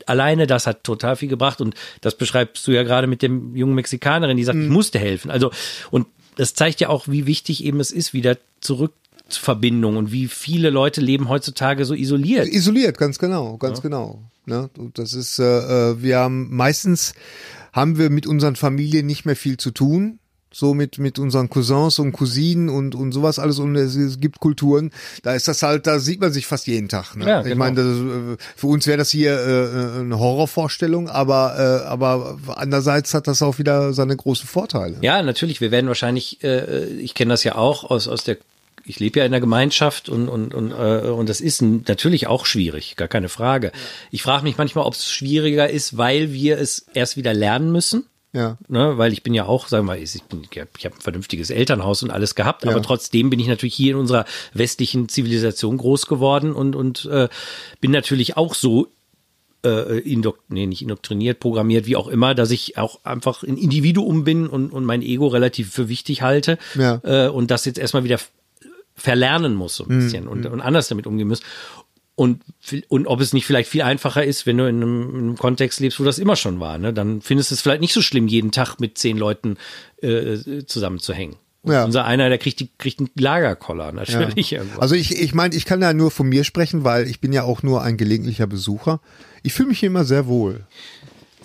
[0.05, 3.75] alleine das hat total viel gebracht und das beschreibst du ja gerade mit dem jungen
[3.75, 5.31] Mexikanerin, die sagt, ich musste helfen.
[5.31, 5.51] Also
[5.91, 8.97] und das zeigt ja auch, wie wichtig eben es ist, wieder zurück zur
[9.35, 12.47] Verbindung und wie viele Leute leben heutzutage so isoliert.
[12.47, 14.21] Isoliert, ganz genau, ganz genau.
[14.45, 14.69] Ne?
[14.93, 15.43] Das ist, äh,
[15.91, 17.13] äh, wir haben meistens
[17.73, 20.19] haben wir mit unseren Familien nicht mehr viel zu tun.
[20.49, 23.59] So mit, mit unseren Cousins und Cousinen und, und sowas alles.
[23.59, 26.87] Und es, es gibt Kulturen, da ist das halt, da sieht man sich fast jeden
[26.87, 27.15] Tag.
[27.15, 27.27] Ne?
[27.27, 27.57] Ja, Ich genau.
[27.57, 33.13] meine, das, äh, für uns wäre das hier äh, eine Horrorvorstellung, aber, äh, aber andererseits
[33.13, 34.95] hat das auch wieder seine großen Vorteile.
[35.01, 35.59] Ja, natürlich.
[35.59, 38.37] Wir werden wahrscheinlich, äh, ich kenne das ja auch aus, aus der,
[38.87, 42.45] ich lebe ja in der Gemeinschaft und, und, und, äh, und das ist natürlich auch
[42.45, 43.71] schwierig, gar keine Frage.
[44.11, 48.05] Ich frage mich manchmal, ob es schwieriger ist, weil wir es erst wieder lernen müssen.
[48.33, 48.57] Ja.
[48.67, 51.49] Ne, weil ich bin ja auch, sagen wir mal, ich, bin, ich habe ein vernünftiges
[51.49, 52.79] Elternhaus und alles gehabt, aber Ja.
[52.81, 57.29] trotzdem bin ich natürlich hier in unserer westlichen Zivilisation groß geworden und, und äh,
[57.79, 58.87] bin natürlich auch so
[59.65, 64.23] äh, indok nee, nicht indoktriniert, programmiert, wie auch immer, dass ich auch einfach ein Individuum
[64.23, 67.01] bin und, und mein Ego relativ für wichtig halte Ja.
[67.03, 68.19] äh, und das jetzt erstmal wieder
[68.97, 71.41] verlernen muss so ein bisschen und, und anders damit umgehen muss.
[72.15, 72.41] Und,
[72.87, 75.79] und ob es nicht vielleicht viel einfacher ist, wenn du in einem, in einem Kontext
[75.79, 76.91] lebst, wo das immer schon war, ne?
[76.91, 79.57] dann findest du es vielleicht nicht so schlimm, jeden Tag mit zehn Leuten
[80.01, 81.35] äh, zusammenzuhängen.
[81.61, 81.85] Und Ja.
[81.85, 84.51] unser einer, der kriegt, die, kriegt einen Lagerkoller, natürlich.
[84.51, 84.79] irgendwann.
[84.79, 87.43] Also ich, ich meine, ich kann ja nur von mir sprechen, weil ich bin ja
[87.43, 88.99] auch nur ein gelegentlicher Besucher.
[89.43, 90.65] Ich fühle mich hier immer sehr wohl.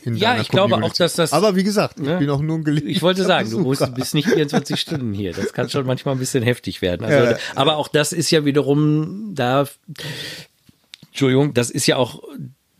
[0.04, 0.92] In Ja, ich glaube Community.
[0.94, 2.18] auch, dass das- Aber wie gesagt, ich Ne?
[2.18, 3.86] bin auch nur ein gelegentlicher Ich wollte sagen, du Besucher.
[3.86, 5.32] musst, bist nicht 24 Stunden hier.
[5.32, 7.04] Das kann schon manchmal ein bisschen heftig werden.
[7.06, 7.36] Also, Ja.
[7.54, 9.66] Aber auch das ist ja wiederum da,
[11.10, 12.22] Entschuldigung, das ist ja auch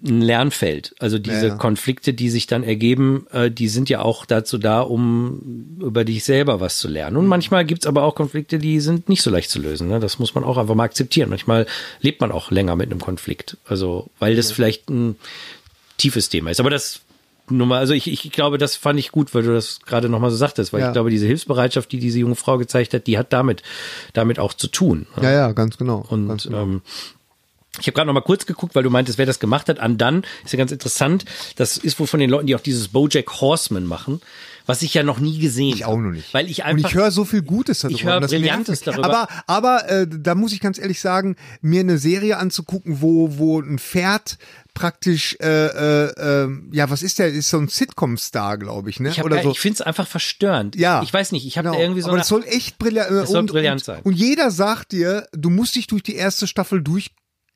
[0.05, 0.97] ein Lernfeld.
[0.99, 1.55] Also diese Ja.
[1.55, 6.25] Konflikte, die sich dann ergeben, äh, die sind ja auch dazu da, um über dich
[6.25, 7.17] selber was zu lernen.
[7.19, 9.87] Und manchmal gibt's aber auch Konflikte, die sind nicht so leicht zu lösen.
[9.87, 10.01] Ne?
[10.01, 11.31] Das muss man auch einfach mal akzeptieren.
[11.31, 11.67] Manchmal
[12.01, 13.59] lebt man auch länger mit einem Konflikt.
[13.65, 15.15] Also, weil das vielleicht ein
[15.99, 16.59] tiefes Thema ist.
[16.59, 17.01] Aber das
[17.53, 20.31] nur mal, also ich, ich glaube, das fand ich gut, weil du das gerade nochmal
[20.31, 20.89] so sagtest, weil Ja.
[20.89, 23.63] ich glaube, diese Hilfsbereitschaft, die diese junge Frau gezeigt hat, die hat damit,
[24.13, 25.07] damit auch zu tun.
[25.21, 26.05] Ja, ja, ganz genau.
[26.09, 26.63] Und ganz genau.
[26.63, 26.83] ähm,
[27.81, 29.79] ich habe gerade noch mal kurz geguckt, weil du meintest, wer das gemacht hat.
[29.79, 31.25] An dann ist ja ganz interessant.
[31.57, 34.21] Das ist wohl von den Leuten, die auch dieses BoJack Horseman machen,
[34.67, 36.35] was ich ja noch nie gesehen Ich auch noch nicht.
[36.35, 37.97] Weil ich und einfach ich höre so viel Gutes darüber.
[37.99, 39.07] Ich höre und Brillantes darüber.
[39.07, 43.59] Aber, aber äh, da muss ich ganz ehrlich sagen, mir eine Serie anzugucken, wo, wo
[43.59, 44.37] ein Pferd
[44.75, 47.29] praktisch, äh, äh, äh, ja, was ist der?
[47.29, 49.11] Ist so ein Sitcom-Star, glaube ich, ne?
[49.11, 49.51] ich, hab, Oder so.
[49.51, 50.77] ich finde es einfach verstörend.
[50.77, 51.03] Ja.
[51.03, 51.79] Ich weiß nicht, ich habe Genau.
[51.79, 54.03] da irgendwie so Aber das soll echt brillant, äh, soll und, brillant und, sein.
[54.03, 56.83] Und jeder sagt dir, du musst dich durch die erste Staffel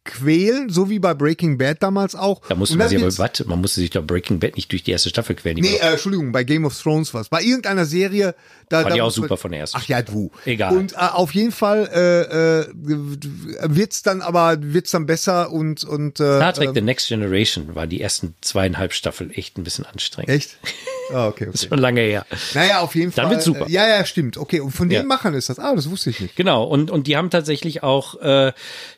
[0.06, 2.40] durchquälen, so wie bei Breaking Bad damals auch.
[2.48, 4.90] da musste man sich aber, warte, man musste sich doch Breaking Bad nicht durch die
[4.92, 5.56] erste Staffel quälen.
[5.56, 7.28] Die Nee, war äh, Entschuldigung, bei Game of Thrones was.
[7.28, 8.34] Bei irgendeiner Serie,
[8.68, 8.80] da.
[8.82, 10.30] Fand da ich auch muss man- super von der ersten Ach ja, du.
[10.44, 10.76] Egal.
[10.76, 12.66] Und äh, auf jeden Fall äh, äh,
[13.68, 17.74] wird's dann aber wird's dann besser und und äh, Star Trek äh, The Next Generation
[17.74, 20.30] war die ersten zweieinhalb Staffeln echt ein bisschen anstrengend.
[20.30, 20.56] echt.
[21.12, 21.68] Ah, okay, Ist okay.
[21.68, 22.26] schon lange her.
[22.54, 23.34] Naja, auf jeden Dann Fall.
[23.34, 23.66] wird's super.
[23.68, 24.36] äh, Ja, ja, stimmt.
[24.36, 25.04] Okay, und von den Ja.
[25.04, 25.58] Machern ist das.
[25.58, 26.36] Ah, das wusste ich nicht.
[26.36, 28.52] Genau, und, und die haben tatsächlich auch, äh,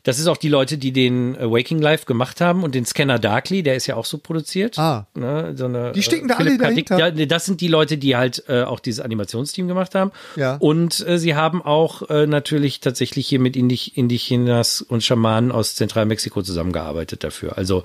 [0.04, 3.18] das ist auch die Leute, die den äh, Waking Life gemacht haben und den Scanner
[3.18, 4.78] Darkly, der ist ja auch so produziert.
[4.78, 5.06] Ah.
[5.14, 6.74] Ne, so eine, Die stecken da Philipp alle K.
[6.74, 7.18] Dick, dahinter.
[7.20, 10.10] ja, das sind die Leute, die halt äh, auch dieses Animationsteam gemacht haben.
[10.36, 10.56] Ja.
[10.56, 15.74] Und äh, sie haben auch äh, natürlich tatsächlich hier mit Indich, Indigenas und Schamanen aus
[15.74, 17.58] Zentralmexiko zusammengearbeitet dafür.
[17.58, 17.82] Also,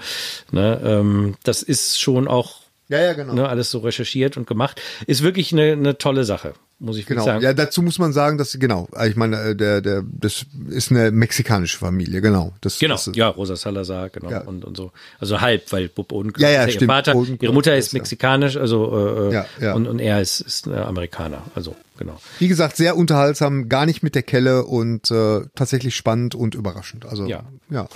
[0.51, 2.62] ne, ähm, das ist schon auch
[2.93, 3.33] Ja, ja, genau.
[3.33, 4.79] ne, alles so recherchiert und gemacht.
[5.07, 7.25] Ist wirklich eine, eine tolle Sache, muss ich Genau.
[7.25, 7.43] sagen.
[7.43, 11.11] Ja, dazu muss man sagen, dass genau, ich meine, äh, der der das ist eine
[11.11, 12.53] mexikanische Familie, genau.
[12.61, 14.41] Das Genau, das ist, ja, Rosa Salazar, genau, Ja.
[14.41, 14.91] und, und so.
[15.19, 16.87] Also halb, weil Bub Odenkirk Ja, ja, ist ihr.
[16.87, 17.97] Vater, Odenkirk ihre Mutter ist ja.
[17.99, 19.73] mexikanisch, also äh, Ja, ja.
[19.73, 22.19] Und, und er ist, ist äh, Amerikaner, also genau.
[22.39, 27.05] Wie gesagt, sehr unterhaltsam, gar nicht mit der Kelle und äh, tatsächlich spannend und überraschend.
[27.05, 27.43] Also Ja.
[27.69, 27.87] ja.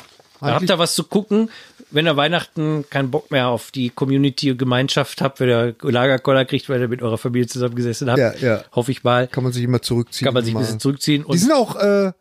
[0.41, 1.49] Da habt ihr was zu gucken,
[1.91, 6.45] wenn ihr Weihnachten keinen Bock mehr auf die Community und Gemeinschaft habt, wenn ihr Lagerkoller
[6.45, 8.63] kriegt, weil ihr mit eurer Familie zusammengesessen habt, Ja, ja.
[8.73, 10.25] hoffe ich mal, kann man sich immer zurückziehen.
[10.25, 12.11] kann man sich ein bisschen zurückziehen Die sind auch äh,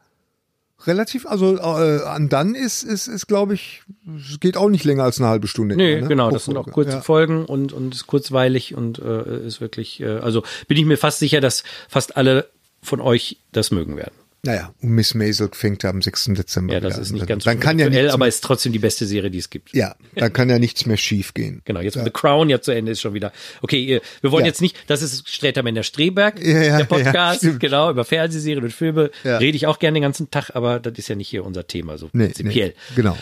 [0.86, 1.60] relativ, also äh,
[2.04, 3.82] an dann ist, ist, ist glaube ich,
[4.16, 5.74] es geht auch nicht länger als eine halbe Stunde.
[5.76, 6.08] Nee, immer, ne?
[6.08, 7.00] genau, das sind auch kurze Ja.
[7.00, 11.18] Folgen und, und ist kurzweilig und äh, ist wirklich, äh, also bin ich mir fast
[11.18, 12.48] sicher, dass fast alle
[12.82, 14.14] von euch das mögen werden.
[14.46, 16.30] Naja, und Miss Maisel fängt ja am 6.
[16.34, 19.04] Dezember Ja, das ist nicht ganz dann kann ja nichts aber ist trotzdem die beste
[19.06, 19.74] Serie, die es gibt.
[19.74, 21.62] Ja, dann kann ja nichts mehr schief gehen.
[21.64, 23.32] Genau, jetzt The Crown ja zu Ende ist schon wieder.
[23.62, 24.48] Okay, wir wollen Ja.
[24.48, 28.72] jetzt nicht, das ist Strätermänner Streberg, Ja, ja, der Podcast, ja, genau, über Fernsehserien und
[28.72, 29.38] Filme Ja.
[29.38, 31.98] rede ich auch gerne den ganzen Tag, aber das ist ja nicht hier unser Thema,
[31.98, 32.68] so Nee, prinzipiell.
[32.68, 33.16] nee, genau.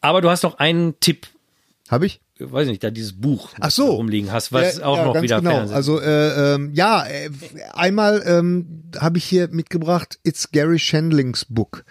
[0.00, 1.26] Aber du hast noch einen Tipp,
[1.88, 2.20] Habe ich?
[2.40, 3.94] Weiß ich nicht, da dieses Buch Ach so.
[3.94, 5.50] rumliegen hast, was Ja, auch ja, noch wieder genau.
[5.50, 5.76] Fernsehen.
[5.76, 7.30] Also äh, ähm, ja, äh,
[7.72, 11.84] einmal ähm, habe ich hier mitgebracht, It's Gary Shandlings Book.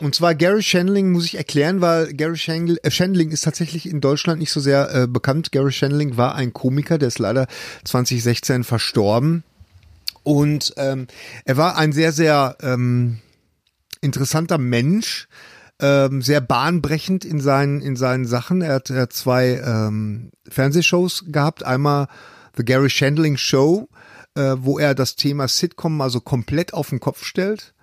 [0.00, 4.00] Und zwar Gary Shandling muss ich erklären, weil Gary Shandling, äh, Shandling ist tatsächlich in
[4.00, 5.50] Deutschland nicht so sehr äh, bekannt.
[5.50, 7.46] Gary Shandling war ein Komiker, der ist leider
[7.84, 9.42] 2016 verstorben.
[10.22, 11.06] Und ähm,
[11.44, 13.18] er war ein sehr, sehr ähm,
[14.00, 15.26] interessanter Mensch,
[15.80, 18.62] ähm, sehr bahnbrechend in seinen, in seinen Sachen.
[18.62, 21.64] Er hat, er hat zwei ähm, Fernsehshows gehabt.
[21.64, 22.08] Einmal
[22.56, 23.88] The Gary Shandling Show,
[24.34, 27.74] äh, wo er das Thema Sitcom also komplett auf den Kopf stellt.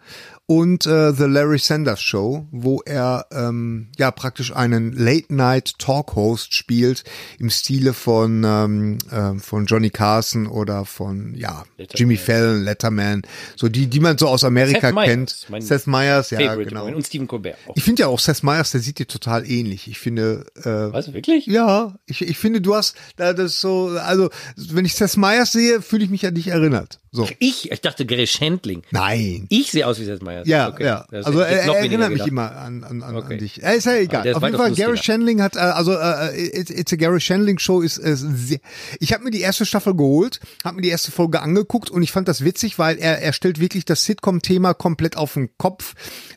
[0.47, 7.03] Und äh, The Larry Sanders Show, wo er ähm, ja praktisch einen Late-Night-Talk-Host spielt
[7.39, 11.63] im Stile von, ähm, äh, von Johnny Carson oder von ja
[11.95, 13.23] Jimmy Fallon, Letterman,
[13.55, 15.45] so die, die man so aus Amerika Seth kennt.
[15.49, 16.85] mein Seth Meyers, ja Favorite genau.
[16.85, 17.57] und Stephen Colbert.
[17.67, 17.75] Auch.
[17.75, 19.87] Ich finde ja auch Seth Meyers, der sieht dir total ähnlich.
[19.87, 21.47] Ich finde, äh, Was, wirklich?
[21.47, 25.81] ja, ich, ich finde, du hast da das so, also wenn ich Seth Meyers sehe,
[25.81, 26.99] fühle ich mich an dich erinnert.
[27.11, 27.27] So.
[27.39, 28.83] Ich, ich dachte Gary Shandling.
[28.91, 29.45] Nein.
[29.49, 30.34] Ich sehe aus wie Seth Meyers.
[30.45, 30.83] Ja, Okay.
[30.85, 31.05] ja.
[31.11, 32.27] Das Also er, jetzt er erinnert mich gedacht.
[32.29, 33.33] immer an, an, an, Okay.
[33.33, 33.63] an dich.
[33.63, 34.25] Äh, ist ja egal.
[34.25, 34.97] ist Auf jeden Fall, Gary.
[34.97, 38.59] Shandling hat, äh, also äh, it's, it's a Gary Shandling Show ist äh, sehr,
[38.99, 42.11] ich habe mir die erste Staffel geholt, habe mir die erste Folge angeguckt und ich
[42.11, 45.93] fand das witzig, weil er, er stellt wirklich das Sitcom-Thema komplett auf den Kopf.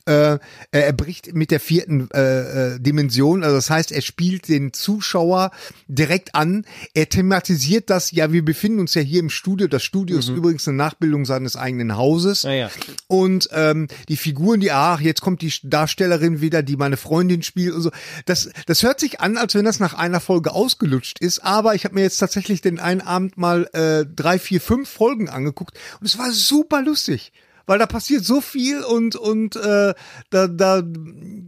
[0.06, 0.38] Äh,
[0.70, 5.50] er bricht mit der vierten äh, äh, Dimension, also das heißt, er spielt den Zuschauer
[5.88, 6.64] direkt an.
[6.94, 9.66] Er thematisiert das, ja, wir befinden uns ja hier im Studio.
[9.68, 12.44] Das Studio ist übrigens eine Nachbildung seines eigenen Hauses.
[12.44, 12.70] Ah, ja.
[13.06, 17.74] Und ähm, die Figuren, die, ach, jetzt kommt die Darstellerin wieder, die meine Freundin spielt
[17.74, 17.90] und so.
[18.26, 21.84] Das, das hört sich an, als wenn das nach einer Folge ausgelutscht ist, aber ich
[21.84, 26.06] habe mir jetzt tatsächlich den einen Abend mal äh, drei, vier, fünf Folgen angeguckt und
[26.06, 27.32] es war super lustig.
[27.66, 29.92] Weil da passiert so viel und und äh,
[30.30, 30.82] da, da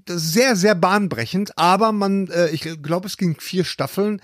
[0.07, 4.21] sehr sehr bahnbrechend, aber man äh, ich glaube es ging vier Staffeln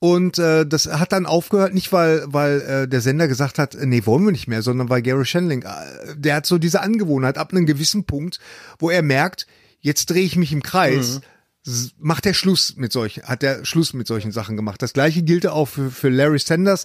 [0.00, 3.84] und äh, das hat dann aufgehört, nicht weil, weil äh, der Sender gesagt hat, äh,
[3.86, 7.36] nee, wollen wir nicht mehr, sondern weil Gary Shandling, äh, der hat so diese Angewohnheit
[7.38, 8.38] ab einem gewissen Punkt,
[8.78, 9.46] wo er merkt,
[9.80, 11.20] jetzt drehe ich mich im Kreis,
[11.66, 14.80] s- macht er Schluss mit solchen, hat er Schluss mit solchen Sachen gemacht.
[14.82, 16.84] Das gleiche gilt auch für, für Larry Sanders.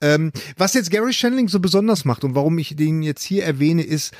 [0.00, 3.82] Ähm, was jetzt Gary Shandling so besonders macht und warum ich den jetzt hier erwähne,
[3.82, 4.12] ist,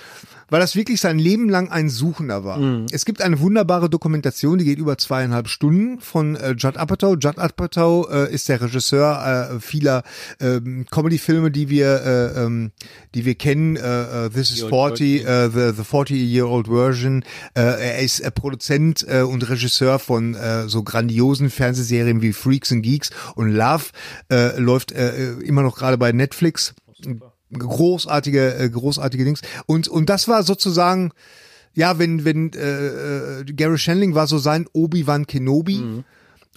[0.49, 2.59] weil das wirklich sein Leben lang ein Suchender war.
[2.91, 7.17] Es gibt eine wunderbare Dokumentation, die geht über zweieinhalb Stunden von äh, Judd Apatow.
[7.21, 10.03] Judd Apatow äh, ist der Regisseur äh, vieler
[10.41, 12.73] ähm, Comedy-Filme, die wir, äh, ähm,
[13.15, 13.77] die wir kennen.
[13.77, 17.25] Äh, äh, This is Old 40, äh, the, the 40-Year-Old Version.
[17.55, 22.73] Äh, er ist äh, Produzent äh, und Regisseur von äh, so grandiosen Fernsehserien wie Freaks
[22.73, 23.85] and Geeks und Love
[24.31, 26.75] äh, läuft äh, immer noch gerade bei Netflix
[27.59, 29.41] großartige, äh, großartige Dings.
[29.67, 31.13] Und, und das war sozusagen,
[31.75, 36.05] ja, wenn, wenn äh, äh, Gary Shandling war so sein Obi-Wan Kenobi.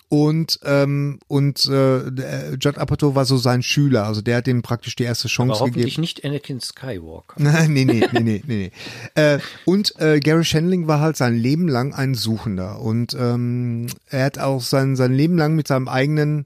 [0.09, 4.61] Und ähm, und äh, der Judd Apatow war so sein Schüler, also der hat ihm
[4.61, 5.73] praktisch die erste Aber Chance gegeben.
[5.73, 7.33] hoffentlich nicht Anakin Skywalker.
[7.37, 8.71] Nein, nee, nee, nee, nee, nee.
[9.15, 9.21] nee.
[9.21, 14.23] Äh, und äh, Gary Shandling war halt sein Leben lang ein Suchender und ähm, er
[14.23, 16.45] hat auch sein sein Leben lang mit seinem eigenen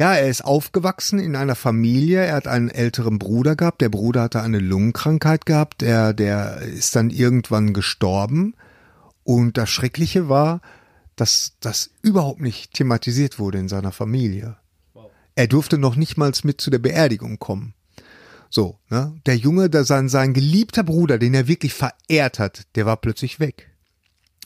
[0.00, 2.24] Ja, er ist aufgewachsen in einer Familie.
[2.24, 3.82] Er hat einen älteren Bruder gehabt.
[3.82, 5.82] Der Bruder hatte eine Lungenkrankheit gehabt.
[5.82, 8.54] Der, der ist dann irgendwann gestorben.
[9.24, 10.62] Und das Schreckliche war,
[11.16, 14.56] dass das überhaupt nicht thematisiert wurde in seiner Familie.
[15.34, 17.74] Er durfte noch nicht mal mit zu der Beerdigung kommen.
[18.48, 19.20] So, ne?
[19.26, 23.38] Der Junge, der sein, sein geliebter Bruder, den er wirklich verehrt hat, der war plötzlich
[23.38, 23.69] weg.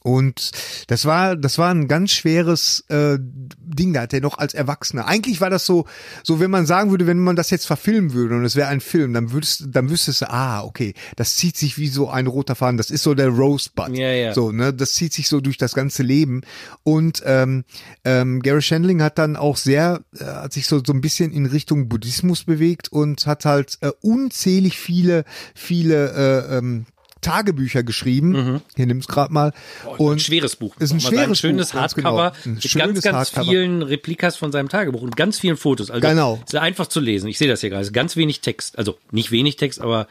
[0.06, 0.50] Und
[0.88, 5.06] das war, das war ein ganz schweres äh, Ding, da hat er noch als Erwachsener.
[5.06, 5.86] Eigentlich war das so,
[6.22, 8.82] so wenn man sagen würde, wenn man das jetzt verfilmen würde und es wäre ein
[8.82, 12.54] Film, dann würdest, dann wüsstest du, ah, okay, das zieht sich wie so ein roter
[12.54, 12.76] Faden.
[12.76, 13.96] Das ist so der Rosebud.
[13.96, 14.34] Ja, ja.
[14.34, 16.42] So, ne, das zieht sich so durch das ganze Leben.
[16.82, 17.64] Und ähm,
[18.04, 21.46] ähm, Gary Shandling hat dann auch sehr, äh, hat sich so so ein bisschen in
[21.46, 25.24] Richtung Buddhismus bewegt und hat halt äh, unzählig viele,
[25.54, 26.84] viele äh, ähm,
[27.24, 28.28] Tagebücher geschrieben.
[28.30, 28.60] Mhm.
[28.76, 29.52] Hier nimm's gerade mal.
[29.98, 30.76] Und ein schweres Buch.
[30.78, 31.16] Ist ein man sagen.
[31.16, 32.44] schweres schönes Buch, Hardcover genau.
[32.44, 33.44] Ein mit schönes ganz, ganz Hardcover.
[33.46, 35.90] vielen Replikas von seinem Tagebuch und ganz vielen Fotos.
[35.90, 36.40] Also Genau.
[36.44, 37.28] Ist einfach zu lesen.
[37.28, 37.82] Ich sehe das hier gerade.
[37.82, 38.78] Ist Ganz wenig Text.
[38.78, 40.06] Also nicht wenig Text, aber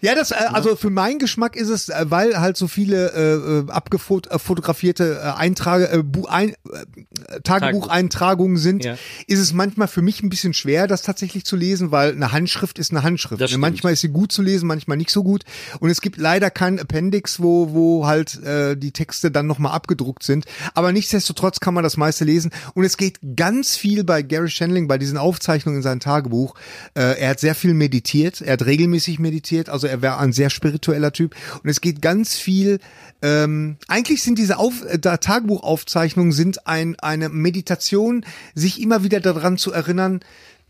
[0.00, 3.68] Ja, das, äh, also für meinen Geschmack ist es, äh, weil halt so viele äh,
[3.68, 8.96] äh, abgefotografierte äh, Eintrage, äh, Bu ein, äh, Tagebucheintragungen sind, Ja.
[9.26, 12.78] ist es manchmal für mich ein bisschen schwer, das tatsächlich zu lesen, weil eine Handschrift
[12.78, 13.40] ist eine Handschrift.
[13.40, 15.44] Ne, manchmal ist sie gut zu lesen, manchmal nicht so gut.
[15.80, 20.22] Und es gibt leider kein Appendix, wo, wo halt äh, die Texte dann nochmal abgedruckt
[20.22, 20.44] sind.
[20.74, 22.50] Aber nichtsdestotrotz kann man das meiste lesen.
[22.74, 26.54] Und es geht ganz viel bei Gary Shandling, bei diesen Aufzeichnungen in seinem Tagebuch.
[26.94, 30.50] Äh, er hat sehr viel meditiert, er hat regelmäßig meditiert, also er war ein sehr
[30.50, 31.34] spiritueller Typ.
[31.62, 32.78] Und es geht ganz viel,
[33.22, 38.24] ähm, eigentlich sind diese Auf äh, Tagebuchaufzeichnungen sind ein, eine Meditation,
[38.54, 40.20] sich immer wieder daran zu erinnern,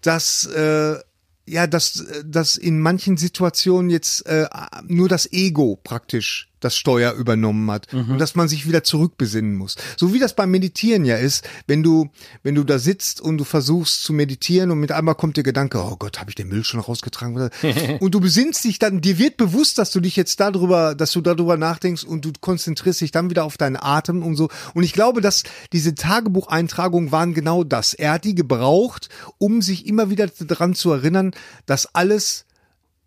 [0.01, 0.97] dass äh,
[1.49, 4.47] ja, dass, dass in manchen Situationen jetzt äh,
[4.87, 9.77] nur das Ego praktisch das Steuer übernommen hat und dass man sich wieder zurückbesinnen muss.
[9.97, 12.11] So wie das beim Meditieren ja ist, wenn du
[12.43, 15.79] wenn du da sitzt und du versuchst zu meditieren und mit einmal kommt der Gedanke,
[15.79, 17.51] oh Gott, habe ich den Müll schon rausgetragen?
[18.01, 21.21] und du besinnst dich dann, dir wird bewusst, dass du dich jetzt darüber, dass du
[21.21, 24.49] darüber nachdenkst und du konzentrierst dich dann wieder auf deinen Atem und so.
[24.75, 27.95] Und ich glaube, dass diese Tagebucheintragungen waren genau das.
[27.95, 29.09] Er hat die gebraucht,
[29.39, 31.33] um sich immer wieder daran zu erinnern,
[31.67, 32.47] dass alles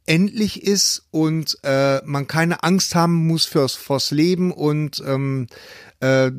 [0.06, 5.48] endlich ist und äh, man keine Angst haben muss fürs, fürs Leben und ähm,
[6.02, 6.32] äh,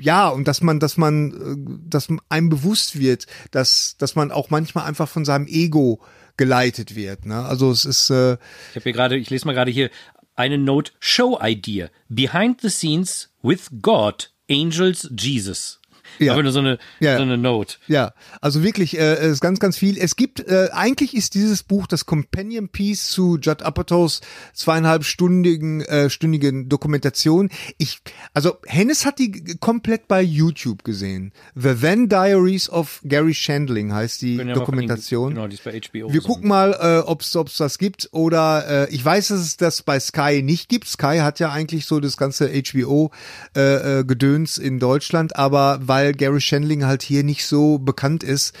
[0.00, 4.50] ja und dass man dass man äh, dass einem bewusst wird dass dass man auch
[4.50, 6.00] manchmal einfach von seinem Ego
[6.36, 7.44] geleitet wird ne?
[7.44, 9.90] Also es ist äh, ich habe hier gerade, ich lese mal gerade hier
[10.34, 10.92] eine Note.
[10.98, 11.90] Show Idea.
[12.08, 15.80] Behind the Scenes with God Angels Jesus.
[16.18, 16.32] Ja.
[16.32, 17.16] Aber nur so eine Ja.
[17.16, 17.76] so eine Note.
[17.86, 19.98] Ja, also wirklich, äh, es ist ganz, ganz viel.
[19.98, 24.20] Es gibt, äh, eigentlich ist dieses Buch das Companion Piece zu Judd Apatows
[24.54, 27.50] zweieinhalbstündigen äh, stündigen Dokumentation.
[27.78, 28.00] Ich,
[28.34, 31.32] also Hennes hat die komplett bei YouTube gesehen.
[31.54, 35.34] The Then Diaries of Gary Shandling heißt die ja Dokumentation.
[35.34, 36.12] Genau, die ist bei HBO.
[36.12, 36.28] Wir so.
[36.28, 39.98] gucken mal, äh, ob es das gibt oder äh, ich weiß, dass es das bei
[40.00, 40.88] Sky nicht gibt.
[40.88, 43.10] Sky hat ja eigentlich so das ganze HBO
[43.56, 48.54] äh, äh, Gedöns in Deutschland, aber weil Gary Shandling halt hier nicht so bekannt ist,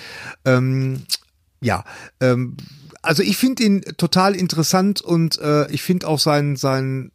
[0.44, 1.02] ähm,
[1.60, 1.84] ja,
[2.20, 2.56] ähm,
[3.02, 7.10] also ich finde ihn total interessant und äh, ich finde auch sein sein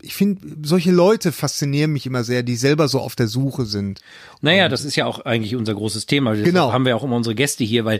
[0.00, 4.00] ich finde, solche Leute faszinieren mich immer sehr, die selber so auf der Suche sind.
[4.40, 6.30] Naja, das ist ja auch eigentlich unser großes Thema.
[6.30, 6.72] Deshalb Genau.
[6.72, 7.98] haben wir auch immer unsere Gäste hier, weil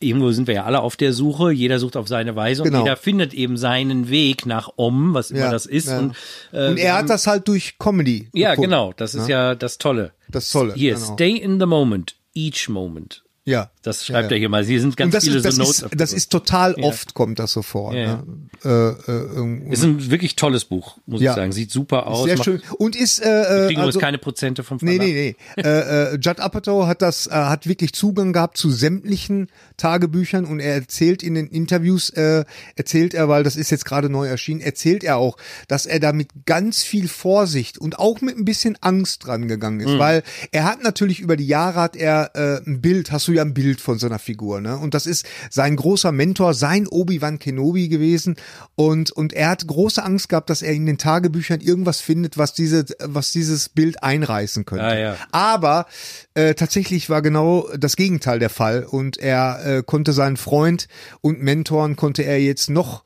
[0.00, 1.50] irgendwo sind wir ja alle auf der Suche.
[1.50, 2.80] Jeder sucht auf seine Weise und Genau.
[2.84, 5.88] jeder findet eben seinen Weg nach Om, was immer Ja, das ist.
[5.88, 5.98] ja.
[5.98, 6.14] Und,
[6.52, 8.28] äh, Und er hat das halt durch Comedy.
[8.34, 8.70] Ja, gefunden.
[8.70, 8.92] genau.
[8.94, 10.12] Das ist ja, das Tolle.
[10.34, 11.14] Das Tolle, Hier, genau.
[11.14, 13.24] stay in the moment, each moment.
[13.44, 13.70] Ja.
[13.84, 14.64] Das schreibt ja, er hier mal.
[14.64, 15.82] Hier sind ganz viele ist, das, so Notes.
[15.82, 16.84] ist, das ist total Ja.
[16.84, 17.94] oft kommt das so vor.
[17.94, 18.22] Ja,
[18.64, 18.96] Ne?
[19.06, 21.52] Äh, äh, ist ein wirklich tolles Buch, muss ich sagen.
[21.52, 22.24] Sieht super aus.
[22.24, 22.62] sehr schön.
[22.78, 25.06] Und ist äh, Wir äh, kriegen also, keine Prozente vom Nee, Verlag.
[25.14, 25.62] nee, nee.
[25.62, 30.60] äh, äh, Judd Apatow hat das, äh, hat wirklich Zugang gehabt zu sämtlichen Tagebüchern und
[30.60, 32.44] er erzählt in den Interviews, äh,
[32.76, 35.36] erzählt er, weil das ist jetzt gerade neu erschienen, erzählt er auch,
[35.68, 39.80] dass er da mit ganz viel Vorsicht und auch mit ein bisschen Angst dran gegangen
[39.80, 43.32] ist, weil er hat natürlich über die Jahre hat er äh, ein Bild, hast du
[43.32, 44.76] ja ein Bild von so einer Figur, ne?
[44.76, 48.36] Und das ist sein großer Mentor, sein Obi-Wan Kenobi gewesen
[48.74, 52.54] und und er hat große Angst gehabt, dass er in den Tagebüchern irgendwas findet, was
[52.54, 54.84] diese was dieses Bild einreißen könnte.
[54.84, 55.16] Ah, ja.
[55.32, 55.86] Aber
[56.34, 60.88] äh, tatsächlich war genau das Gegenteil der Fall und er äh, konnte seinen Freund
[61.20, 63.04] und Mentoren konnte er jetzt noch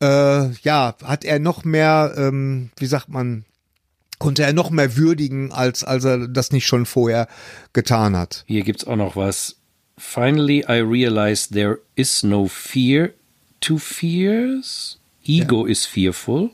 [0.00, 3.44] äh, ja hat er noch mehr ähm, wie sagt man
[4.18, 7.26] konnte er noch mehr würdigen als als er das nicht schon vorher
[7.72, 8.44] getan hat.
[8.46, 9.56] Hier gibt's auch noch was.
[10.00, 13.14] Finally, I realized there is no fear
[13.60, 14.96] to fears.
[15.24, 16.50] Ego is fearful.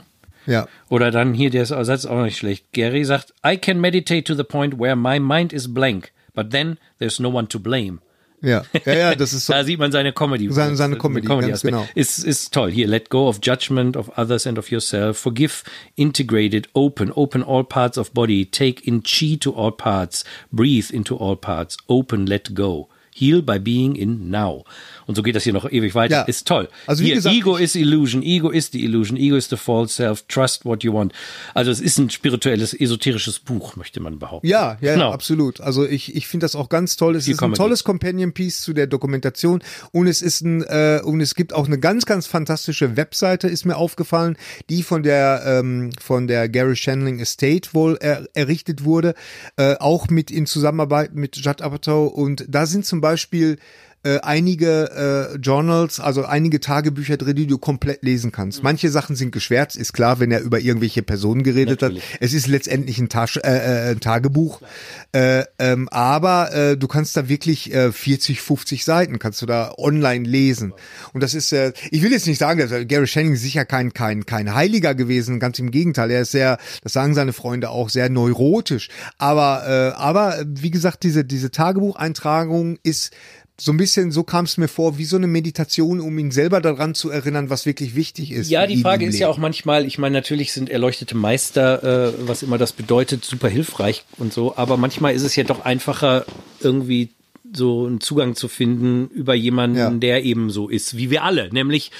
[0.47, 0.67] Ja.
[0.89, 2.73] Oder dann hier, der Satz auch nicht schlecht.
[2.73, 6.79] Gary sagt, I can meditate to the point where my mind is blank, but then
[6.99, 8.01] there's no one to blame.
[8.43, 9.53] Ja, ja, ja, das ist so.
[9.53, 10.49] da sieht man seine Comedy.
[10.51, 11.89] Seine, seine Comedy, Comedy ganz genau.
[11.95, 12.71] Ist, ist toll.
[12.71, 15.19] Hier, let go of judgment of others and of yourself.
[15.19, 15.63] Forgive,
[15.95, 18.45] integrated, open, open all parts of body.
[18.45, 20.25] Take in chi to all parts.
[20.53, 21.77] Breathe into all parts.
[21.89, 22.89] Open, let go.
[23.17, 24.65] Heal by being in now.
[25.07, 26.15] Und so geht das hier noch ewig weiter.
[26.17, 26.23] Ja.
[26.23, 26.69] Ist toll.
[26.87, 28.23] Also wie hier, gesagt, Ego is illusion.
[28.23, 29.17] Ego is the illusion.
[29.17, 30.25] Ego is the false self.
[30.29, 31.13] Trust what you want.
[31.55, 34.47] Also es ist ein spirituelles, esoterisches Buch, möchte man behaupten.
[34.47, 35.13] Ja, ja, Genau.
[35.13, 35.61] absolut.
[35.61, 37.17] Also ich, ich finde das auch ganz toll.
[37.17, 39.63] Es Viel ist ein tolles Companion Piece zu der Dokumentation
[39.93, 43.65] und es ist ein äh, und es gibt auch eine ganz, ganz fantastische Webseite, ist
[43.65, 44.37] mir aufgefallen,
[44.69, 49.15] die von der ähm, von der Gary Shandling Estate wohl er, errichtet wurde,
[49.57, 53.59] äh, auch mit in Zusammenarbeit mit Judd Apatow und da sind zum Beispiel
[54.07, 58.63] äh, einige äh, Journals, also einige Tagebücher drin, die du komplett lesen kannst.
[58.63, 62.05] Manche Sachen sind geschwärzt, ist klar, wenn er über irgendwelche Personen geredet Natürlich.
[62.13, 62.19] hat.
[62.21, 64.61] Es ist letztendlich ein, Tasche, äh, äh, ein Tagebuch,
[65.11, 69.73] äh, ähm, aber äh, du kannst da wirklich äh, 40, 50 Seiten kannst du da
[69.77, 70.73] online lesen.
[71.13, 73.93] Und das ist, äh, ich will jetzt nicht sagen, dass Gary Shanning ist sicher kein
[73.93, 76.13] kein kein Heiliger gewesen, ganz im Gegenteil.
[76.13, 78.89] Er ist sehr, das sagen seine Freunde auch, sehr neurotisch.
[79.19, 83.13] Aber äh, aber äh, wie gesagt, diese diese Tagebucheintragung ist
[83.59, 86.61] so ein bisschen, so kam es mir vor, wie so eine Meditation, um ihn selber
[86.61, 88.51] daran zu erinnern, was wirklich wichtig ist.
[88.51, 92.43] Ja, die Frage ist ja auch manchmal, ich meine, natürlich sind erleuchtete Meister, äh, was
[92.43, 96.27] immer das bedeutet, super hilfreich und so, aber manchmal ist es ja doch einfacher,
[96.61, 97.09] irgendwie
[97.55, 99.91] so einen Zugang zu finden über jemanden, Ja.
[99.91, 101.93] der eben so ist, wie wir alle, nämlich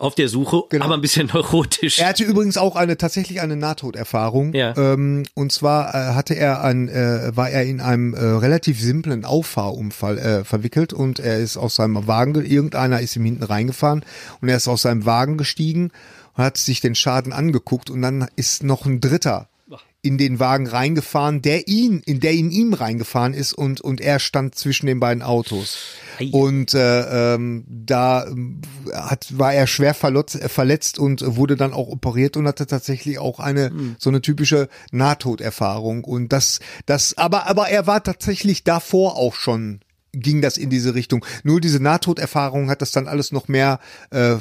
[0.00, 0.86] auf der Suche, Genau.
[0.86, 1.98] aber ein bisschen neurotisch.
[1.98, 4.54] Er hatte übrigens auch eine tatsächlich eine Nahtoderfahrung.
[4.54, 4.74] Ja.
[4.76, 9.26] Ähm, und zwar äh, hatte er ein, äh, war er in einem äh, relativ simplen
[9.26, 14.02] Auffahrunfall äh, verwickelt und er ist aus seinem Wagen, ge- irgendeiner ist ihm hinten reingefahren
[14.40, 15.90] und er ist aus seinem Wagen gestiegen
[16.34, 19.48] und hat sich den Schaden angeguckt und dann ist noch ein Dritter
[20.02, 24.18] in den Wagen reingefahren, der ihn, in der in ihm reingefahren ist und und er
[24.18, 25.78] stand zwischen den beiden Autos.
[26.18, 26.30] Ei.
[26.32, 28.60] Und äh, ähm, da ähm,
[28.92, 33.40] hat, war er schwer verletzt, verletzt und wurde dann auch operiert und hatte tatsächlich auch
[33.40, 33.96] eine Hm.
[33.98, 36.04] so eine typische Nahtoderfahrung.
[36.04, 39.80] Und das, das, aber, aber er war tatsächlich davor auch schon
[40.12, 41.24] ging das in diese Richtung.
[41.44, 43.78] Nur diese Nahtoderfahrung hat das dann alles noch mehr
[44.10, 44.36] äh,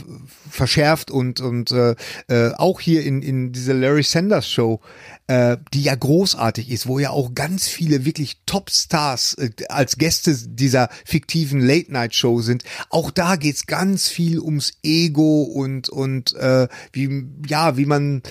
[0.50, 1.96] verschärft und und äh,
[2.28, 4.82] äh, auch hier in in dieser Larry Sanders Show,
[5.30, 10.36] äh, die ja großartig ist, wo ja auch ganz viele wirklich Topstars äh, als Gäste
[10.36, 12.64] dieser fiktiven Late Night Show sind.
[12.90, 18.24] Auch da geht's ganz viel ums Ego und und äh, wie ja wie man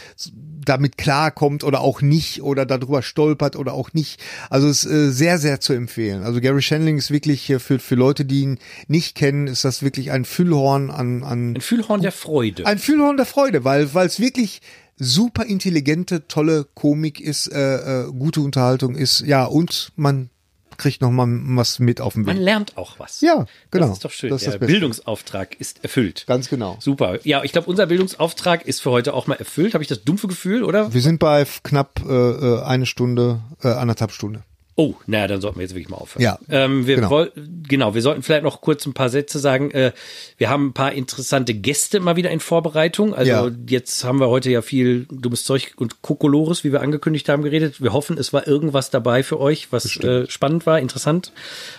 [0.65, 4.21] damit klarkommt oder auch nicht oder darüber stolpert oder auch nicht.
[4.51, 6.25] Also es ist äh, sehr, sehr zu empfehlen.
[6.25, 8.59] Also Gary Shandling ist wirklich äh, für, für Leute, die ihn
[8.89, 12.67] nicht kennen, ist das wirklich ein Füllhorn an, an Ein Fühlhorn der Freude.
[12.67, 14.61] ein Füllhorn der Freude, weil weil es wirklich
[14.99, 20.31] super intelligente, tolle Komik ist, äh, äh, gute Unterhaltung ist, ja und man
[20.79, 21.27] kriegt noch mal
[21.57, 22.45] was mit auf dem Man Weg.
[22.45, 23.21] lernt auch was.
[23.21, 23.89] Ja, genau.
[23.89, 24.31] Das ist doch schön.
[24.31, 24.59] Das ist der.
[24.59, 26.25] Bildungsauftrag ist erfüllt.
[26.27, 26.77] Ganz genau.
[26.81, 27.19] Super.
[27.25, 29.75] Ja, ich glaube, unser Bildungsauftrag ist für heute auch mal erfüllt.
[29.75, 30.95] Habe ich das dumpfe Gefühl, oder?
[30.95, 34.45] Wir sind bei knapp äh, äh, eine Stunde, äh, anderthalb Stunde.
[34.81, 36.23] Oh, naja, dann sollten wir jetzt wirklich mal aufhören.
[36.23, 37.11] Ja, ähm, wir genau.
[37.11, 37.33] woll-
[37.69, 39.73] genau, wir sollten vielleicht noch kurz ein paar Sätze sagen.
[39.73, 39.91] Äh,
[40.37, 43.13] wir haben ein paar interessante Gäste mal wieder in Vorbereitung.
[43.13, 43.51] Also Ja.
[43.67, 47.83] jetzt haben wir heute ja viel dummes Zeug und Kokolores, wie wir angekündigt haben, geredet.
[47.83, 51.33] Wir hoffen, es war irgendwas dabei für euch, was äh, spannend war, interessant.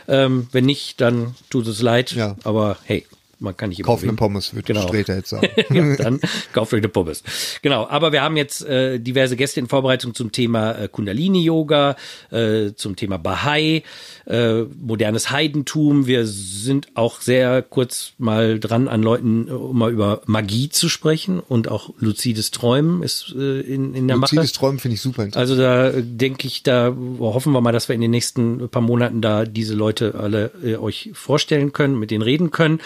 [0.10, 2.12] Ähm, wenn nicht, dann tut es leid.
[2.12, 2.36] Ja.
[2.44, 3.06] Aber hey,
[3.40, 4.14] man kann nicht immer Kauf eine.
[4.14, 4.88] Pommes, würde Genau.
[4.88, 5.48] Streter jetzt sagen.
[5.74, 6.20] ja, dann
[6.54, 7.24] kauft euch eine Pommes.
[7.62, 11.96] Genau, aber wir haben jetzt äh, diverse Gäste in Vorbereitung zum Thema äh, Kundalini-Yoga,
[12.32, 13.84] äh, zum Thema Bahai,
[14.26, 16.06] äh, modernes Heidentum.
[16.08, 20.90] Wir sind auch sehr kurz mal dran an Leuten, äh, um mal über Magie zu
[20.90, 24.36] sprechen und auch luzides Träumen ist äh, in, in der Mache.
[24.36, 25.50] Luzides Träumen finde ich super interessant.
[25.50, 28.82] Also da äh, denke ich, da hoffen wir mal, dass wir in den nächsten paar
[28.82, 32.80] Monaten da diese Leute alle äh, euch vorstellen können, mit denen reden können.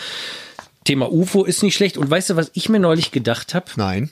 [0.83, 1.97] Thema UFO ist nicht schlecht.
[1.97, 3.65] Und weißt du, was ich mir neulich gedacht habe?
[3.75, 4.09] Nein.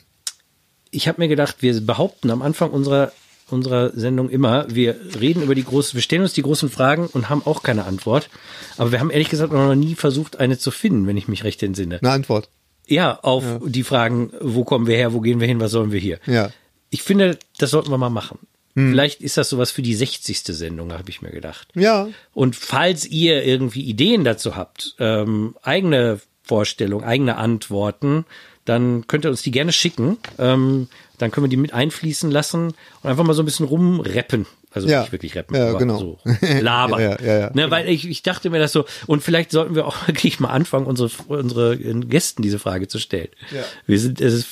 [0.90, 3.12] Ich habe mir gedacht, wir behaupten am Anfang unserer
[3.52, 7.28] unserer Sendung immer, wir reden über die großen, wir stellen uns die großen Fragen und
[7.28, 8.30] haben auch keine Antwort.
[8.78, 11.62] Aber wir haben ehrlich gesagt noch nie versucht, eine zu finden, wenn ich mich recht
[11.62, 11.98] entsinne.
[12.00, 12.48] Eine Antwort.
[12.86, 16.00] Ja, auf die Fragen, wo kommen wir her, wo gehen wir hin, was sollen wir
[16.00, 16.18] hier?
[16.26, 16.50] Ja.
[16.88, 18.38] Ich finde, das sollten wir mal machen.
[18.74, 20.44] Vielleicht ist das sowas für die 60.
[20.44, 21.68] Sendung, habe ich mir gedacht.
[21.74, 22.08] Ja.
[22.32, 28.24] Und falls ihr irgendwie Ideen dazu habt, ähm, eigene Vorstellungen, eigene Antworten,
[28.64, 30.18] dann könnt ihr uns die gerne schicken.
[30.38, 30.88] Ähm,
[31.18, 34.46] dann können wir die mit einfließen lassen und einfach mal so ein bisschen rumreppen.
[34.74, 35.00] Also Ja.
[35.02, 35.98] nicht wirklich rappen, Ja, aber genau.
[35.98, 36.18] so
[36.60, 37.00] labern.
[37.00, 37.50] Ja, ja, ja.
[37.54, 40.48] Ne, weil ich, ich dachte mir das so, und vielleicht sollten wir auch wirklich mal
[40.48, 43.28] anfangen, unsere, unsere Gästen diese Frage zu stellen.
[43.54, 43.62] Ja.
[43.86, 44.46] Wir sind, es ist,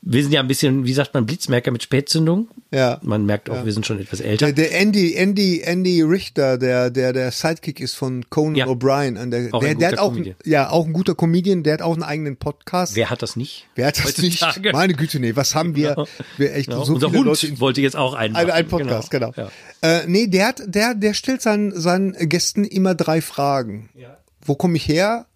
[0.00, 2.48] wir sind ja ein bisschen, wie sagt man, Blitzmerker mit Spätzündung.
[2.72, 2.98] Ja.
[3.02, 4.46] Man merkt auch, wir sind schon etwas älter.
[4.52, 8.68] Der, der Andy, Andy, Andy Richter, der, der, der Sidekick ist von Conan.
[8.68, 9.30] O'Brien.
[9.30, 10.36] Der, Auch der, ein der hat auch, Comedian.
[10.44, 12.96] ja, auch ein guter Comedian, der hat auch einen eigenen Podcast.
[12.96, 13.66] Wer hat das nicht?
[13.74, 14.42] Wer hat das nicht?
[14.42, 14.72] Heutzutage.
[14.72, 15.90] Meine Güte, nee, was haben wir?
[15.90, 16.08] Genau.
[16.38, 16.84] Wir echt Genau.
[16.84, 19.32] so Unser viele Hund Leute wollte jetzt auch einen Ein, ein Podcast, genau.
[19.36, 19.50] Ja.
[19.82, 23.88] Äh, nee, der hat, der, der stellt seinen, seinen Gästen immer drei Fragen.
[23.94, 24.16] Ja.
[24.44, 25.26] Wo komme ich her?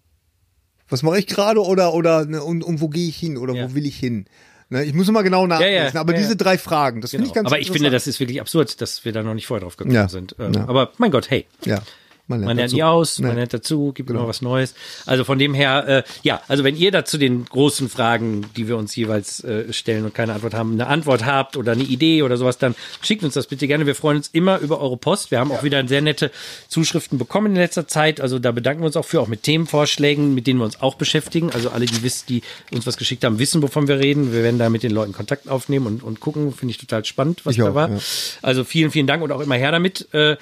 [0.89, 1.61] Was mache ich gerade?
[1.61, 3.37] Oder, oder, ne, und, und wo gehe ich hin?
[3.37, 3.69] Oder Ja.
[3.69, 4.25] wo will ich hin?
[4.69, 6.35] Ne, ich muss immer genau nachlesen, ja, aber ja, diese ja.
[6.35, 7.31] drei Fragen, das finde Genau.
[7.31, 9.61] ich ganz Aber ich finde, das ist wirklich absurd, dass wir da noch nicht vorher
[9.63, 10.35] drauf gekommen sind.
[10.39, 10.55] Ähm.
[10.67, 11.45] Aber mein Gott, hey.
[11.63, 11.81] Ja,
[12.27, 13.37] man lernt, Man lernt nie aus, man Nee.
[13.37, 14.73] lernt dazu, gibt immer was Neues.
[15.05, 18.77] Also von dem her, äh, ja, also wenn ihr dazu den großen Fragen, die wir
[18.77, 22.37] uns jeweils äh, stellen und keine Antwort haben, eine Antwort habt oder eine Idee oder
[22.37, 23.85] sowas, dann schickt uns das bitte gerne.
[23.85, 25.31] Wir freuen uns immer über eure Post.
[25.31, 26.31] Wir haben auch wieder sehr nette
[26.67, 28.19] Zuschriften bekommen in letzter Zeit.
[28.21, 30.95] Also da bedanken wir uns auch für, auch mit Themenvorschlägen, mit denen wir uns auch
[30.95, 31.51] beschäftigen.
[31.51, 32.41] Also alle, die wissen, die
[32.73, 34.33] uns was geschickt haben, wissen, wovon wir reden.
[34.33, 36.53] Wir werden da mit den Leuten Kontakt aufnehmen und, und gucken.
[36.53, 37.89] Finde ich total spannend, was Ich da auch, war.
[37.89, 37.97] ja.
[38.41, 40.13] Also vielen, vielen Dank und auch immer her damit.
[40.13, 40.37] Äh,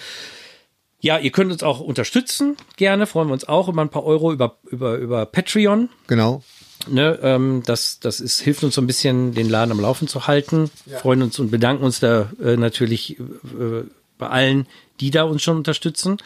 [1.05, 4.33] ja, ihr könnt uns auch unterstützen, gerne, freuen wir uns auch über ein paar Euro
[4.33, 5.89] über, über, über Patreon.
[6.07, 6.41] Genau.
[6.87, 10.25] Ne, ähm, das, das ist, hilft uns so ein bisschen, den Laden am Laufen zu
[10.25, 10.71] halten.
[10.97, 13.83] Freuen uns und bedanken uns da äh, natürlich äh,
[14.17, 14.65] bei allen,
[14.99, 16.17] die da uns schon unterstützen.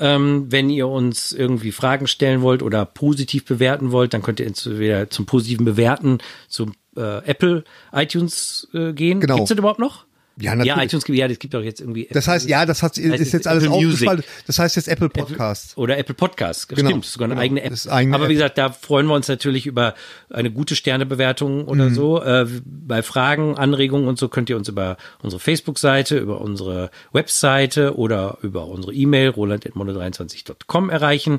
[0.00, 4.46] Ähm, wenn ihr uns irgendwie Fragen stellen wollt oder positiv bewerten wollt, dann könnt ihr
[4.48, 7.62] entweder zum positiven Bewerten zum äh, Apple
[7.92, 9.20] iTunes äh, gehen.
[9.20, 9.36] Genau.
[9.36, 10.06] Gibt's das überhaupt noch?
[10.36, 10.84] Ja, Ja, natürlich.
[10.88, 12.08] iTunes gibt ja, das gibt doch jetzt irgendwie.
[12.10, 14.26] Das heißt, ja, das hat, ist Heißt jetzt alles Apple aufgespaltet.
[14.46, 15.76] Das heißt jetzt Apple Podcast.
[15.78, 16.66] Oder Apple Podcasts.
[16.66, 17.42] Genau, Stimmt, sogar eine genau.
[17.44, 17.72] eigene App.
[17.72, 19.94] Ist eigene Aber wie gesagt, da freuen wir uns natürlich über
[20.30, 21.94] eine gute Sternebewertung oder Mhm.
[21.94, 22.22] so.
[22.22, 27.96] Äh, bei Fragen, Anregungen und so könnt ihr uns über unsere Facebook-Seite, über unsere Webseite
[27.96, 31.38] oder über unsere E-Mail roland.mono23.com erreichen.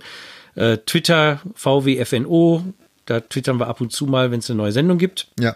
[0.56, 2.64] Äh, Twitter, VWFNO,
[3.06, 5.28] da twittern wir ab und zu mal, wenn es eine neue Sendung gibt.
[5.40, 5.56] Ja,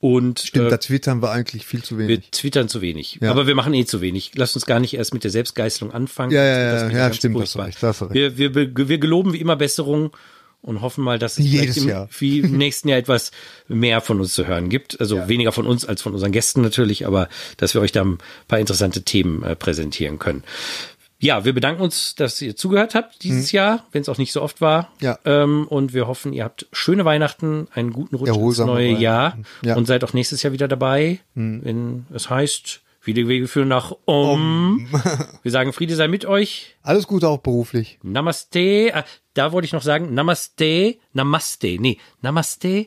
[0.00, 2.30] Und stimmt, äh, da twittern wir eigentlich viel zu wir wenig.
[2.30, 3.18] twittern zu wenig.
[3.20, 3.30] Ja.
[3.30, 4.32] Aber wir machen eh zu wenig.
[4.36, 6.30] Lasst uns gar nicht erst mit der Selbstgeißelung anfangen.
[6.32, 7.64] Ja, ja, das ja, ja, stimmt, furchtbar.
[7.64, 8.14] du recht, du recht.
[8.14, 10.12] Wir, wir, wir, wir geloben wie immer Besserung
[10.60, 12.08] und hoffen mal, dass es Jedes im, Jahr.
[12.18, 13.32] wie im nächsten Jahr etwas
[13.66, 15.00] mehr von uns zu hören gibt.
[15.00, 18.18] Also weniger von uns als von unseren Gästen natürlich, aber dass wir euch da ein
[18.46, 20.44] paar interessante Themen äh, präsentieren können.
[21.20, 24.40] Ja, wir bedanken uns, dass ihr zugehört habt dieses Jahr, wenn es auch nicht so
[24.40, 24.92] oft war.
[25.00, 25.04] Mhm.
[25.04, 25.18] Ja.
[25.24, 29.02] Ähm, und wir hoffen, ihr habt schöne Weihnachten, einen guten Rutsch ins neue Weihnachten.
[29.02, 29.74] Jahr Ja.
[29.74, 29.78] Mhm.
[29.78, 34.88] und seid auch nächstes Jahr wieder dabei, wenn es heißt, viele Wege führen nach Om.
[35.42, 36.76] wir sagen, Friede sei mit euch.
[36.82, 37.98] Alles Gute auch beruflich.
[38.02, 38.90] Namaste.
[38.94, 39.04] Ah,
[39.34, 41.78] da wollte ich noch sagen, Namaste, Namaste.
[41.80, 42.86] Nee, Namaste.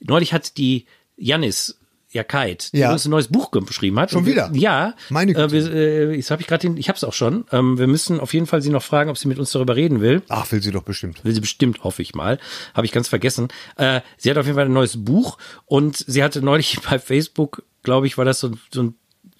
[0.00, 0.86] Neulich hat die
[1.16, 1.78] Janis
[2.14, 2.92] Jakait, die Ja.
[2.92, 4.10] uns ein neues Buch geschrieben hat.
[4.10, 4.50] Schon Und wir- wieder?
[4.54, 4.94] Ja.
[5.10, 5.52] Meine äh, Güte.
[5.52, 7.44] wir, äh, Jetzt habe ich gerade den, ich habe es auch schon.
[7.52, 10.00] Ähm, wir müssen auf jeden Fall sie noch fragen, ob sie mit uns darüber reden
[10.00, 10.22] will.
[10.28, 11.24] Ach, will sie doch bestimmt.
[11.24, 12.38] Will sie bestimmt, hoffe ich mal.
[12.74, 13.48] Habe ich ganz vergessen.
[13.76, 17.62] Äh, sie hat auf jeden Fall ein neues Buch und sie hatte neulich bei Facebook,
[17.82, 18.94] glaube ich, war das so, so ein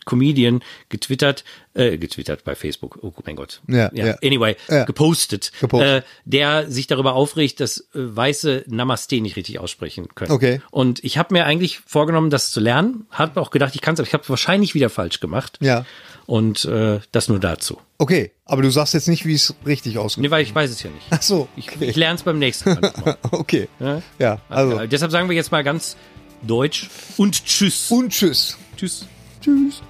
[0.05, 1.45] Comedian getwittert,
[1.75, 3.61] äh, getwittert bei Facebook, oh mein Gott.
[3.69, 4.17] Ja, ja.
[4.23, 4.85] Anyway, Ja.
[4.85, 6.05] gepostet, Gepostet.
[6.05, 10.33] Äh, der sich darüber aufregt, dass äh, Weiße Namaste nicht richtig aussprechen können.
[10.33, 10.61] Okay.
[10.71, 14.01] Und ich habe mir eigentlich vorgenommen, das zu lernen, habe auch gedacht, ich kann es,
[14.01, 15.59] aber ich habe wahrscheinlich wieder falsch gemacht.
[15.61, 15.85] Ja.
[16.27, 17.79] Und äh, das nur dazu.
[17.99, 20.23] Okay, aber du sagst jetzt nicht, wie es richtig ausgeht.
[20.23, 21.07] Nee, weil ich weiß es ja nicht.
[21.11, 21.85] Ach so, Ich, okay.
[21.85, 23.17] ich lerne es beim nächsten Mal.
[23.31, 23.69] okay.
[23.79, 24.03] Ja?
[24.19, 24.79] Ja, also.
[24.79, 25.97] Äh, deshalb sagen wir jetzt mal ganz
[26.43, 27.91] deutsch und tschüss.
[27.91, 28.57] Und tschüss.
[28.77, 29.07] tschüss.
[29.43, 29.83] Tschüss.